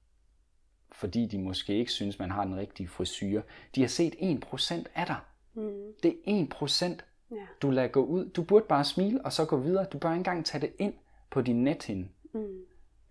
fordi 0.91 1.25
de 1.25 1.39
måske 1.39 1.79
ikke 1.79 1.91
synes, 1.91 2.19
man 2.19 2.31
har 2.31 2.45
den 2.45 2.57
rigtige 2.57 2.87
frisyr. 2.87 3.41
De 3.75 3.81
har 3.81 3.87
set 3.87 4.13
1% 4.13 4.83
af 4.95 5.05
dig. 5.05 5.19
Mm. 5.53 5.93
Det 6.03 6.15
er 6.25 6.45
1%. 6.53 7.14
Ja. 7.31 7.45
Du 7.61 7.69
lader 7.69 7.87
gå 7.87 8.05
ud. 8.05 8.29
Du 8.29 8.43
burde 8.43 8.65
bare 8.69 8.83
smile, 8.83 9.25
og 9.25 9.33
så 9.33 9.45
gå 9.45 9.57
videre. 9.57 9.85
Du 9.85 9.97
bør 9.97 10.09
ikke 10.09 10.17
engang 10.17 10.45
tage 10.45 10.61
det 10.61 10.73
ind 10.79 10.93
på 11.29 11.41
din 11.41 11.63
nethinde. 11.63 12.09
Mm. 12.33 12.65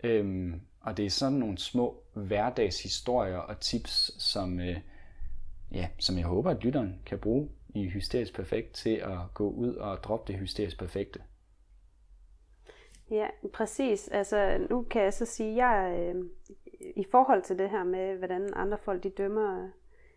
Øhm, 0.04 0.60
og 0.80 0.96
det 0.96 1.06
er 1.06 1.10
sådan 1.10 1.38
nogle 1.38 1.58
små 1.58 2.02
hverdagshistorier 2.14 3.38
og 3.38 3.60
tips, 3.60 4.22
som, 4.22 4.60
øh, 4.60 4.76
ja, 5.72 5.88
som 5.98 6.18
jeg 6.18 6.26
håber, 6.26 6.50
at 6.50 6.64
lytteren 6.64 7.02
kan 7.06 7.18
bruge 7.18 7.48
i 7.74 7.88
Hysterisk 7.88 8.34
Perfekt 8.34 8.72
til 8.74 8.94
at 8.96 9.18
gå 9.34 9.50
ud 9.50 9.74
og 9.74 10.02
droppe 10.02 10.32
det 10.32 10.40
hysterisk 10.40 10.78
perfekte. 10.78 11.20
Ja, 13.10 13.26
præcis. 13.52 14.08
Altså, 14.08 14.66
nu 14.70 14.82
kan 14.82 15.02
jeg 15.02 15.14
så 15.14 15.26
sige, 15.26 15.50
at 15.50 15.56
jeg 15.56 15.98
øh, 15.98 16.24
i 16.96 17.04
forhold 17.10 17.42
til 17.42 17.58
det 17.58 17.70
her 17.70 17.84
med, 17.84 18.16
hvordan 18.16 18.52
andre 18.56 18.78
folk 18.78 19.02
de 19.02 19.10
dømmer 19.10 19.68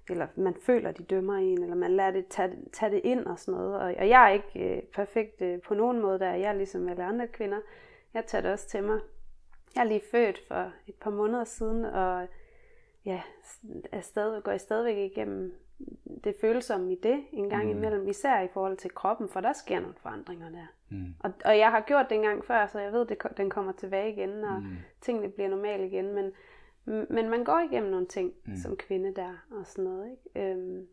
eller 0.09 0.27
man 0.35 0.55
føler, 0.61 0.91
de 0.91 1.03
dømmer 1.03 1.33
en, 1.33 1.63
eller 1.63 1.75
man 1.75 1.91
lærer 1.91 2.11
det 2.11 2.27
tage, 2.27 2.51
tage 2.73 2.91
det 2.91 3.01
ind 3.03 3.25
og 3.25 3.39
sådan 3.39 3.59
noget. 3.59 3.75
Og, 3.75 3.95
og 3.99 4.09
jeg 4.09 4.23
er 4.25 4.33
ikke 4.33 4.75
øh, 4.75 4.81
perfekt 4.81 5.41
øh, 5.41 5.61
på 5.61 5.73
nogen 5.73 6.01
måde, 6.01 6.19
der 6.19 6.33
jeg 6.33 6.49
er 6.49 6.53
ligesom 6.53 6.89
alle 6.89 7.03
andre 7.03 7.27
kvinder. 7.27 7.59
Jeg 8.13 8.25
tager 8.25 8.41
det 8.41 8.51
også 8.51 8.67
til 8.67 8.83
mig. 8.83 8.99
Jeg 9.75 9.81
er 9.81 9.87
lige 9.87 10.03
født 10.11 10.39
for 10.47 10.71
et 10.87 10.95
par 10.95 11.11
måneder 11.11 11.43
siden, 11.43 11.85
og 11.85 12.27
ja, 13.05 13.21
er 13.91 14.01
stadig, 14.01 14.43
går 14.43 14.51
jeg 14.51 14.61
stadigvæk 14.61 15.11
igennem 15.11 15.53
det 16.23 16.35
følsomme 16.41 16.93
i 16.93 16.99
det 17.03 17.23
en 17.31 17.49
gang 17.49 17.63
mm. 17.63 17.69
imellem, 17.69 18.07
især 18.07 18.41
i 18.41 18.47
forhold 18.53 18.77
til 18.77 18.91
kroppen, 18.91 19.29
for 19.29 19.41
der 19.41 19.53
sker 19.53 19.79
nogle 19.79 19.95
forandringer 20.01 20.49
der. 20.49 20.65
Mm. 20.89 21.15
Og, 21.19 21.33
og 21.45 21.57
jeg 21.57 21.71
har 21.71 21.81
gjort 21.81 22.05
det 22.09 22.15
en 22.15 22.21
gang 22.21 22.45
før, 22.45 22.67
så 22.67 22.79
jeg 22.79 22.93
ved, 22.93 23.11
at 23.11 23.37
den 23.37 23.49
kommer 23.49 23.71
tilbage 23.71 24.11
igen, 24.11 24.43
og 24.43 24.61
mm. 24.61 24.77
tingene 25.01 25.29
bliver 25.29 25.49
normale 25.49 25.87
igen, 25.87 26.15
men, 26.15 26.31
men 26.87 27.29
man 27.29 27.43
går 27.43 27.59
igennem 27.59 27.91
nogle 27.91 28.05
ting 28.05 28.33
mm. 28.45 28.55
som 28.55 28.77
kvinde 28.77 29.13
der, 29.15 29.45
og 29.51 29.67
sådan 29.67 29.83
noget. 29.83 30.11
Ikke? 30.11 30.51
Øhm, 30.51 30.87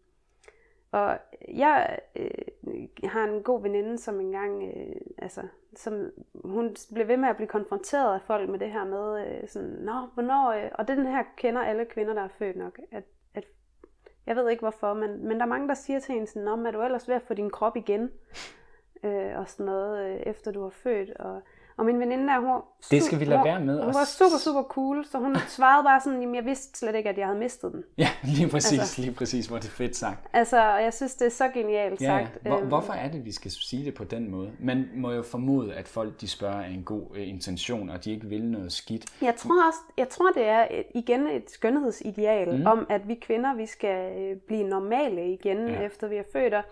og 0.94 1.18
jeg 1.48 1.98
øh, 2.16 2.88
har 3.04 3.24
en 3.24 3.42
god 3.42 3.62
veninde, 3.62 3.98
som 3.98 4.20
engang, 4.20 4.62
øh, 4.62 4.96
altså, 5.18 5.42
som 5.76 6.11
hun 6.44 6.76
blev 6.94 7.09
ved 7.09 7.16
med 7.16 7.28
at 7.28 7.37
blive 7.37 7.48
konfronteret 7.48 8.14
af 8.14 8.20
folk 8.22 8.50
med 8.50 8.59
det 8.59 8.70
her 8.70 8.85
med, 8.85 9.26
øh, 9.26 9.48
sådan, 9.48 9.70
nå, 9.70 9.92
hvornår, 10.14 10.52
øh, 10.52 10.70
og 10.74 10.88
den 10.88 11.07
her 11.07 11.24
kender 11.37 11.61
alle 11.61 11.85
kvinder, 11.85 12.14
der 12.14 12.22
er 12.22 12.28
født 12.28 12.57
nok, 12.57 12.80
at, 12.90 13.04
at 13.35 13.44
jeg 14.26 14.37
ved 14.37 14.50
ikke 14.50 14.61
hvorfor, 14.61 14.94
men, 14.94 15.28
men 15.28 15.37
der 15.37 15.42
er 15.42 15.48
mange, 15.48 15.68
der 15.68 15.74
siger 15.74 16.00
til 16.00 16.14
hende 16.14 16.26
sådan, 16.26 16.42
nå, 16.42 16.66
er 16.66 16.70
du 16.70 16.83
ellers 16.83 17.09
ved 17.09 17.14
at 17.14 17.22
få 17.22 17.35
din 17.35 17.50
krop 17.50 17.76
igen, 17.76 18.11
øh, 19.04 19.38
og 19.38 19.48
sådan 19.48 19.66
noget, 19.66 20.07
øh, 20.07 20.20
efter 20.26 20.52
du 20.52 20.62
har 20.62 20.70
født, 20.70 21.11
og 21.11 21.42
og 21.76 21.84
min 21.84 22.00
veninde 22.00 22.26
der, 22.26 22.40
hun 22.40 22.48
var, 22.48 22.64
det 22.90 23.02
skal 23.02 23.20
vi 23.20 23.24
lade 23.24 23.44
være 23.44 23.60
med. 23.60 23.84
Hun 23.84 23.94
var 23.94 24.04
super, 24.04 24.38
super 24.38 24.62
cool, 24.62 25.04
så 25.04 25.18
hun 25.18 25.37
svarede 25.56 25.84
bare 25.84 26.00
sådan, 26.00 26.20
jamen 26.20 26.34
jeg 26.34 26.44
vidste 26.44 26.78
slet 26.78 26.94
ikke, 26.94 27.08
at 27.08 27.18
jeg 27.18 27.26
havde 27.26 27.38
mistet 27.38 27.72
den. 27.72 27.84
Ja, 27.98 28.08
lige 28.22 28.48
præcis, 28.48 28.78
altså, 28.78 29.00
lige 29.00 29.14
præcis, 29.14 29.46
hvor 29.46 29.56
det 29.56 29.66
er 29.66 29.70
fedt 29.70 29.96
sagt. 29.96 30.28
Altså, 30.32 30.62
jeg 30.62 30.94
synes, 30.94 31.14
det 31.14 31.26
er 31.26 31.30
så 31.30 31.48
genialt 31.48 32.00
ja, 32.00 32.06
sagt. 32.06 32.42
Hvor, 32.42 32.58
øhm. 32.58 32.68
hvorfor 32.68 32.92
er 32.92 33.10
det, 33.10 33.24
vi 33.24 33.32
skal 33.32 33.50
sige 33.50 33.84
det 33.84 33.94
på 33.94 34.04
den 34.04 34.30
måde? 34.30 34.50
Man 34.60 34.90
må 34.94 35.12
jo 35.12 35.22
formode, 35.22 35.74
at 35.74 35.88
folk 35.88 36.20
de 36.20 36.28
spørger 36.28 36.62
af 36.62 36.68
en 36.68 36.82
god 36.82 37.10
uh, 37.10 37.28
intention, 37.28 37.90
og 37.90 38.04
de 38.04 38.12
ikke 38.12 38.26
vil 38.26 38.44
noget 38.44 38.72
skidt. 38.72 39.04
Jeg 39.22 39.34
tror 39.37 39.66
også, 39.66 39.78
jeg 39.98 40.08
tror, 40.08 40.30
det 40.32 40.46
er 40.46 40.66
et, 40.70 40.84
igen 40.94 41.26
et 41.26 41.50
skønhedsideal 41.50 42.58
mm. 42.58 42.66
om, 42.66 42.87
at 42.88 43.08
vi 43.08 43.14
kvinder, 43.14 43.54
vi 43.54 43.66
skal 43.66 44.18
øh, 44.18 44.37
blive 44.37 44.62
normale 44.62 45.32
igen, 45.32 45.68
ja. 45.68 45.80
efter 45.80 46.08
vi 46.08 46.16
er 46.16 46.24
født. 46.32 46.54
Og 46.54 46.62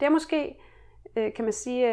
det 0.00 0.06
er 0.06 0.10
måske, 0.10 0.56
øh, 1.16 1.32
kan 1.32 1.44
man 1.44 1.52
sige, 1.52 1.86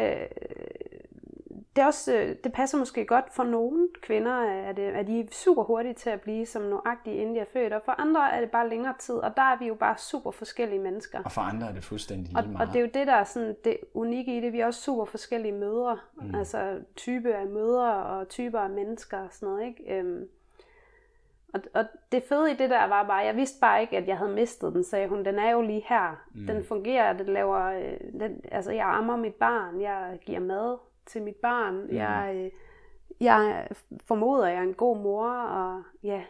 det, 1.76 1.82
er 1.82 1.86
også, 1.86 2.14
øh, 2.14 2.36
det 2.44 2.52
passer 2.52 2.78
måske 2.78 3.04
godt 3.04 3.32
for 3.32 3.44
nogle 3.44 3.88
kvinder, 4.02 4.32
at, 4.68 4.78
at 4.78 5.06
de 5.06 5.20
er 5.20 5.24
super 5.30 5.62
hurtige 5.62 5.94
til 5.94 6.10
at 6.10 6.20
blive 6.20 6.46
som 6.46 6.62
nøjagtige, 6.62 7.16
inden 7.16 7.34
de 7.34 7.40
er 7.40 7.44
født, 7.52 7.72
og 7.72 7.82
for 7.84 7.92
andre 7.92 8.32
er 8.32 8.40
det 8.40 8.50
bare 8.50 8.68
længere 8.68 8.94
tid, 8.98 9.14
og 9.14 9.36
der 9.36 9.42
er 9.42 9.58
vi 9.58 9.66
jo 9.66 9.74
bare 9.74 9.98
super 9.98 10.30
forskellige 10.30 10.78
mennesker. 10.78 11.22
Og 11.24 11.32
for 11.32 11.40
andre 11.40 11.68
er 11.68 11.72
det 11.72 11.84
fuldstændig 11.84 12.26
lige 12.26 12.48
meget. 12.48 12.54
Og, 12.54 12.60
og 12.60 12.66
det 12.66 12.76
er 12.76 12.80
jo 12.80 12.90
det, 12.94 13.06
der 13.06 13.14
er 13.14 13.24
sådan 13.24 13.56
det 13.64 13.76
unikke 13.94 14.38
i 14.38 14.40
det. 14.40 14.52
Vi 14.52 14.60
er 14.60 14.66
også 14.66 14.80
super 14.80 15.04
forskellige 15.04 15.52
mødre, 15.52 15.98
mm. 16.14 16.34
altså 16.34 16.80
type 16.96 17.34
af 17.34 17.46
mødre 17.46 17.94
og 17.94 18.28
typer 18.28 18.60
af 18.60 18.70
mennesker 18.70 19.18
og 19.18 19.28
sådan 19.30 19.48
noget, 19.48 19.66
ikke? 19.66 19.98
Øhm, 19.98 20.28
og, 21.54 21.60
og 21.74 21.84
det 22.12 22.22
fede 22.28 22.50
i 22.50 22.54
det 22.54 22.70
der 22.70 22.86
var 22.86 23.04
bare, 23.06 23.24
jeg 23.24 23.36
vidste 23.36 23.60
bare 23.60 23.80
ikke, 23.80 23.96
at 23.96 24.08
jeg 24.08 24.18
havde 24.18 24.32
mistet 24.32 24.72
den, 24.72 24.84
sagde 24.84 25.08
hun. 25.08 25.24
Den 25.24 25.38
er 25.38 25.50
jo 25.50 25.60
lige 25.60 25.84
her. 25.88 26.24
Mm. 26.34 26.46
Den 26.46 26.64
fungerer, 26.64 27.12
den 27.12 27.26
laver, 27.26 27.66
øh, 27.66 28.20
den, 28.20 28.40
altså 28.52 28.72
jeg 28.72 28.86
ammer 28.86 29.16
mit 29.16 29.34
barn, 29.34 29.80
jeg 29.80 30.18
giver 30.26 30.40
mad, 30.40 30.78
til 31.06 31.22
mit 31.22 31.36
barn. 31.36 31.74
Mm. 31.74 31.96
Jeg, 31.96 32.50
jeg 33.20 33.68
formoder, 34.04 34.46
at 34.46 34.52
jeg 34.52 34.58
er 34.58 34.62
en 34.62 34.74
god 34.74 34.98
mor, 34.98 35.30
og 35.30 35.82
ja, 36.02 36.24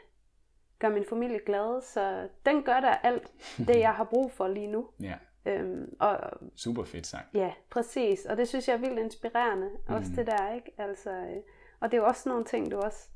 gør 0.79 0.89
min 0.89 1.05
familie 1.09 1.41
glad. 1.47 1.83
Så 1.83 2.29
den 2.47 2.63
gør 2.63 2.81
da 2.81 2.99
alt 3.03 3.33
det, 3.59 3.79
jeg 3.79 3.95
har 3.95 4.05
brug 4.05 4.33
for 4.33 4.49
lige 4.49 4.67
nu. 4.67 4.89
Ja. 5.01 5.15
Øhm, 5.47 5.97
og, 6.01 6.19
Super 6.57 6.85
fedt 6.85 7.07
sagt. 7.07 7.35
Ja, 7.35 7.53
præcis. 7.71 8.25
Og 8.25 8.37
det 8.37 8.49
synes 8.49 8.69
jeg 8.69 8.75
er 8.75 8.79
vildt 8.79 8.99
inspirerende. 8.99 9.71
Mm. 9.89 9.95
Også 9.95 10.11
det 10.17 10.27
der, 10.27 10.55
ikke? 10.55 10.73
Altså, 10.79 11.11
øh, 11.11 11.37
og 11.81 11.91
det 11.91 11.97
er 11.97 12.03
jo 12.03 12.07
også 12.07 12.29
nogle 12.29 12.45
ting, 12.45 12.71
du 12.71 12.77
også 12.77 13.09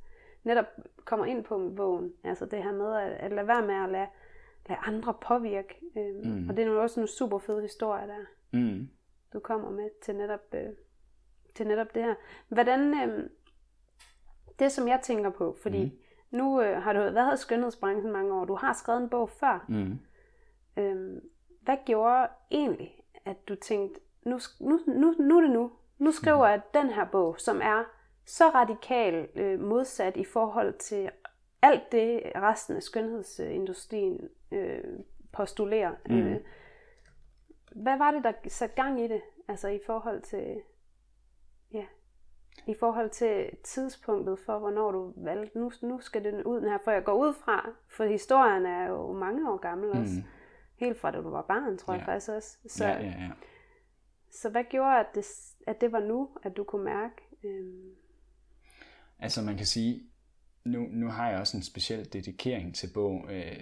netop 0.44 0.64
kommer 1.04 1.26
ind 1.26 1.44
på 1.44 1.58
med 1.58 1.76
bogen. 1.76 2.12
Altså 2.24 2.46
det 2.46 2.62
her 2.62 2.72
med 2.72 2.94
at, 2.96 3.12
at 3.12 3.32
lade 3.32 3.46
være 3.48 3.66
med 3.66 3.74
at 3.74 3.88
lade, 3.88 4.06
lade 4.68 4.80
andre 4.82 5.14
påvirke. 5.22 5.80
Øhm, 5.96 6.30
mm. 6.30 6.48
Og 6.48 6.56
det 6.56 6.62
er 6.62 6.68
nu 6.68 6.78
også 6.78 7.00
nogle 7.00 7.08
super 7.08 7.38
fede 7.38 7.62
historier 7.62 8.06
der. 8.06 8.24
Mm. 8.52 8.88
Du 9.32 9.40
kommer 9.40 9.70
med 9.70 9.90
til 10.02 10.16
netop 10.16 10.54
øh, 10.54 10.68
til 11.58 11.66
netop 11.66 11.94
det 11.94 12.04
her. 12.04 12.14
Hvordan, 12.48 12.94
øh, 12.94 13.30
det 14.58 14.72
som 14.72 14.88
jeg 14.88 15.00
tænker 15.02 15.30
på, 15.30 15.56
fordi 15.62 15.84
mm. 15.84 16.38
nu 16.38 16.62
øh, 16.62 16.82
har 16.82 16.92
du 16.92 16.98
været 16.98 17.38
i 17.38 17.42
skønhedsbranchen 17.42 18.12
mange 18.12 18.34
år, 18.34 18.44
du 18.44 18.54
har 18.54 18.72
skrevet 18.72 19.02
en 19.02 19.08
bog 19.08 19.30
før. 19.30 19.64
Mm. 19.68 19.98
Øh, 20.76 21.22
hvad 21.62 21.76
gjorde 21.86 22.28
egentlig, 22.50 23.04
at 23.24 23.48
du 23.48 23.54
tænkte, 23.54 24.00
nu, 24.24 24.38
nu, 24.60 24.80
nu, 24.86 25.14
nu 25.18 25.36
er 25.36 25.40
det 25.40 25.50
nu. 25.50 25.72
Nu 25.98 26.10
skriver 26.10 26.46
jeg 26.46 26.60
den 26.74 26.90
her 26.90 27.04
bog, 27.04 27.40
som 27.40 27.60
er 27.62 27.84
så 28.26 28.44
radikal 28.48 29.28
øh, 29.34 29.60
modsat 29.60 30.16
i 30.16 30.24
forhold 30.24 30.74
til 30.78 31.10
alt 31.62 31.92
det, 31.92 32.22
resten 32.36 32.76
af 32.76 32.82
skønhedsindustrien 32.82 34.28
øh, 34.52 34.84
postulerer. 35.32 35.92
Mm. 36.08 36.18
Øh, 36.18 36.36
hvad 37.74 37.98
var 37.98 38.10
det, 38.10 38.24
der 38.24 38.32
satte 38.48 38.82
gang 38.82 39.00
i 39.00 39.08
det, 39.08 39.20
altså 39.48 39.68
i 39.68 39.80
forhold 39.86 40.22
til, 40.22 40.60
Ja. 41.72 41.84
I 42.66 42.74
forhold 42.80 43.10
til 43.10 43.50
tidspunktet 43.64 44.38
for, 44.46 44.58
hvornår 44.58 44.90
du 44.90 45.12
valgte, 45.16 45.58
nu, 45.58 45.70
nu 45.82 46.00
skal 46.00 46.24
den 46.24 46.44
ud 46.44 46.60
den 46.60 46.68
her, 46.68 46.78
for 46.84 46.90
jeg 46.90 47.04
går 47.04 47.14
ud 47.14 47.34
fra, 47.34 47.70
for 47.88 48.04
historien 48.04 48.66
er 48.66 48.88
jo 48.88 49.12
mange 49.12 49.50
år 49.50 49.56
gammel 49.56 49.90
også. 49.90 50.14
Mm. 50.16 50.24
Helt 50.76 51.00
fra 51.00 51.10
da 51.10 51.18
du 51.18 51.30
var 51.30 51.42
barn, 51.42 51.78
tror 51.78 51.94
ja. 51.94 51.98
jeg 51.98 52.06
faktisk 52.06 52.30
også. 52.30 52.58
Så, 52.68 52.84
ja, 52.84 53.00
ja, 53.00 53.06
ja. 53.06 53.30
så 54.30 54.50
hvad 54.50 54.64
gjorde, 54.70 54.98
at 55.00 55.06
det, 55.14 55.26
at 55.66 55.80
det 55.80 55.92
var 55.92 56.00
nu, 56.00 56.28
at 56.42 56.56
du 56.56 56.64
kunne 56.64 56.84
mærke? 56.84 57.14
Øhm... 57.44 57.90
Altså 59.18 59.42
man 59.42 59.56
kan 59.56 59.66
sige, 59.66 60.02
nu, 60.64 60.86
nu 60.90 61.08
har 61.08 61.30
jeg 61.30 61.40
også 61.40 61.56
en 61.56 61.62
speciel 61.62 62.12
dedikering 62.12 62.74
til 62.74 62.90
bog, 62.94 63.24
øh, 63.30 63.56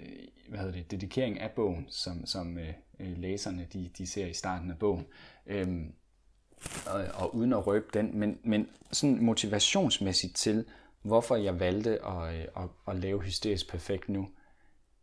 hvad 0.49 0.59
hedder 0.59 0.73
det, 0.73 0.91
dedikering 0.91 1.39
af 1.39 1.51
bogen, 1.51 1.85
som, 1.89 2.25
som 2.25 2.57
øh, 2.57 2.73
øh 2.99 3.17
læserne 3.17 3.67
de, 3.73 3.91
de 3.97 4.07
ser 4.07 4.25
i 4.25 4.33
starten 4.33 4.71
af 4.71 4.79
bogen. 4.79 5.07
Øhm, 5.45 5.93
og, 6.85 7.05
og 7.13 7.35
uden 7.35 7.53
at 7.53 7.67
røbe 7.67 7.87
den, 7.93 8.19
men, 8.19 8.39
men 8.43 8.69
sådan 8.91 9.23
motivationsmæssigt 9.23 10.35
til, 10.35 10.65
hvorfor 11.01 11.35
jeg 11.35 11.59
valgte 11.59 12.05
at, 12.05 12.35
øh, 12.35 12.47
at, 12.57 12.69
at 12.87 12.95
lave 12.95 13.21
Hysterisk 13.21 13.69
Perfekt 13.69 14.09
nu, 14.09 14.29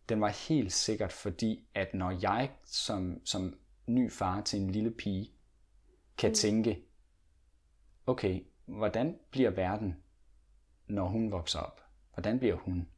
den 0.09 0.21
var 0.21 0.29
helt 0.49 0.73
sikkert 0.73 1.13
fordi, 1.13 1.67
at 1.75 1.95
når 1.95 2.19
jeg 2.23 2.51
som, 2.65 3.21
som 3.25 3.59
ny 3.87 4.13
far 4.13 4.41
til 4.41 4.61
en 4.61 4.71
lille 4.71 4.91
pige 4.91 5.31
kan 6.19 6.31
mm. 6.31 6.35
tænke, 6.35 6.79
okay, 8.07 8.41
hvordan 8.67 9.19
bliver 9.31 9.51
verden, 9.51 9.97
når 10.87 11.09
hun 11.09 11.31
vokser 11.31 11.59
op? 11.59 11.81
Hvordan 12.15 12.39
bliver 12.39 12.57
hun? 12.57 12.89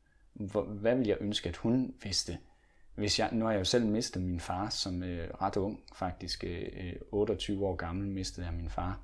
Hvad 0.67 0.97
vil 0.97 1.07
jeg 1.07 1.17
ønske, 1.21 1.49
at 1.49 1.57
hun 1.57 1.95
vidste? 2.03 2.39
Hvis 2.97 3.19
jeg, 3.19 3.29
nu 3.33 3.45
har 3.45 3.53
jeg 3.53 3.59
jo 3.59 3.65
selv 3.65 3.87
mistet 3.87 4.23
min 4.23 4.41
far 4.41 4.69
som 4.69 5.03
øh, 5.03 5.31
ret 5.43 5.57
ung, 5.57 5.81
faktisk 5.95 6.45
øh, 6.45 6.93
28 7.13 7.67
år 7.67 7.77
gammel 7.77 8.09
mistede 8.09 8.47
jeg 8.47 8.55
min 8.55 8.71
far. 8.71 9.01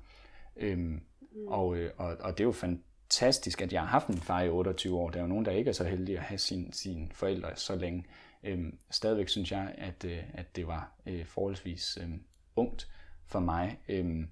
Øhm, 0.55 0.79
mm. 0.79 1.47
og, 1.47 1.77
øh, 1.77 1.91
og, 1.97 2.17
og 2.19 2.37
det 2.37 2.39
er 2.39 2.47
jo 2.47 2.51
fantastisk, 2.51 3.61
at 3.61 3.73
jeg 3.73 3.81
har 3.81 3.87
haft 3.87 4.09
min 4.09 4.17
far 4.17 4.41
i 4.41 4.49
28 4.49 4.97
år. 4.97 5.09
Der 5.09 5.17
er 5.17 5.21
jo 5.21 5.27
nogen, 5.27 5.45
der 5.45 5.51
ikke 5.51 5.69
er 5.69 5.73
så 5.73 5.83
heldige 5.83 6.17
at 6.17 6.23
have 6.23 6.37
sin, 6.37 6.73
sine 6.73 7.09
forældre 7.11 7.55
så 7.55 7.75
længe. 7.75 8.05
Øhm, 8.43 8.77
stadigvæk 8.91 9.29
synes 9.29 9.51
jeg, 9.51 9.75
at, 9.77 10.05
øh, 10.05 10.23
at 10.33 10.55
det 10.55 10.67
var 10.67 10.93
øh, 11.05 11.25
forholdsvis 11.25 11.97
øh, 12.01 12.09
ungt 12.55 12.91
for 13.25 13.39
mig. 13.39 13.79
Øhm, 13.89 14.29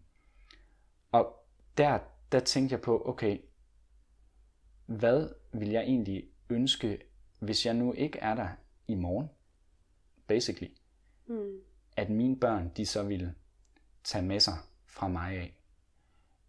og 1.12 1.36
der, 1.78 2.00
der 2.32 2.39
tænkte 2.39 2.74
jeg 2.74 2.82
på, 2.82 3.04
okay, 3.06 3.38
hvad 4.86 5.30
vil 5.54 5.69
jeg 5.69 5.82
egentlig 5.82 6.24
ønske, 6.50 6.97
hvis 7.39 7.65
jeg 7.65 7.74
nu 7.74 7.93
ikke 7.93 8.19
er 8.19 8.36
der 8.36 8.47
i 8.88 8.95
morgen? 8.95 9.30
Basically. 10.32 10.72
Mm. 11.28 11.58
At 11.98 12.10
mine 12.10 12.36
børn, 12.36 12.72
de 12.78 12.86
så 12.86 13.04
ville 13.04 13.34
tage 14.04 14.26
med 14.26 14.39
sig 14.39 14.58
fra 14.88 15.08
mig 15.08 15.38
af. 15.38 15.58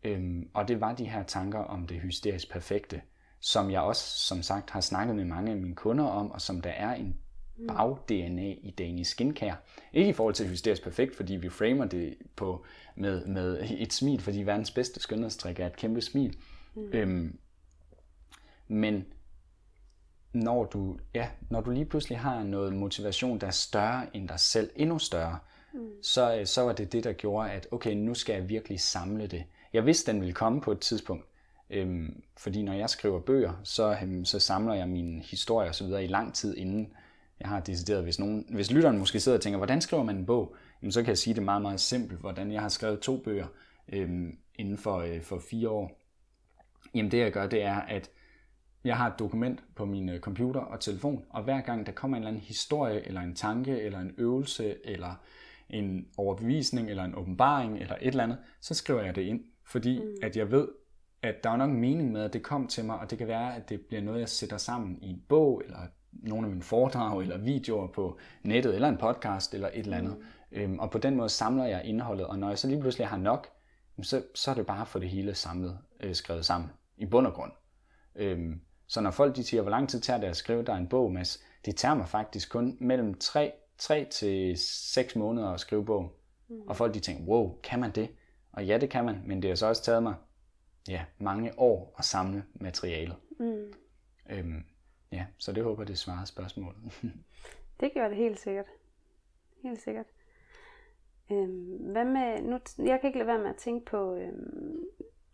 Øhm, 0.05 0.51
og 0.55 0.69
det 0.69 0.81
var 0.81 0.95
de 0.95 1.05
her 1.05 1.23
tanker 1.23 1.59
om 1.59 1.87
det 1.87 2.01
hysterisk 2.01 2.51
perfekte, 2.51 3.03
som 3.41 3.71
jeg 3.71 3.81
også, 3.81 4.19
som 4.19 4.43
sagt, 4.43 4.71
har 4.71 4.81
snakket 4.81 5.17
med 5.17 5.25
mange 5.25 5.51
af 5.51 5.57
mine 5.57 5.75
kunder 5.75 6.05
om, 6.05 6.31
og 6.31 6.41
som 6.41 6.61
der 6.61 6.71
er 6.71 6.95
en 6.95 7.17
hmm. 7.57 7.67
bag-DNA 7.67 8.55
i 8.63 8.75
Danish 8.79 9.11
Skincare. 9.11 9.57
Ikke 9.93 10.11
i 10.11 10.13
forhold 10.13 10.35
til 10.35 10.49
hysterisk 10.49 10.83
perfekt, 10.83 11.17
fordi 11.17 11.37
vi 11.37 11.49
framer 11.49 11.85
det 11.85 12.17
på, 12.37 12.65
med, 12.97 13.27
med 13.27 13.67
et 13.71 13.93
smil, 13.93 14.21
fordi 14.21 14.43
verdens 14.43 14.71
bedste 14.71 15.01
skønhedstrik 15.01 15.61
er 15.61 15.67
et 15.67 15.77
kæmpe 15.77 16.01
smil. 16.01 16.37
Mm. 16.75 16.91
Øhm, 16.93 17.39
men 18.69 19.05
når 20.33 20.65
du, 20.65 20.99
ja, 21.15 21.29
når 21.51 21.61
du 21.61 21.71
lige 21.71 21.85
pludselig 21.85 22.19
har 22.19 22.43
noget 22.43 22.73
motivation, 22.73 23.39
der 23.39 23.47
er 23.47 23.51
større 23.51 24.17
end 24.17 24.29
dig 24.29 24.41
selv, 24.41 24.71
endnu 24.77 24.99
større, 24.99 25.39
mm. 25.75 26.03
så, 26.03 26.37
øh, 26.37 26.47
så 26.47 26.63
var 26.63 26.73
det 26.73 26.93
det, 26.93 27.05
der 27.05 27.13
gjorde, 27.13 27.51
at 27.51 27.69
okay, 27.71 27.95
nu 27.95 28.15
skal 28.15 28.35
jeg 28.35 28.49
virkelig 28.49 28.81
samle 28.81 29.27
det. 29.27 29.45
Jeg 29.73 29.87
vidste, 29.87 30.13
den 30.13 30.21
ville 30.21 30.35
komme 30.35 30.61
på 30.61 30.73
et 30.73 30.81
tidspunkt, 30.81 31.25
øhm, 31.71 32.23
fordi 32.37 32.63
når 32.63 32.73
jeg 32.73 32.91
skriver 32.91 33.21
bøger, 33.21 33.53
så, 33.65 33.97
øhm, 34.03 34.25
så 34.25 34.39
samler 34.39 34.75
jeg 34.75 34.89
mine 34.89 35.23
historier 35.23 35.71
osv. 35.71 35.87
i 35.87 36.07
lang 36.07 36.35
tid 36.35 36.57
inden. 36.57 36.93
jeg 37.41 37.49
har 37.49 37.61
decideret, 37.61 38.03
hvis, 38.03 38.19
nogen, 38.19 38.47
hvis 38.51 38.71
lytteren 38.71 38.99
måske 38.99 39.21
sidder 39.21 39.39
og 39.39 39.43
tænker, 39.43 39.57
hvordan 39.57 39.81
skriver 39.81 40.03
man 40.03 40.17
en 40.17 40.27
bog? 40.27 40.57
Jamen, 40.83 40.93
så 40.93 41.03
kan 41.03 41.09
jeg 41.09 41.19
sige 41.19 41.35
det 41.35 41.43
meget, 41.43 41.63
meget 41.63 41.81
simpelt, 41.81 42.21
hvordan 42.21 42.53
jeg 42.53 42.61
har 42.61 42.69
skrevet 42.69 43.01
to 43.01 43.17
bøger 43.17 43.47
øhm, 43.93 44.39
inden 44.55 44.79
for, 44.79 44.97
øh, 44.97 45.23
for 45.23 45.39
fire 45.51 45.69
år. 45.69 45.99
Jamen 46.95 47.11
det 47.11 47.19
jeg 47.19 47.33
gør, 47.33 47.47
det 47.47 47.63
er, 47.63 47.77
at 47.77 48.11
jeg 48.85 48.97
har 48.97 49.07
et 49.07 49.19
dokument 49.19 49.65
på 49.75 49.85
min 49.85 50.09
øh, 50.09 50.21
computer 50.21 50.61
og 50.61 50.81
telefon, 50.81 51.25
og 51.31 51.43
hver 51.43 51.61
gang 51.61 51.87
der 51.87 51.93
kommer 51.93 52.17
en 52.17 52.23
eller 52.23 52.29
anden 52.29 52.43
historie, 52.43 53.07
eller 53.07 53.21
en 53.21 53.35
tanke, 53.35 53.81
eller 53.81 53.99
en 53.99 54.15
øvelse, 54.19 54.87
eller 54.87 55.15
en 55.71 56.07
overbevisning, 56.17 56.91
eller 56.91 57.05
en 57.05 57.15
åbenbaring, 57.15 57.79
eller 57.79 57.95
et 58.01 58.07
eller 58.07 58.25
andet, 58.25 58.39
så 58.61 58.75
skriver 58.75 59.03
jeg 59.03 59.17
det 59.17 59.23
ind. 59.23 59.41
Fordi 59.65 59.99
mm. 59.99 60.15
at 60.23 60.37
jeg 60.37 60.51
ved, 60.51 60.69
at 61.23 61.45
der 61.45 61.51
er 61.51 61.57
nok 61.57 61.71
en 61.71 61.81
mening 61.81 62.13
med, 62.13 62.23
at 62.23 62.33
det 62.33 62.43
kom 62.43 62.67
til 62.67 62.85
mig, 62.85 62.99
og 62.99 63.11
det 63.11 63.19
kan 63.19 63.29
være, 63.29 63.57
at 63.57 63.69
det 63.69 63.81
bliver 63.81 64.03
noget, 64.03 64.21
jeg 64.21 64.29
sætter 64.29 64.57
sammen 64.57 64.99
i 65.03 65.11
en 65.11 65.23
bog, 65.29 65.63
eller 65.65 65.79
nogle 66.13 66.47
af 66.47 66.51
mine 66.51 66.63
foredrag, 66.63 67.23
eller 67.23 67.39
videoer 67.39 67.87
på 67.87 68.19
nettet, 68.43 68.75
eller 68.75 68.89
en 68.89 68.97
podcast, 68.97 69.55
eller 69.55 69.69
et 69.69 69.79
eller 69.79 69.97
andet. 69.97 70.17
Mm. 70.19 70.59
Øhm, 70.59 70.79
og 70.79 70.91
på 70.91 70.99
den 70.99 71.17
måde 71.17 71.29
samler 71.29 71.65
jeg 71.65 71.85
indholdet, 71.85 72.27
og 72.27 72.39
når 72.39 72.49
jeg 72.49 72.59
så 72.59 72.69
lige 72.69 72.81
pludselig 72.81 73.07
har 73.07 73.17
nok, 73.17 73.49
så, 74.03 74.23
så 74.35 74.51
er 74.51 74.55
det 74.55 74.67
bare 74.67 74.87
for 74.87 74.99
det 74.99 75.09
hele 75.09 75.35
samlet, 75.35 75.79
øh, 76.01 76.15
skrevet 76.15 76.45
sammen, 76.45 76.71
i 76.97 77.07
bund 77.07 77.27
og 77.27 77.33
grund. 77.33 77.53
Øhm, 78.17 78.61
så 78.93 79.01
når 79.01 79.11
folk 79.11 79.37
de 79.37 79.45
siger, 79.45 79.63
hvor 79.63 79.71
lang 79.71 79.89
tid 79.89 80.01
tager 80.01 80.21
det 80.21 80.27
at 80.27 80.37
skrive 80.37 80.63
dig 80.63 80.77
en 80.77 80.89
bog, 80.89 81.13
Mads, 81.13 81.45
det 81.65 81.77
tager 81.77 81.95
mig 81.95 82.09
faktisk 82.09 82.51
kun 82.51 82.77
mellem 82.81 83.15
3, 83.15 83.53
3 83.79 84.05
til 84.05 84.59
6 84.59 85.17
måneder 85.17 85.51
at 85.51 85.61
skrive 85.61 85.85
bog. 85.85 86.17
Mm. 86.49 86.61
Og 86.61 86.77
folk 86.77 86.95
de 86.95 87.01
tænker, 87.01 87.25
wow, 87.25 87.59
kan 87.63 87.81
man 87.81 87.91
det? 87.91 88.09
Og 88.53 88.67
ja, 88.67 88.79
det 88.79 88.91
kan 88.91 89.05
man, 89.05 89.23
men 89.27 89.43
det 89.43 89.51
har 89.51 89.55
så 89.55 89.67
også 89.67 89.83
taget 89.83 90.03
mig 90.03 90.15
ja, 90.89 91.05
mange 91.19 91.59
år 91.59 91.95
at 91.99 92.05
samle 92.05 92.45
materiale. 92.55 93.15
Mm. 93.39 93.73
Øhm, 94.31 94.65
ja, 95.13 95.27
så 95.39 95.53
det 95.53 95.65
håber 95.65 95.85
det 95.85 95.99
svarer 95.99 96.25
spørgsmålet. 96.25 96.81
det 97.81 97.91
gør 97.95 98.09
det 98.09 98.17
helt 98.17 98.41
sikkert. 98.41 98.67
Helt 99.63 99.83
sikkert. 99.83 100.07
Øhm, 101.31 101.93
hvad 101.93 102.05
med, 102.05 102.43
nu, 102.43 102.59
jeg 102.79 103.01
kan 103.01 103.09
ikke 103.09 103.19
lade 103.19 103.29
være 103.29 103.39
med 103.39 103.51
at 103.51 103.57
tænke 103.57 103.85
på 103.85 104.15
øhm, 104.15 104.85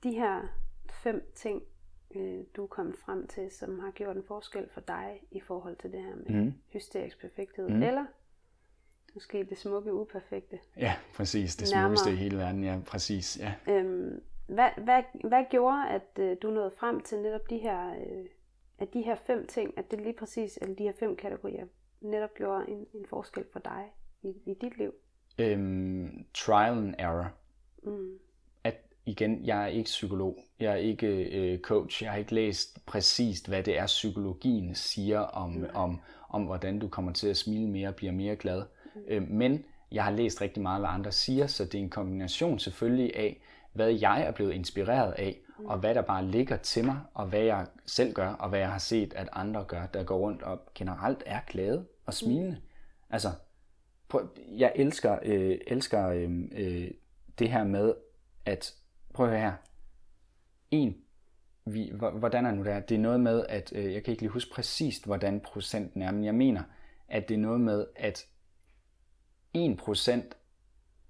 de 0.02 0.10
her 0.10 0.42
fem 0.90 1.32
ting, 1.34 1.62
øh, 2.14 2.44
du 2.56 2.62
er 2.62 2.66
kommet 2.66 2.96
frem 2.96 3.26
til, 3.26 3.50
som 3.50 3.78
har 3.78 3.90
gjort 3.90 4.16
en 4.16 4.22
forskel 4.22 4.68
for 4.68 4.80
dig 4.80 5.22
i 5.30 5.40
forhold 5.40 5.76
til 5.76 5.92
det 5.92 6.02
her 6.02 6.14
med 6.16 6.44
mm. 6.44 6.54
hysterisk 6.68 7.20
perfekthed. 7.20 7.68
Mm. 7.68 7.82
Eller 7.82 8.04
måske 9.14 9.44
det 9.44 9.58
smukke 9.58 9.94
uperfekte. 9.94 10.58
Ja, 10.76 10.96
præcis. 11.14 11.56
Det 11.56 11.68
smukkeste 11.68 12.12
i 12.12 12.14
hele 12.14 12.36
verden. 12.36 12.64
Ja, 12.64 12.78
præcis. 12.86 13.38
Ja. 13.40 13.54
Øhm, 13.68 14.20
hvad, 14.46 14.70
hvad, 14.76 15.02
hvad 15.24 15.44
gjorde, 15.50 15.88
at 15.88 16.18
øh, 16.18 16.36
du 16.42 16.50
nåede 16.50 16.72
frem 16.78 17.00
til 17.00 17.18
netop 17.18 17.50
de 17.50 17.58
her, 17.58 17.90
øh, 17.90 18.26
at 18.78 18.94
de 18.94 19.02
her 19.02 19.16
fem 19.26 19.46
ting, 19.46 19.78
at 19.78 19.90
det 19.90 20.00
lige 20.00 20.16
præcis, 20.18 20.58
eller 20.62 20.74
de 20.74 20.82
her 20.82 20.92
fem 21.00 21.16
kategorier, 21.16 21.66
netop 22.00 22.34
gjorde 22.34 22.70
en, 22.70 22.86
en 22.94 23.06
forskel 23.06 23.44
for 23.52 23.58
dig 23.58 23.92
i, 24.22 24.34
i 24.46 24.54
dit 24.54 24.78
liv? 24.78 24.92
Øhm, 25.38 26.26
trial 26.34 26.78
and 26.78 26.94
error. 26.98 27.32
Mm 27.82 28.18
igen, 29.08 29.44
jeg 29.44 29.62
er 29.62 29.66
ikke 29.66 29.88
psykolog, 29.88 30.38
jeg 30.60 30.72
er 30.72 30.76
ikke 30.76 31.06
øh, 31.06 31.60
coach, 31.60 32.02
jeg 32.02 32.10
har 32.10 32.18
ikke 32.18 32.34
læst 32.34 32.86
præcist, 32.86 33.48
hvad 33.48 33.62
det 33.62 33.78
er, 33.78 33.86
psykologien 33.86 34.74
siger 34.74 35.18
om, 35.18 35.50
mm. 35.50 35.66
om, 35.74 36.00
om, 36.28 36.42
hvordan 36.42 36.78
du 36.78 36.88
kommer 36.88 37.12
til 37.12 37.28
at 37.28 37.36
smile 37.36 37.68
mere 37.68 37.88
og 37.88 37.94
bliver 37.94 38.12
mere 38.12 38.36
glad. 38.36 38.62
Mm. 38.94 39.00
Øh, 39.08 39.30
men 39.30 39.64
jeg 39.92 40.04
har 40.04 40.10
læst 40.10 40.40
rigtig 40.40 40.62
meget, 40.62 40.80
hvad 40.80 40.90
andre 40.90 41.12
siger, 41.12 41.46
så 41.46 41.64
det 41.64 41.74
er 41.74 41.78
en 41.78 41.90
kombination 41.90 42.58
selvfølgelig 42.58 43.16
af, 43.16 43.40
hvad 43.72 43.90
jeg 43.90 44.22
er 44.22 44.30
blevet 44.30 44.52
inspireret 44.52 45.12
af, 45.12 45.40
mm. 45.58 45.66
og 45.66 45.78
hvad 45.78 45.94
der 45.94 46.02
bare 46.02 46.24
ligger 46.24 46.56
til 46.56 46.84
mig, 46.84 47.00
og 47.14 47.26
hvad 47.26 47.42
jeg 47.42 47.66
selv 47.86 48.12
gør, 48.12 48.28
og 48.28 48.48
hvad 48.48 48.58
jeg 48.58 48.70
har 48.70 48.78
set, 48.78 49.14
at 49.14 49.28
andre 49.32 49.64
gør, 49.64 49.86
der 49.86 50.02
går 50.04 50.18
rundt 50.18 50.42
og 50.42 50.60
generelt 50.74 51.22
er 51.26 51.40
glade 51.46 51.86
og 52.06 52.14
smilende. 52.14 52.56
Mm. 52.56 53.10
Altså, 53.10 53.28
prøv, 54.08 54.28
jeg 54.56 54.72
elsker, 54.76 55.18
øh, 55.22 55.58
elsker 55.66 56.08
øh, 56.08 56.30
øh, 56.52 56.90
det 57.38 57.50
her 57.50 57.64
med, 57.64 57.94
at 58.44 58.74
prøv 59.18 59.30
her. 59.30 59.52
En, 60.70 60.96
vi, 61.64 61.92
hvordan 62.14 62.46
er 62.46 62.50
nu 62.50 62.64
det 62.64 62.88
Det 62.88 62.94
er 62.94 62.98
noget 62.98 63.20
med, 63.20 63.46
at 63.48 63.72
øh, 63.74 63.92
jeg 63.92 64.04
kan 64.04 64.12
ikke 64.12 64.22
lige 64.22 64.32
huske 64.32 64.50
præcist, 64.54 65.04
hvordan 65.04 65.40
procenten 65.40 66.02
er, 66.02 66.10
men 66.10 66.24
jeg 66.24 66.34
mener, 66.34 66.62
at 67.08 67.28
det 67.28 67.34
er 67.34 67.38
noget 67.38 67.60
med, 67.60 67.86
at 67.96 68.26
1% 69.56 70.10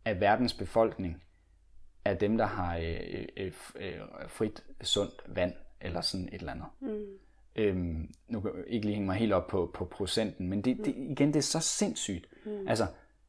af 0.05 0.21
verdens 0.21 0.55
befolkning 0.55 1.23
er 2.05 2.15
dem, 2.15 2.39
der 2.39 2.47
har 2.47 2.77
øh, 2.77 3.25
øh, 3.37 3.53
øh, 3.77 4.01
frit, 4.29 4.65
sundt 4.83 5.23
vand, 5.27 5.55
eller 5.81 6.01
sådan 6.01 6.29
et 6.29 6.35
eller 6.35 6.53
andet. 6.53 6.67
Mm. 6.81 7.07
Øhm, 7.57 8.15
nu 8.29 8.41
kan 8.41 8.51
jeg 8.57 8.65
ikke 8.67 8.87
lige 8.87 8.95
hænge 8.95 9.07
mig 9.07 9.17
helt 9.17 9.33
op 9.33 9.47
på, 9.47 9.71
på 9.75 9.85
procenten, 9.85 10.49
men 10.49 10.63
det, 10.63 10.77
det, 10.77 10.95
igen, 10.97 11.29
det 11.29 11.37
er 11.37 11.41
så 11.41 11.61
sindssygt. 11.61 12.27
Mm. 12.47 12.69
Altså, 12.69 12.87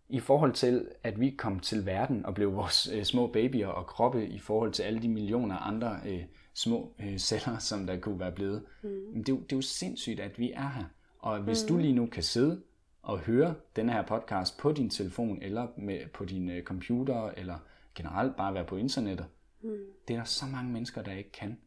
i 0.10 0.20
forhold 0.20 0.54
til, 0.54 0.88
at 1.04 1.20
vi 1.20 1.30
kom 1.30 1.60
til 1.60 1.86
verden 1.86 2.26
og 2.26 2.36
blev 2.36 2.54
vores 2.54 2.90
øh, 2.94 3.04
små 3.04 3.28
babyer 3.28 3.68
og 3.68 3.88
kroppe 3.88 4.28
i 4.28 4.40
forhold 4.40 4.72
til 4.72 4.84
alle 4.84 5.02
de 5.02 5.10
millioner 5.10 5.58
andre 5.58 6.00
øh, 6.06 6.24
små 6.54 6.96
øh, 7.00 7.18
celler, 7.18 7.58
som 7.58 7.88
der 7.88 8.00
kunne 8.00 8.20
være 8.20 8.32
blevet. 8.32 8.64
Mm. 8.84 8.90
Det, 9.24 9.30
er 9.30 9.34
jo, 9.34 9.40
det 9.40 9.52
er 9.52 9.58
jo 9.58 9.62
sindssygt, 9.62 10.20
at 10.20 10.40
vi 10.40 10.52
er 10.52 10.70
her. 10.70 10.84
Og 11.20 11.40
hvis 11.40 11.64
mm. 11.64 11.68
du 11.68 11.78
lige 11.78 11.94
nu 11.94 12.06
kan 12.06 12.24
sidde 12.24 12.62
og 13.02 13.20
høre 13.20 13.56
denne 13.76 13.92
her 13.92 14.02
podcast 14.02 14.58
på 14.58 14.72
din 14.72 14.90
telefon, 14.90 15.42
eller 15.42 15.68
med, 15.78 16.00
på 16.14 16.26
din 16.26 16.50
øh, 16.50 16.64
computer, 16.64 17.30
eller 17.38 17.58
generelt 17.96 18.36
bare 18.36 18.54
være 18.54 18.66
på 18.66 18.76
internettet, 18.76 19.26
mm. 19.62 19.78
det 20.08 20.14
er 20.14 20.18
der 20.18 20.26
så 20.26 20.46
mange 20.46 20.72
mennesker, 20.72 21.02
der 21.02 21.12
ikke 21.12 21.32
kan. 21.32 21.58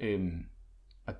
Øhm, 0.00 0.46
og 1.06 1.14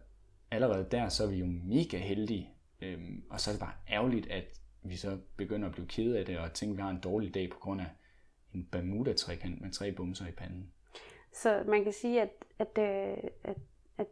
allerede 0.51 0.87
der, 0.91 1.09
så 1.09 1.25
er 1.25 1.29
vi 1.29 1.37
jo 1.37 1.47
mega 1.47 1.99
heldige. 1.99 2.51
Øhm, 2.81 3.23
og 3.31 3.41
så 3.41 3.51
er 3.51 3.53
det 3.53 3.61
bare 3.61 3.75
ærgerligt, 3.89 4.27
at 4.31 4.60
vi 4.83 4.97
så 4.97 5.19
begynder 5.37 5.69
at 5.69 5.75
blive 5.75 5.87
ked 5.87 6.15
af 6.15 6.27
det, 6.27 6.39
og 6.39 6.53
tænker, 6.53 6.75
at 6.75 6.77
vi 6.77 6.83
har 6.83 6.91
en 6.91 7.01
dårlig 7.01 7.35
dag 7.35 7.51
på 7.51 7.59
grund 7.59 7.81
af 7.81 7.91
en 8.55 8.69
Bermuda-trekant 8.73 9.61
med 9.61 9.71
tre 9.71 9.93
bumser 9.93 10.27
i 10.27 10.33
panden. 10.33 10.73
Så 11.33 11.65
man 11.69 11.85
kan 11.85 11.93
sige, 11.93 12.23
at, 12.23 12.31
at, 12.59 12.79
øh, 12.79 13.31
at, 13.45 13.57
at 13.99 14.07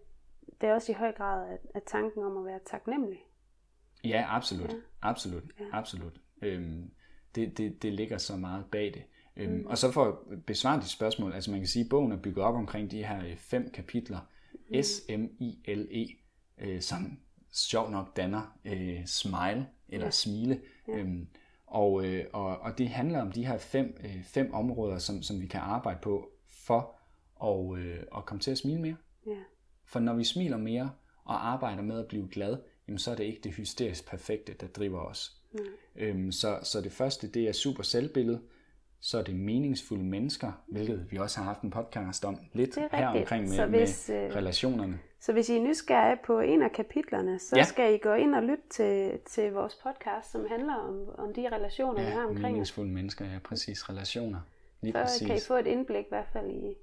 det 0.60 0.68
er 0.68 0.74
også 0.74 0.92
i 0.92 0.94
høj 0.94 1.12
grad 1.12 1.52
at, 1.52 1.60
at 1.74 1.82
tanken 1.86 2.22
om 2.22 2.36
at 2.36 2.44
være 2.44 2.60
taknemmelig. 2.66 3.18
Ja, 4.04 4.26
absolut. 4.28 4.72
Ja. 4.72 4.78
Absolut. 5.02 5.42
Ja. 5.60 5.64
absolut. 5.72 6.20
Øhm, 6.42 6.90
det, 7.34 7.58
det, 7.58 7.82
det 7.82 7.92
ligger 7.92 8.18
så 8.18 8.36
meget 8.36 8.64
bag 8.72 8.94
det. 8.94 9.02
Øhm, 9.36 9.52
mm. 9.52 9.66
Og 9.66 9.78
så 9.78 9.92
for 9.92 10.04
at 10.04 10.44
besvare 10.44 10.80
dit 10.80 10.90
spørgsmål, 10.90 11.32
altså 11.32 11.50
man 11.50 11.60
kan 11.60 11.66
sige, 11.66 11.84
at 11.84 11.88
bogen 11.90 12.12
er 12.12 12.16
bygget 12.16 12.44
op 12.44 12.54
omkring 12.54 12.90
de 12.90 13.04
her 13.04 13.24
øh, 13.24 13.36
fem 13.36 13.70
kapitler, 13.70 14.20
mm. 14.52 14.82
S-M-I-L-E, 14.82 16.16
øh, 16.58 16.80
som 16.80 17.18
sjov 17.52 17.90
nok 17.90 18.16
danner 18.16 18.58
øh, 18.64 19.06
smile, 19.06 19.66
eller 19.88 20.06
ja. 20.06 20.10
smile. 20.10 20.60
Ja. 20.88 20.96
Øhm, 20.96 21.28
og, 21.66 22.06
øh, 22.06 22.24
og, 22.32 22.58
og 22.58 22.78
det 22.78 22.88
handler 22.88 23.20
om 23.20 23.32
de 23.32 23.46
her 23.46 23.58
fem, 23.58 23.96
øh, 24.04 24.22
fem 24.24 24.54
områder, 24.54 24.98
som, 24.98 25.22
som 25.22 25.40
vi 25.40 25.46
kan 25.46 25.60
arbejde 25.60 25.98
på 26.02 26.30
for 26.48 26.94
at, 27.44 27.78
øh, 27.78 28.02
at 28.16 28.26
komme 28.26 28.40
til 28.40 28.50
at 28.50 28.58
smile 28.58 28.80
mere. 28.80 28.96
Ja. 29.26 29.36
For 29.84 30.00
når 30.00 30.14
vi 30.14 30.24
smiler 30.24 30.56
mere 30.56 30.90
og 31.24 31.48
arbejder 31.48 31.82
med 31.82 31.98
at 31.98 32.06
blive 32.06 32.28
glad, 32.28 32.56
jamen 32.88 32.98
så 32.98 33.10
er 33.10 33.14
det 33.14 33.24
ikke 33.24 33.40
det 33.44 33.52
hysterisk 33.52 34.06
perfekte, 34.06 34.52
der 34.52 34.66
driver 34.66 35.00
os. 35.00 35.36
Mm. 35.52 35.58
Øhm, 35.96 36.32
så, 36.32 36.58
så 36.62 36.80
det 36.80 36.92
første, 36.92 37.28
det 37.28 37.48
er 37.48 37.52
super 37.52 37.82
selvbillede, 37.82 38.40
så 39.00 39.18
er 39.18 39.22
det 39.22 39.34
meningsfulde 39.34 40.04
mennesker, 40.04 40.52
hvilket 40.66 41.06
vi 41.10 41.16
også 41.16 41.38
har 41.38 41.44
haft 41.44 41.62
en 41.62 41.70
podcast 41.70 42.24
om 42.24 42.38
lidt 42.52 42.78
her 42.92 43.08
omkring 43.08 43.48
med, 43.48 43.68
hvis, 43.68 44.08
med 44.08 44.24
øh, 44.24 44.36
relationerne. 44.36 44.98
Så 45.20 45.32
hvis 45.32 45.48
I 45.48 45.56
er 45.56 45.62
nysgerrige 45.62 46.18
på 46.26 46.40
en 46.40 46.62
af 46.62 46.72
kapitlerne, 46.72 47.38
så 47.38 47.56
ja. 47.56 47.64
skal 47.64 47.94
I 47.94 47.98
gå 47.98 48.12
ind 48.12 48.34
og 48.34 48.42
lytte 48.42 48.62
til, 48.70 49.18
til 49.26 49.52
vores 49.52 49.74
podcast, 49.74 50.32
som 50.32 50.46
handler 50.50 50.74
om, 50.74 51.08
om 51.18 51.34
de 51.34 51.48
relationer, 51.52 52.02
ja, 52.02 52.08
vi 52.08 52.14
har 52.14 52.24
omkring 52.24 52.52
meningsfulde 52.52 52.90
mennesker, 52.90 53.24
ja, 53.24 53.38
præcis, 53.44 53.90
relationer. 53.90 54.40
Lige 54.80 54.92
så 54.92 54.98
præcis. 54.98 55.26
kan 55.26 55.36
I 55.36 55.40
få 55.48 55.54
et 55.54 55.66
indblik 55.66 56.04
i 56.04 56.08
hvert 56.08 56.28
fald 56.32 56.50
i, 56.50 56.74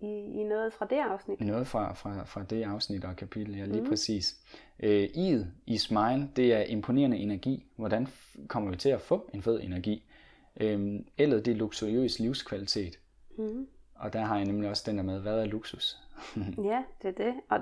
i, 0.00 0.40
i 0.40 0.44
noget 0.44 0.72
fra 0.72 0.86
det 0.90 0.96
afsnit. 0.96 1.40
Noget 1.40 1.66
fra, 1.66 1.92
fra, 1.94 2.24
fra 2.24 2.42
det 2.42 2.62
afsnit 2.62 3.04
og 3.04 3.16
kapitel, 3.16 3.56
ja, 3.56 3.64
lige 3.64 3.80
mm. 3.80 3.88
præcis. 3.88 4.36
Øh, 4.80 5.04
I'et 5.04 5.46
i 5.66 5.78
Smile, 5.78 6.28
det 6.36 6.54
er 6.54 6.62
imponerende 6.62 7.16
energi. 7.16 7.66
Hvordan 7.76 8.06
kommer 8.48 8.70
vi 8.70 8.76
til 8.76 8.88
at 8.88 9.00
få 9.00 9.30
en 9.34 9.42
fed 9.42 9.60
energi? 9.62 10.07
Øh, 10.60 11.00
eller 11.18 11.40
det 11.40 11.50
er 11.50 11.56
luksuriøs 11.56 12.18
livskvalitet. 12.18 12.98
Mm. 13.38 13.66
Og 13.94 14.12
der 14.12 14.20
har 14.20 14.36
jeg 14.36 14.44
nemlig 14.44 14.70
også 14.70 14.82
den 14.86 14.96
der 14.96 15.04
med, 15.04 15.20
hvad 15.20 15.40
er 15.40 15.44
luksus? 15.44 15.98
ja, 16.70 16.82
det 17.02 17.08
er 17.08 17.24
det. 17.24 17.34
Og, 17.48 17.60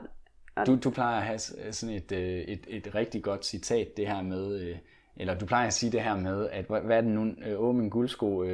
og... 0.55 0.67
Du, 0.67 0.77
du 0.85 0.91
plejer 0.91 1.17
at 1.17 1.23
have 1.23 1.39
sådan 1.73 1.95
et, 1.97 2.13
øh, 2.13 2.39
et, 2.39 2.67
et 2.69 2.95
rigtig 2.95 3.23
godt 3.23 3.47
citat, 3.47 3.97
det 3.97 4.07
her 4.07 4.23
med, 4.23 4.61
øh, 4.61 4.77
eller 5.17 5.39
du 5.39 5.47
plejer 5.47 5.67
at 5.67 5.73
sige 5.73 5.93
det 5.93 6.01
her 6.03 6.17
med, 6.17 6.49
at 6.49 6.65
hvad 6.65 6.97
er 6.97 7.01
det 7.01 7.11
nu, 7.11 7.35
øh, 7.47 7.61
åh 7.61 7.75
min 7.75 7.89
guldsko 7.89 8.45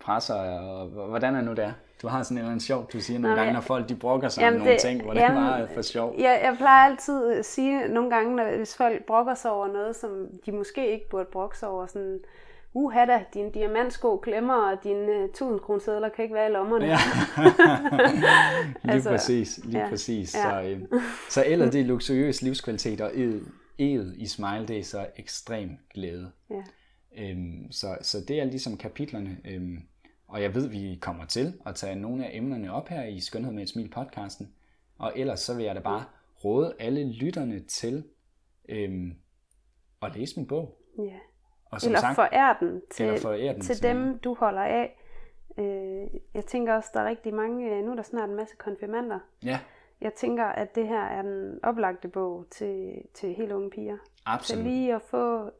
presser, 0.00 0.34
og 0.34 0.88
hvordan 0.88 1.34
er 1.34 1.40
nu 1.40 1.54
det 1.54 1.74
Du 2.02 2.08
har 2.08 2.22
sådan 2.22 2.36
en 2.36 2.38
eller 2.38 2.50
anden 2.50 2.60
sjov, 2.60 2.90
du 2.92 3.00
siger 3.00 3.18
nogle 3.18 3.36
Nå, 3.36 3.40
gange, 3.40 3.52
når 3.52 3.60
folk 3.60 3.88
de 3.88 3.94
brokker 3.94 4.28
sig 4.28 4.48
om 4.48 4.52
nogle 4.52 4.72
det, 4.72 4.80
ting, 4.80 5.02
hvor 5.02 5.12
det 5.12 5.22
bare 5.28 5.60
er 5.60 5.66
for 5.66 5.82
sjov. 5.82 6.14
Jeg, 6.18 6.40
jeg 6.44 6.54
plejer 6.56 6.90
altid 6.90 7.32
at 7.32 7.44
sige 7.44 7.88
nogle 7.88 8.10
gange, 8.10 8.36
når, 8.36 8.56
hvis 8.56 8.76
folk 8.76 9.04
brokker 9.06 9.34
sig 9.34 9.50
over 9.50 9.68
noget, 9.68 9.96
som 9.96 10.28
de 10.46 10.52
måske 10.52 10.92
ikke 10.92 11.08
burde 11.08 11.28
brokke 11.32 11.58
sig 11.58 11.68
over, 11.68 11.86
sådan, 11.86 12.20
uha 12.74 13.04
da, 13.04 13.24
din 13.34 13.50
diamantsko 13.50 14.16
klemmer, 14.16 14.54
og 14.54 14.84
dine 14.84 15.18
uh, 15.18 15.24
1000 15.24 15.60
kroner 15.60 16.08
kan 16.08 16.22
ikke 16.22 16.34
være 16.34 16.48
i 16.48 16.52
lommerne. 16.52 16.86
Ja. 16.86 16.98
lige 18.84 18.94
altså, 18.94 19.10
præcis, 19.10 19.60
lige 19.64 19.80
ja. 19.80 19.88
præcis. 19.88 20.34
Ja. 20.34 20.42
Så, 20.42 20.68
øh, 20.68 20.82
så 21.30 21.44
eller 21.46 21.70
det 21.70 21.80
er 21.80 21.84
luksuriøs 21.84 22.42
livskvalitet, 22.42 23.00
og 23.00 23.10
ed, 23.14 23.40
E'et 23.80 24.14
i 24.16 24.26
smile, 24.26 24.66
det 24.68 24.78
er 24.78 24.84
så 24.84 25.06
ekstrem 25.16 25.78
glæde. 25.94 26.30
Ja. 26.50 26.62
Øhm, 27.16 27.72
så, 27.72 27.98
så 28.02 28.18
det 28.28 28.40
er 28.40 28.44
ligesom 28.44 28.76
kapitlerne. 28.76 29.38
Øhm, 29.44 29.82
og 30.28 30.42
jeg 30.42 30.54
ved, 30.54 30.68
vi 30.68 30.98
kommer 31.00 31.24
til 31.24 31.54
at 31.66 31.74
tage 31.74 31.96
nogle 31.96 32.26
af 32.26 32.30
emnerne 32.36 32.72
op 32.72 32.88
her 32.88 33.04
i 33.04 33.20
Skønhed 33.20 33.52
med 33.52 33.62
et 33.62 33.68
smil 33.68 33.88
podcasten. 33.90 34.52
Og 34.98 35.12
ellers 35.16 35.40
så 35.40 35.54
vil 35.54 35.64
jeg 35.64 35.74
da 35.74 35.80
bare 35.80 36.04
råde 36.44 36.74
alle 36.78 37.12
lytterne 37.12 37.60
til 37.60 38.04
øhm, 38.68 39.14
at 40.02 40.16
læse 40.16 40.36
min 40.36 40.46
bog. 40.46 40.78
ja. 40.98 41.18
Og 41.70 41.78
Eller 41.84 42.00
sagt, 42.00 42.14
forære 42.14 42.56
den 42.60 42.82
til, 42.90 43.06
Eller 43.06 43.20
forære 43.20 43.54
den 43.54 43.60
til 43.60 43.74
til 43.74 43.82
dem, 43.82 44.18
du 44.18 44.34
holder 44.34 44.62
af. 44.62 44.98
Øh, 45.58 46.20
jeg 46.34 46.44
tænker 46.44 46.74
også, 46.74 46.90
der 46.94 47.00
er 47.00 47.08
rigtig 47.08 47.34
mange, 47.34 47.76
øh, 47.76 47.84
nu 47.84 47.90
er 47.90 47.96
der 47.96 48.02
snart 48.02 48.28
en 48.28 48.36
masse 48.36 48.56
konfirmander. 48.56 49.18
ja, 49.44 49.60
Jeg 50.00 50.14
tænker, 50.14 50.44
at 50.44 50.74
det 50.74 50.88
her 50.88 51.02
er 51.02 51.22
den 51.22 51.60
oplagte 51.62 52.08
bog 52.08 52.46
til, 52.50 53.02
til 53.14 53.34
helt 53.34 53.52
unge 53.52 53.70
piger. 53.70 53.96
Til 53.96 54.22
absolut. 54.26 54.64
lige 54.64 54.94
at 54.94 55.02
få, 55.02 55.50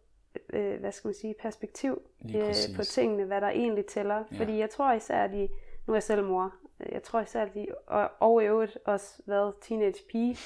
øh, 0.52 0.80
hvad 0.80 0.92
skal 0.92 1.08
man 1.08 1.14
sige, 1.14 1.34
perspektiv 1.42 2.02
øh, 2.36 2.54
på 2.76 2.82
tingene, 2.82 3.24
hvad 3.24 3.40
der 3.40 3.48
egentlig 3.48 3.86
tæller. 3.86 4.24
Ja. 4.32 4.38
Fordi 4.38 4.58
jeg 4.58 4.70
tror 4.70 4.92
især, 4.92 5.24
at 5.24 5.30
de, 5.32 5.48
nu 5.86 5.92
er 5.92 5.96
jeg 5.96 6.02
selv 6.02 6.24
mor, 6.24 6.54
jeg 6.92 7.02
tror 7.02 7.20
især, 7.20 7.42
at 7.42 7.54
de, 7.54 7.66
og, 7.86 8.10
og 8.20 8.42
i 8.42 8.46
øvrigt 8.46 8.78
også 8.84 9.22
været 9.26 9.54
teenage 9.60 10.04
pige, 10.10 10.36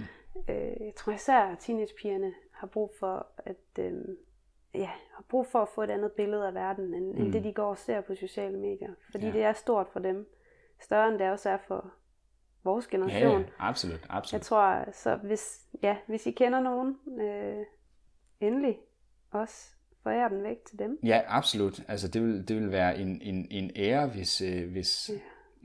øh, 0.50 0.56
jeg 0.86 0.92
tror 0.96 1.12
især, 1.12 1.40
at 1.40 1.58
teenagepigerne 1.58 2.32
har 2.50 2.66
brug 2.66 2.92
for 3.00 3.26
at, 3.38 3.78
øh, 3.78 3.92
ja, 4.74 4.90
har 5.14 5.24
brug 5.28 5.46
for 5.46 5.58
at 5.62 5.68
få 5.74 5.82
et 5.82 5.90
andet 5.90 6.12
billede 6.12 6.46
af 6.46 6.54
verden, 6.54 6.94
end, 6.94 7.14
mm. 7.14 7.20
end 7.22 7.32
det 7.32 7.44
de 7.44 7.52
går 7.52 7.68
og 7.70 7.78
ser 7.78 8.00
på 8.00 8.14
sociale 8.14 8.58
medier. 8.58 8.90
Fordi 9.10 9.26
Ja. 9.26 9.32
det 9.32 9.42
er 9.44 9.52
stort 9.52 9.86
for 9.92 10.00
dem. 10.00 10.28
Større 10.80 11.08
end 11.08 11.18
det 11.18 11.30
også 11.30 11.50
er 11.50 11.58
for 11.68 11.92
vores 12.64 12.86
generation. 12.86 13.40
ja, 13.40 13.46
absolut, 13.58 14.00
Jeg 14.00 14.06
absolut. 14.10 14.42
tror, 14.42 14.92
så 14.92 15.16
hvis, 15.16 15.60
ja, 15.82 15.96
hvis 16.06 16.26
I 16.26 16.30
kender 16.30 16.60
nogen, 16.60 16.98
øh, 17.20 17.64
endelig 18.40 18.78
også 19.30 19.74
forære 20.02 20.28
den 20.28 20.42
væk 20.42 20.64
til 20.64 20.78
dem. 20.78 20.98
Ja, 21.04 21.20
absolut. 21.26 21.80
Altså, 21.88 22.08
det 22.08 22.22
vil, 22.22 22.48
det 22.48 22.56
vil 22.56 22.70
være 22.72 22.98
en, 22.98 23.20
en, 23.22 23.46
en 23.50 23.70
ære, 23.76 24.08
hvis, 24.08 24.40
øh, 24.40 24.70
hvis, 24.72 25.10
Ja. 25.12 25.18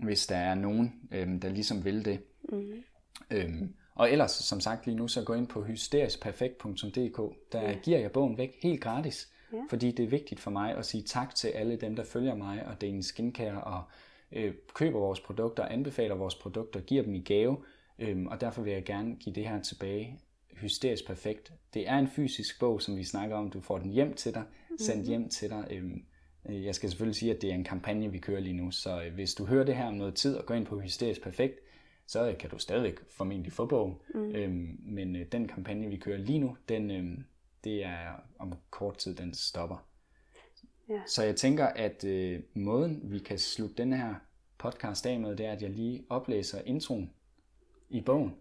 hvis 0.05 0.27
der 0.27 0.35
er 0.37 0.55
nogen, 0.55 1.09
øhm, 1.13 1.39
der 1.39 1.49
ligesom 1.49 1.85
vil 1.85 2.05
det. 2.05 2.23
Mm. 2.49 2.83
Øhm, 3.31 3.75
og 3.97 4.11
ellers, 4.11 4.31
som 4.31 4.59
sagt 4.59 4.85
lige 4.85 4.95
nu, 4.97 5.07
så 5.07 5.23
gå 5.23 5.33
ind 5.33 5.47
på 5.47 5.63
hysteriskperfekt.dk. 5.63 7.19
Der 7.51 7.61
Ja. 7.61 7.77
giver 7.83 7.99
jeg 7.99 8.11
bogen 8.11 8.37
væk 8.37 8.57
helt 8.61 8.81
gratis, 8.81 9.29
Ja. 9.53 9.57
fordi 9.69 9.91
det 9.91 10.05
er 10.05 10.09
vigtigt 10.09 10.39
for 10.41 10.51
mig 10.51 10.75
at 10.77 10.85
sige 10.85 11.03
tak 11.03 11.35
til 11.35 11.47
alle 11.47 11.75
dem, 11.75 11.95
der 11.95 12.03
følger 12.03 12.35
mig 12.35 12.65
og 12.67 12.81
Dane 12.81 13.03
Skincare 13.03 13.63
og 13.63 13.83
øh, 14.31 14.53
køber 14.73 14.99
vores 14.99 15.19
produkter, 15.19 15.65
anbefaler 15.65 16.15
vores 16.15 16.35
produkter, 16.35 16.79
giver 16.79 17.03
dem 17.03 17.15
i 17.15 17.19
gave. 17.19 17.57
Øhm, 17.99 18.27
og 18.27 18.41
derfor 18.41 18.61
vil 18.61 18.73
jeg 18.73 18.83
gerne 18.85 19.15
give 19.15 19.35
det 19.35 19.47
her 19.47 19.61
tilbage. 19.61 20.19
Hysterisk 20.53 21.07
Perfekt. 21.07 21.53
Det 21.73 21.89
er 21.89 21.97
en 21.97 22.07
fysisk 22.07 22.59
bog, 22.59 22.81
som 22.81 22.97
vi 22.97 23.03
snakker 23.03 23.35
om. 23.35 23.49
Du 23.49 23.61
får 23.61 23.77
den 23.77 23.91
hjem 23.91 24.13
til 24.13 24.33
dig, 24.33 24.43
sendt 24.79 25.07
hjem 25.07 25.29
til 25.29 25.49
dig. 25.49 25.67
Øhm, 25.71 26.03
øh, 26.49 26.65
jeg 26.65 26.75
skal 26.75 26.89
selvfølgelig 26.89 27.15
sige, 27.15 27.35
at 27.35 27.41
det 27.41 27.49
er 27.49 27.53
en 27.55 27.63
kampagne, 27.63 28.11
vi 28.11 28.17
kører 28.17 28.39
lige 28.39 28.53
nu, 28.53 28.71
så 28.71 29.01
øh, 29.03 29.13
hvis 29.13 29.33
du 29.33 29.45
hører 29.45 29.65
det 29.65 29.75
her 29.75 29.85
om 29.85 29.93
noget 29.93 30.15
tid 30.15 30.35
og 30.35 30.45
går 30.45 30.55
ind 30.55 30.65
på 30.65 30.79
Hysterisk 30.79 31.21
Perfekt, 31.21 31.59
så 32.07 32.35
kan 32.39 32.49
du 32.49 32.57
stadigvæk 32.57 32.99
formentlig 33.09 33.53
få 33.53 33.65
bogen. 33.65 33.95
Mm. 34.13 34.35
Øhm, 34.35 34.77
men 34.81 35.15
øh, 35.15 35.25
den 35.31 35.47
kampagne, 35.47 35.87
vi 35.89 35.97
kører 35.97 36.17
lige 36.17 36.39
nu, 36.39 36.57
den, 36.69 36.91
øh, 36.91 37.17
det 37.63 37.83
er 37.85 38.23
om 38.39 38.53
kort 38.69 38.97
tid, 38.97 39.15
den 39.15 39.33
stopper. 39.33 39.87
Ja. 40.89 41.01
Så 41.07 41.23
jeg 41.23 41.35
tænker, 41.35 41.65
at 41.65 42.03
øh, 42.03 42.39
måden, 42.53 43.01
vi 43.03 43.19
kan 43.19 43.39
slutte 43.39 43.75
den 43.75 43.93
her 43.93 44.15
podcast 44.57 45.05
af 45.05 45.19
med, 45.19 45.35
det 45.35 45.45
er, 45.45 45.51
at 45.51 45.61
jeg 45.61 45.69
lige 45.69 46.05
oplæser 46.09 46.61
introen 46.65 47.11
i 47.89 48.01
bogen, 48.01 48.35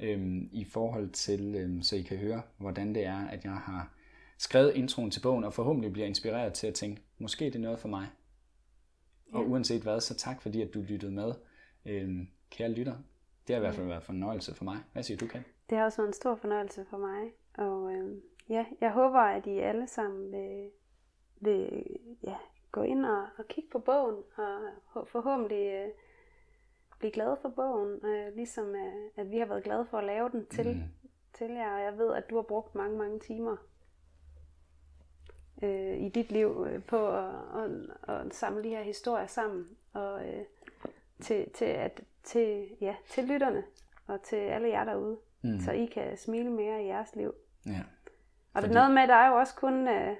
øhm, 0.00 0.48
i 0.52 0.64
forhold 0.64 1.10
til, 1.10 1.54
øhm, 1.54 1.82
så 1.82 1.96
I 1.96 2.02
kan 2.02 2.16
høre, 2.16 2.42
hvordan 2.58 2.94
det 2.94 3.04
er, 3.04 3.26
at 3.26 3.44
jeg 3.44 3.52
har 3.52 3.92
skrevet 4.38 4.74
introen 4.74 5.10
til 5.10 5.20
bogen, 5.20 5.44
og 5.44 5.54
forhåbentlig 5.54 5.92
bliver 5.92 6.06
inspireret 6.08 6.52
til 6.52 6.66
at 6.66 6.74
tænke, 6.74 7.02
måske 7.18 7.44
det 7.44 7.54
er 7.54 7.58
noget 7.58 7.78
for 7.78 7.88
mig. 7.88 8.06
Og 9.32 9.42
Ja. 9.42 9.48
uanset 9.48 9.82
hvad, 9.82 10.00
så 10.00 10.14
tak 10.14 10.42
fordi, 10.42 10.62
at 10.62 10.74
du 10.74 10.80
lyttede 10.80 11.12
med. 11.12 11.32
Øhm, 11.86 12.28
kære 12.50 12.68
lytter, 12.70 12.96
det 13.46 13.54
har 13.54 13.60
i 13.62 13.64
hvert 13.64 13.74
fald 13.74 13.86
været 13.86 14.00
en 14.00 14.04
fornøjelse 14.06 14.54
for 14.54 14.64
mig. 14.64 14.76
Hvad 14.92 15.02
siger 15.02 15.18
du, 15.18 15.26
Kat? 15.26 15.42
Det 15.70 15.78
har 15.78 15.84
også 15.84 15.96
været 15.98 16.08
en 16.08 16.12
stor 16.12 16.34
fornøjelse 16.34 16.84
for 16.90 16.98
mig. 16.98 17.32
Og 17.58 17.92
øh, 17.92 18.16
ja, 18.48 18.66
jeg 18.80 18.92
håber, 18.92 19.18
at 19.20 19.46
I 19.46 19.58
alle 19.58 19.86
sammen 19.88 20.32
vil, 20.32 20.70
vil 21.40 21.86
ja, 22.22 22.36
gå 22.72 22.82
ind 22.82 23.06
og, 23.06 23.26
og 23.38 23.48
kigge 23.48 23.70
på 23.70 23.78
bogen, 23.78 24.16
og 24.36 25.08
forhåbentlig 25.08 25.72
øh, 25.72 25.88
blive 26.98 27.12
glade 27.12 27.36
for 27.42 27.48
bogen, 27.48 28.04
øh, 28.06 28.36
ligesom 28.36 28.74
øh, 28.74 29.10
at 29.16 29.30
vi 29.30 29.38
har 29.38 29.46
været 29.46 29.64
glade 29.64 29.86
for 29.90 29.98
at 29.98 30.04
lave 30.04 30.30
den 30.30 30.46
til, 30.46 30.66
Mm. 30.66 30.72
mm. 30.72 31.08
til 31.34 31.50
jer. 31.50 31.74
Og 31.74 31.82
jeg 31.82 31.98
ved, 31.98 32.14
at 32.14 32.30
du 32.30 32.34
har 32.34 32.42
brugt 32.42 32.74
mange, 32.74 32.98
mange 32.98 33.20
timer 33.20 33.56
øh, 35.62 35.96
i 35.98 36.08
dit 36.08 36.32
liv 36.32 36.66
øh, 36.70 36.84
på 36.84 37.08
at, 37.08 37.34
at, 37.56 37.70
at 38.08 38.34
samle 38.34 38.64
de 38.64 38.68
her 38.68 38.82
historier 38.82 39.26
sammen, 39.26 39.68
og 39.92 40.28
øh, 40.28 40.44
til, 41.22 41.46
til, 41.54 41.64
at, 41.64 42.00
til, 42.24 42.66
ja, 42.80 42.94
til 43.10 43.24
lytterne, 43.24 43.62
og 44.06 44.22
til 44.22 44.36
alle 44.36 44.68
jer 44.68 44.84
derude, 44.84 45.16
Mm. 45.42 45.60
så 45.60 45.72
I 45.72 45.86
kan 45.86 46.16
smile 46.16 46.50
mere 46.50 46.82
i 46.84 46.86
jeres 46.86 47.08
liv. 47.16 47.32
Ja. 47.66 47.70
Og 47.72 48.62
Fordi- 48.62 48.68
det 48.68 48.70
er 48.76 48.80
noget 48.80 48.94
med, 48.94 49.02
at 49.02 49.08
der 49.08 49.14
er 49.14 49.28
jo 49.28 49.34
også 49.36 49.54
kun 49.54 49.88
øh, 49.88 50.16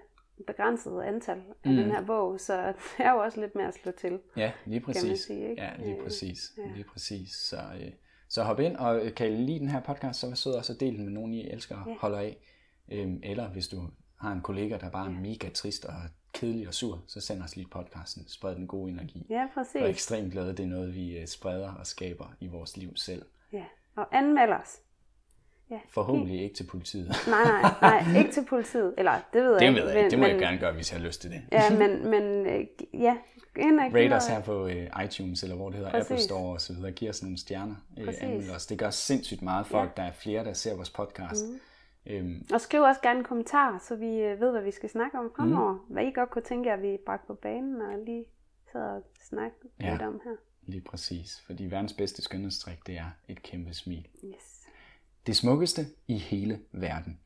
begrænset 0.47 1.03
antal 1.03 1.38
af 1.64 1.70
Mm. 1.70 1.76
den 1.76 1.90
her 1.90 2.07
bog, 2.07 2.40
så 2.40 2.66
det 2.99 3.07
er 3.07 3.11
jo 3.12 3.18
også 3.18 3.40
lidt 3.40 3.55
mere 3.55 3.68
at 3.68 3.74
slå 3.74 3.92
til. 3.92 4.20
Ja, 4.36 4.53
lige 4.66 4.80
præcis. 4.80 5.20
sige, 5.20 5.51
ikke? 5.51 5.62
Ja, 5.62 5.70
lige 5.78 5.97
Øh, 5.97 6.03
præcis. 6.03 6.38
ja. 6.59 6.72
Lige 6.74 6.84
præcis. 6.84 7.30
Så, 7.32 7.57
øh, 7.80 7.92
så 8.28 8.42
hop 8.42 8.61
ind, 8.61 8.76
og 8.76 9.01
kan 9.16 9.32
I 9.32 9.36
lide 9.36 9.59
den 9.59 9.68
her 9.68 9.80
podcast, 9.82 10.20
så 10.20 10.26
vær 10.26 10.34
sød 10.34 10.53
også 10.53 10.72
at 10.72 10.80
dele 10.80 10.97
den 10.97 11.05
med 11.05 11.12
nogen, 11.12 11.32
I 11.34 11.51
elsker 11.51 11.76
og 11.76 11.88
Ja. 11.90 11.97
holder 12.01 12.18
af. 12.18 12.36
Øhm, 12.92 13.20
eller 13.22 13.49
hvis 13.49 13.68
du 13.68 13.76
har 14.20 14.32
en 14.32 14.40
kollega, 14.42 14.76
der 14.78 14.90
bare 14.90 15.07
er 15.07 15.11
mega 15.20 15.49
trist 15.49 15.84
og 15.84 15.94
kedelig 16.37 16.68
og 16.68 16.74
sur, 16.74 17.03
så 17.07 17.20
send 17.20 17.43
os 17.43 17.57
lige 17.57 17.68
podcasten. 17.70 18.24
Spred 18.28 18.55
den 18.57 18.66
gode 18.66 18.91
energi. 18.93 19.26
Ja, 19.30 19.34
Jeg 19.34 19.43
er 19.43 19.49
præcis. 19.55 19.82
ekstremt 19.82 20.32
glad, 20.32 20.49
det 20.49 20.61
er 20.61 20.66
noget, 20.66 20.95
vi 20.95 21.18
øh, 21.18 21.26
spreder 21.26 21.72
og 21.74 21.87
skaber 21.87 22.32
i 22.41 22.47
vores 22.47 22.76
liv 22.76 22.97
selv. 22.97 23.22
Ja. 23.53 23.64
Og 23.97 24.16
anmeld 24.16 24.51
os. 24.53 24.78
Ja. 25.70 25.78
Forhåbentlig 25.91 26.43
ikke 26.43 26.55
til 26.55 26.64
politiet. 26.64 27.07
Nej, 27.28 27.45
nej, 27.45 27.72
nej, 28.03 28.18
ikke 28.18 28.32
til 28.32 28.45
politiet. 28.45 28.95
Eller, 28.99 29.12
det 29.32 29.43
ved 29.43 29.51
jeg 29.53 29.61
Det 29.61 29.68
ikke. 29.68 29.80
ved 29.80 29.89
jeg 29.91 29.99
ikke. 29.99 30.11
Det 30.11 30.18
må 30.18 30.22
men, 30.22 30.30
jeg 30.32 30.41
gerne 30.41 30.59
gøre, 30.59 30.72
hvis 30.72 30.93
jeg 30.93 31.01
har 31.01 31.07
lyst 31.07 31.20
til 31.20 31.30
det. 31.30 31.43
Ja, 31.53 31.70
men, 31.70 32.11
men 32.11 32.47
øh, 32.47 32.66
ja, 32.95 33.16
og 33.59 33.95
Rate 33.95 34.12
os 34.14 34.26
her 34.26 34.43
på 34.43 34.66
øh, 34.66 35.05
iTunes, 35.05 35.43
eller 35.43 35.57
hvor 35.57 35.68
det 35.68 35.76
hedder, 35.76 35.91
Præcis. 35.91 36.11
Apple 36.11 36.22
Store 36.24 36.53
og 36.53 36.61
så 36.61 36.72
videre. 36.72 36.93
Giv 36.93 37.09
os 37.11 37.22
nogle 37.22 37.39
stjerner. 37.39 37.74
Præcis. 38.05 38.22
anmeld 38.22 38.51
os. 38.51 38.66
Det 38.66 38.78
gør 38.78 38.91
sindssygt 38.91 39.43
meget 39.43 39.66
for, 39.66 39.78
Ja. 39.78 39.84
at 39.84 39.97
der 39.97 40.03
er 40.03 40.12
flere, 40.12 40.45
der 40.45 40.53
ser 40.53 40.74
vores 40.74 40.91
podcast. 40.91 41.45
Mm. 41.49 41.61
Øhm, 42.07 42.46
Og 42.52 42.61
skriv 42.61 42.80
også 42.82 43.00
gerne 43.02 43.24
kommentarer, 43.24 43.78
så 43.78 43.96
vi 43.96 44.07
øh, 44.18 44.40
ved, 44.40 44.50
hvad 44.50 44.62
vi 44.62 44.70
skal 44.70 44.88
snakke 44.90 45.18
om 45.18 45.30
fremover. 45.36 45.72
Mm. 45.72 45.92
Hvad 45.94 46.04
I 46.07 46.11
godt 46.11 46.30
kunne 46.30 46.42
tænke 46.42 46.68
jer, 46.68 46.76
at 46.76 46.82
vi 46.82 46.98
bragte 47.07 47.26
på 47.26 47.34
banen 47.34 47.80
og 47.82 47.98
lige 48.07 48.24
sad 48.72 48.80
og 48.80 49.02
snakke 49.28 49.57
Ja. 49.80 49.90
lidt 49.90 50.02
om 50.02 50.20
her. 50.24 50.36
Lige 50.62 50.80
præcis, 50.80 51.42
fordi 51.46 51.64
verdens 51.64 51.92
bedste 51.92 52.22
skønhedstrik, 52.22 52.86
det 52.86 52.98
er 52.98 53.11
et 53.28 53.42
kæmpe 53.42 53.74
smil. 53.74 54.07
Yes. 54.24 54.66
Det 55.26 55.36
smukkeste 55.36 55.86
i 56.09 56.18
hele 56.18 56.61
verden. 56.72 57.18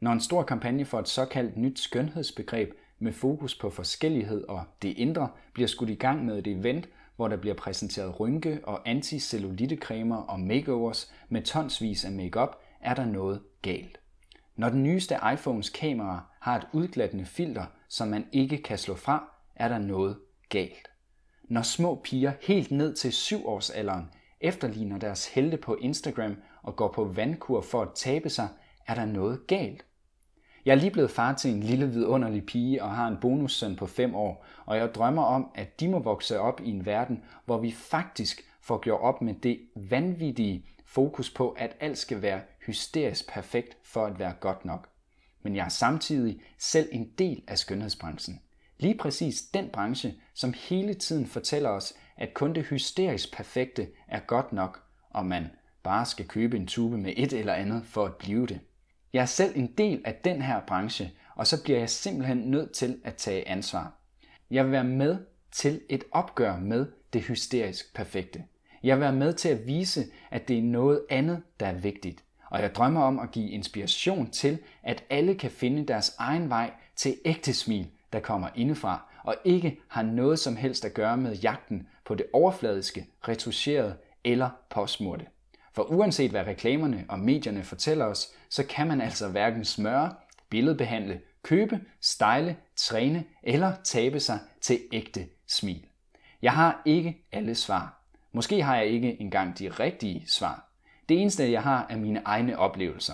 Når 0.00 0.12
en 0.12 0.20
stor 0.20 0.42
kampagne 0.42 0.84
for 0.84 0.98
et 0.98 1.08
såkaldt 1.08 1.56
nyt 1.56 1.78
skønhedsbegreb 1.78 2.72
med 2.98 3.12
fokus 3.12 3.58
på 3.58 3.70
forskellighed 3.70 4.44
og 4.44 4.64
det 4.82 4.98
indre 4.98 5.28
bliver 5.52 5.66
skudt 5.66 5.90
i 5.90 5.94
gang 5.94 6.24
med 6.24 6.38
et 6.38 6.46
event, 6.46 6.88
hvor 7.16 7.28
der 7.28 7.36
bliver 7.36 7.54
præsenteret 7.54 8.20
rynke- 8.20 8.60
og 8.64 8.88
anticellulitecremer 8.88 10.16
og 10.16 10.40
makeovers 10.40 11.12
med 11.28 11.42
tonsvis 11.42 12.04
af 12.04 12.12
makeup, 12.12 12.56
er 12.80 12.94
der 12.94 13.04
noget 13.04 13.42
galt. 13.62 13.99
Når 14.60 14.68
den 14.68 14.82
nyeste 14.82 15.16
iPhones 15.34 15.70
kamera 15.70 16.24
har 16.40 16.56
et 16.56 16.66
udglattende 16.72 17.24
filter, 17.24 17.64
som 17.88 18.08
man 18.08 18.26
ikke 18.32 18.62
kan 18.62 18.78
slå 18.78 18.94
fra, 18.94 19.32
er 19.56 19.68
der 19.68 19.78
noget 19.78 20.18
galt. 20.48 20.88
Når 21.44 21.62
små 21.62 22.00
piger 22.04 22.32
helt 22.42 22.70
ned 22.70 22.94
til 22.94 23.08
7-årsalderen 23.08 24.02
efterligner 24.40 24.98
deres 24.98 25.26
helte 25.26 25.56
på 25.56 25.76
Instagram 25.80 26.36
og 26.62 26.76
går 26.76 26.92
på 26.92 27.04
vandkur 27.04 27.60
for 27.60 27.82
at 27.82 27.88
tabe 27.94 28.28
sig, 28.28 28.48
er 28.86 28.94
der 28.94 29.04
noget 29.04 29.46
galt. 29.46 29.84
Jeg 30.64 30.72
er 30.72 30.76
lige 30.76 30.90
blevet 30.90 31.10
far 31.10 31.34
til 31.34 31.50
en 31.50 31.62
lille 31.62 31.88
vidunderlig 31.88 32.46
pige 32.46 32.82
og 32.82 32.90
har 32.90 33.08
en 33.08 33.18
bonussøn 33.20 33.76
på 33.76 33.86
5 33.86 34.14
år, 34.14 34.46
og 34.66 34.76
jeg 34.76 34.94
drømmer 34.94 35.22
om, 35.22 35.50
at 35.54 35.80
de 35.80 35.88
må 35.88 35.98
vokse 35.98 36.40
op 36.40 36.60
i 36.64 36.70
en 36.70 36.86
verden, 36.86 37.22
hvor 37.44 37.58
vi 37.58 37.72
faktisk 37.72 38.40
får 38.60 38.78
gjort 38.78 39.00
op 39.00 39.22
med 39.22 39.34
det 39.34 39.60
vanvittige 39.76 40.66
fokus 40.86 41.30
på, 41.30 41.50
at 41.50 41.76
alt 41.80 41.98
skal 41.98 42.22
være 42.22 42.40
hysterisk 42.70 43.28
perfekt 43.28 43.76
for 43.82 44.06
at 44.06 44.18
være 44.18 44.34
godt 44.40 44.64
nok. 44.64 44.88
Men 45.42 45.56
jeg 45.56 45.64
er 45.64 45.68
samtidig 45.68 46.40
selv 46.58 46.88
en 46.92 47.10
del 47.18 47.42
af 47.48 47.58
skønhedsbranchen. 47.58 48.40
Lige 48.78 48.98
præcis 48.98 49.42
den 49.42 49.68
branche, 49.72 50.14
som 50.34 50.54
hele 50.68 50.94
tiden 50.94 51.26
fortæller 51.26 51.70
os, 51.70 51.94
at 52.16 52.34
kun 52.34 52.54
det 52.54 52.64
hysterisk 52.64 53.32
perfekte 53.36 53.88
er 54.08 54.20
godt 54.20 54.52
nok, 54.52 54.82
og 55.10 55.26
man 55.26 55.46
bare 55.82 56.06
skal 56.06 56.28
købe 56.28 56.56
en 56.56 56.66
tube 56.66 56.98
med 56.98 57.12
et 57.16 57.32
eller 57.32 57.54
andet 57.54 57.82
for 57.86 58.06
at 58.06 58.16
blive 58.16 58.46
det. 58.46 58.60
Jeg 59.12 59.22
er 59.22 59.26
selv 59.26 59.52
en 59.56 59.72
del 59.78 60.02
af 60.04 60.14
den 60.24 60.42
her 60.42 60.60
branche, 60.66 61.12
og 61.36 61.46
så 61.46 61.62
bliver 61.62 61.78
jeg 61.78 61.90
simpelthen 61.90 62.38
nødt 62.38 62.72
til 62.72 63.00
at 63.04 63.14
tage 63.14 63.48
ansvar. 63.48 63.92
Jeg 64.50 64.64
vil 64.64 64.72
være 64.72 64.84
med 64.84 65.18
til 65.52 65.80
et 65.88 66.04
opgør 66.12 66.56
med 66.56 66.86
det 67.12 67.22
hysterisk 67.22 67.94
perfekte. 67.94 68.44
Jeg 68.82 68.96
vil 68.96 69.00
være 69.00 69.12
med 69.12 69.32
til 69.32 69.48
at 69.48 69.66
vise, 69.66 70.04
at 70.30 70.48
det 70.48 70.58
er 70.58 70.62
noget 70.62 71.02
andet, 71.10 71.42
der 71.60 71.66
er 71.66 71.78
vigtigt 71.78 72.24
og 72.50 72.62
jeg 72.62 72.74
drømmer 72.74 73.02
om 73.02 73.18
at 73.18 73.30
give 73.30 73.50
inspiration 73.50 74.30
til, 74.30 74.58
at 74.82 75.04
alle 75.10 75.34
kan 75.34 75.50
finde 75.50 75.86
deres 75.86 76.14
egen 76.18 76.48
vej 76.48 76.70
til 76.96 77.16
ægte 77.24 77.54
smil, 77.54 77.86
der 78.12 78.20
kommer 78.20 78.48
indefra, 78.54 79.02
og 79.24 79.34
ikke 79.44 79.80
har 79.88 80.02
noget 80.02 80.38
som 80.38 80.56
helst 80.56 80.84
at 80.84 80.94
gøre 80.94 81.16
med 81.16 81.36
jagten 81.36 81.88
på 82.04 82.14
det 82.14 82.26
overfladiske, 82.32 83.06
retuscherede 83.28 83.96
eller 84.24 84.50
påsmurte. 84.70 85.26
For 85.72 85.82
uanset 85.82 86.30
hvad 86.30 86.46
reklamerne 86.46 87.04
og 87.08 87.18
medierne 87.18 87.62
fortæller 87.62 88.04
os, 88.04 88.28
så 88.48 88.66
kan 88.66 88.86
man 88.86 89.00
altså 89.00 89.28
hverken 89.28 89.64
smøre, 89.64 90.14
billedbehandle, 90.48 91.20
købe, 91.42 91.80
style, 92.00 92.56
træne 92.76 93.24
eller 93.42 93.72
tabe 93.84 94.20
sig 94.20 94.38
til 94.60 94.78
ægte 94.92 95.26
smil. 95.48 95.86
Jeg 96.42 96.52
har 96.52 96.82
ikke 96.84 97.26
alle 97.32 97.54
svar. 97.54 98.00
Måske 98.32 98.62
har 98.62 98.76
jeg 98.76 98.86
ikke 98.86 99.20
engang 99.20 99.58
de 99.58 99.68
rigtige 99.68 100.24
svar. 100.28 100.69
Det 101.10 101.20
eneste, 101.20 101.52
jeg 101.52 101.62
har, 101.62 101.86
er 101.90 101.96
mine 101.96 102.22
egne 102.24 102.58
oplevelser. 102.58 103.12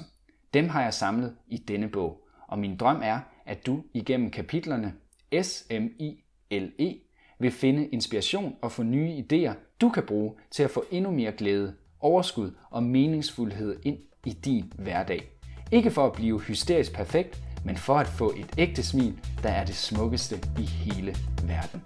Dem 0.55 0.69
har 0.69 0.83
jeg 0.83 0.95
samlet 0.95 1.35
i 1.49 1.57
denne 1.57 1.89
bog, 1.89 2.27
og 2.49 2.59
min 2.59 2.77
drøm 2.77 3.01
er, 3.03 3.21
at 3.47 3.67
du 3.67 3.83
igennem 3.95 4.31
kapitlerne 4.31 4.95
S-M-I-L-E 5.43 6.95
vil 7.39 7.51
finde 7.51 7.87
inspiration 7.87 8.57
og 8.63 8.73
få 8.73 8.83
nye 8.83 9.25
idéer, 9.25 9.53
du 9.81 9.89
kan 9.89 10.03
bruge 10.07 10.35
til 10.51 10.63
at 10.63 10.71
få 10.71 10.85
endnu 10.91 11.11
mere 11.11 11.33
glæde, 11.33 11.75
overskud 12.01 12.51
og 12.71 12.83
meningsfuldhed 12.83 13.77
ind 13.83 13.99
i 14.27 14.31
din 14.31 14.73
hverdag. 14.79 15.31
Ikke 15.73 15.91
for 15.91 16.07
at 16.07 16.13
blive 16.13 16.41
hysterisk 16.41 16.95
perfekt, 16.95 17.43
men 17.65 17.77
for 17.77 17.95
at 17.95 18.07
få 18.07 18.33
et 18.37 18.55
ægte 18.59 18.83
smil, 18.83 19.19
der 19.43 19.51
er 19.51 19.65
det 19.65 19.75
smukkeste 19.75 20.37
i 20.59 20.63
hele 20.63 21.15
verden. 21.47 21.83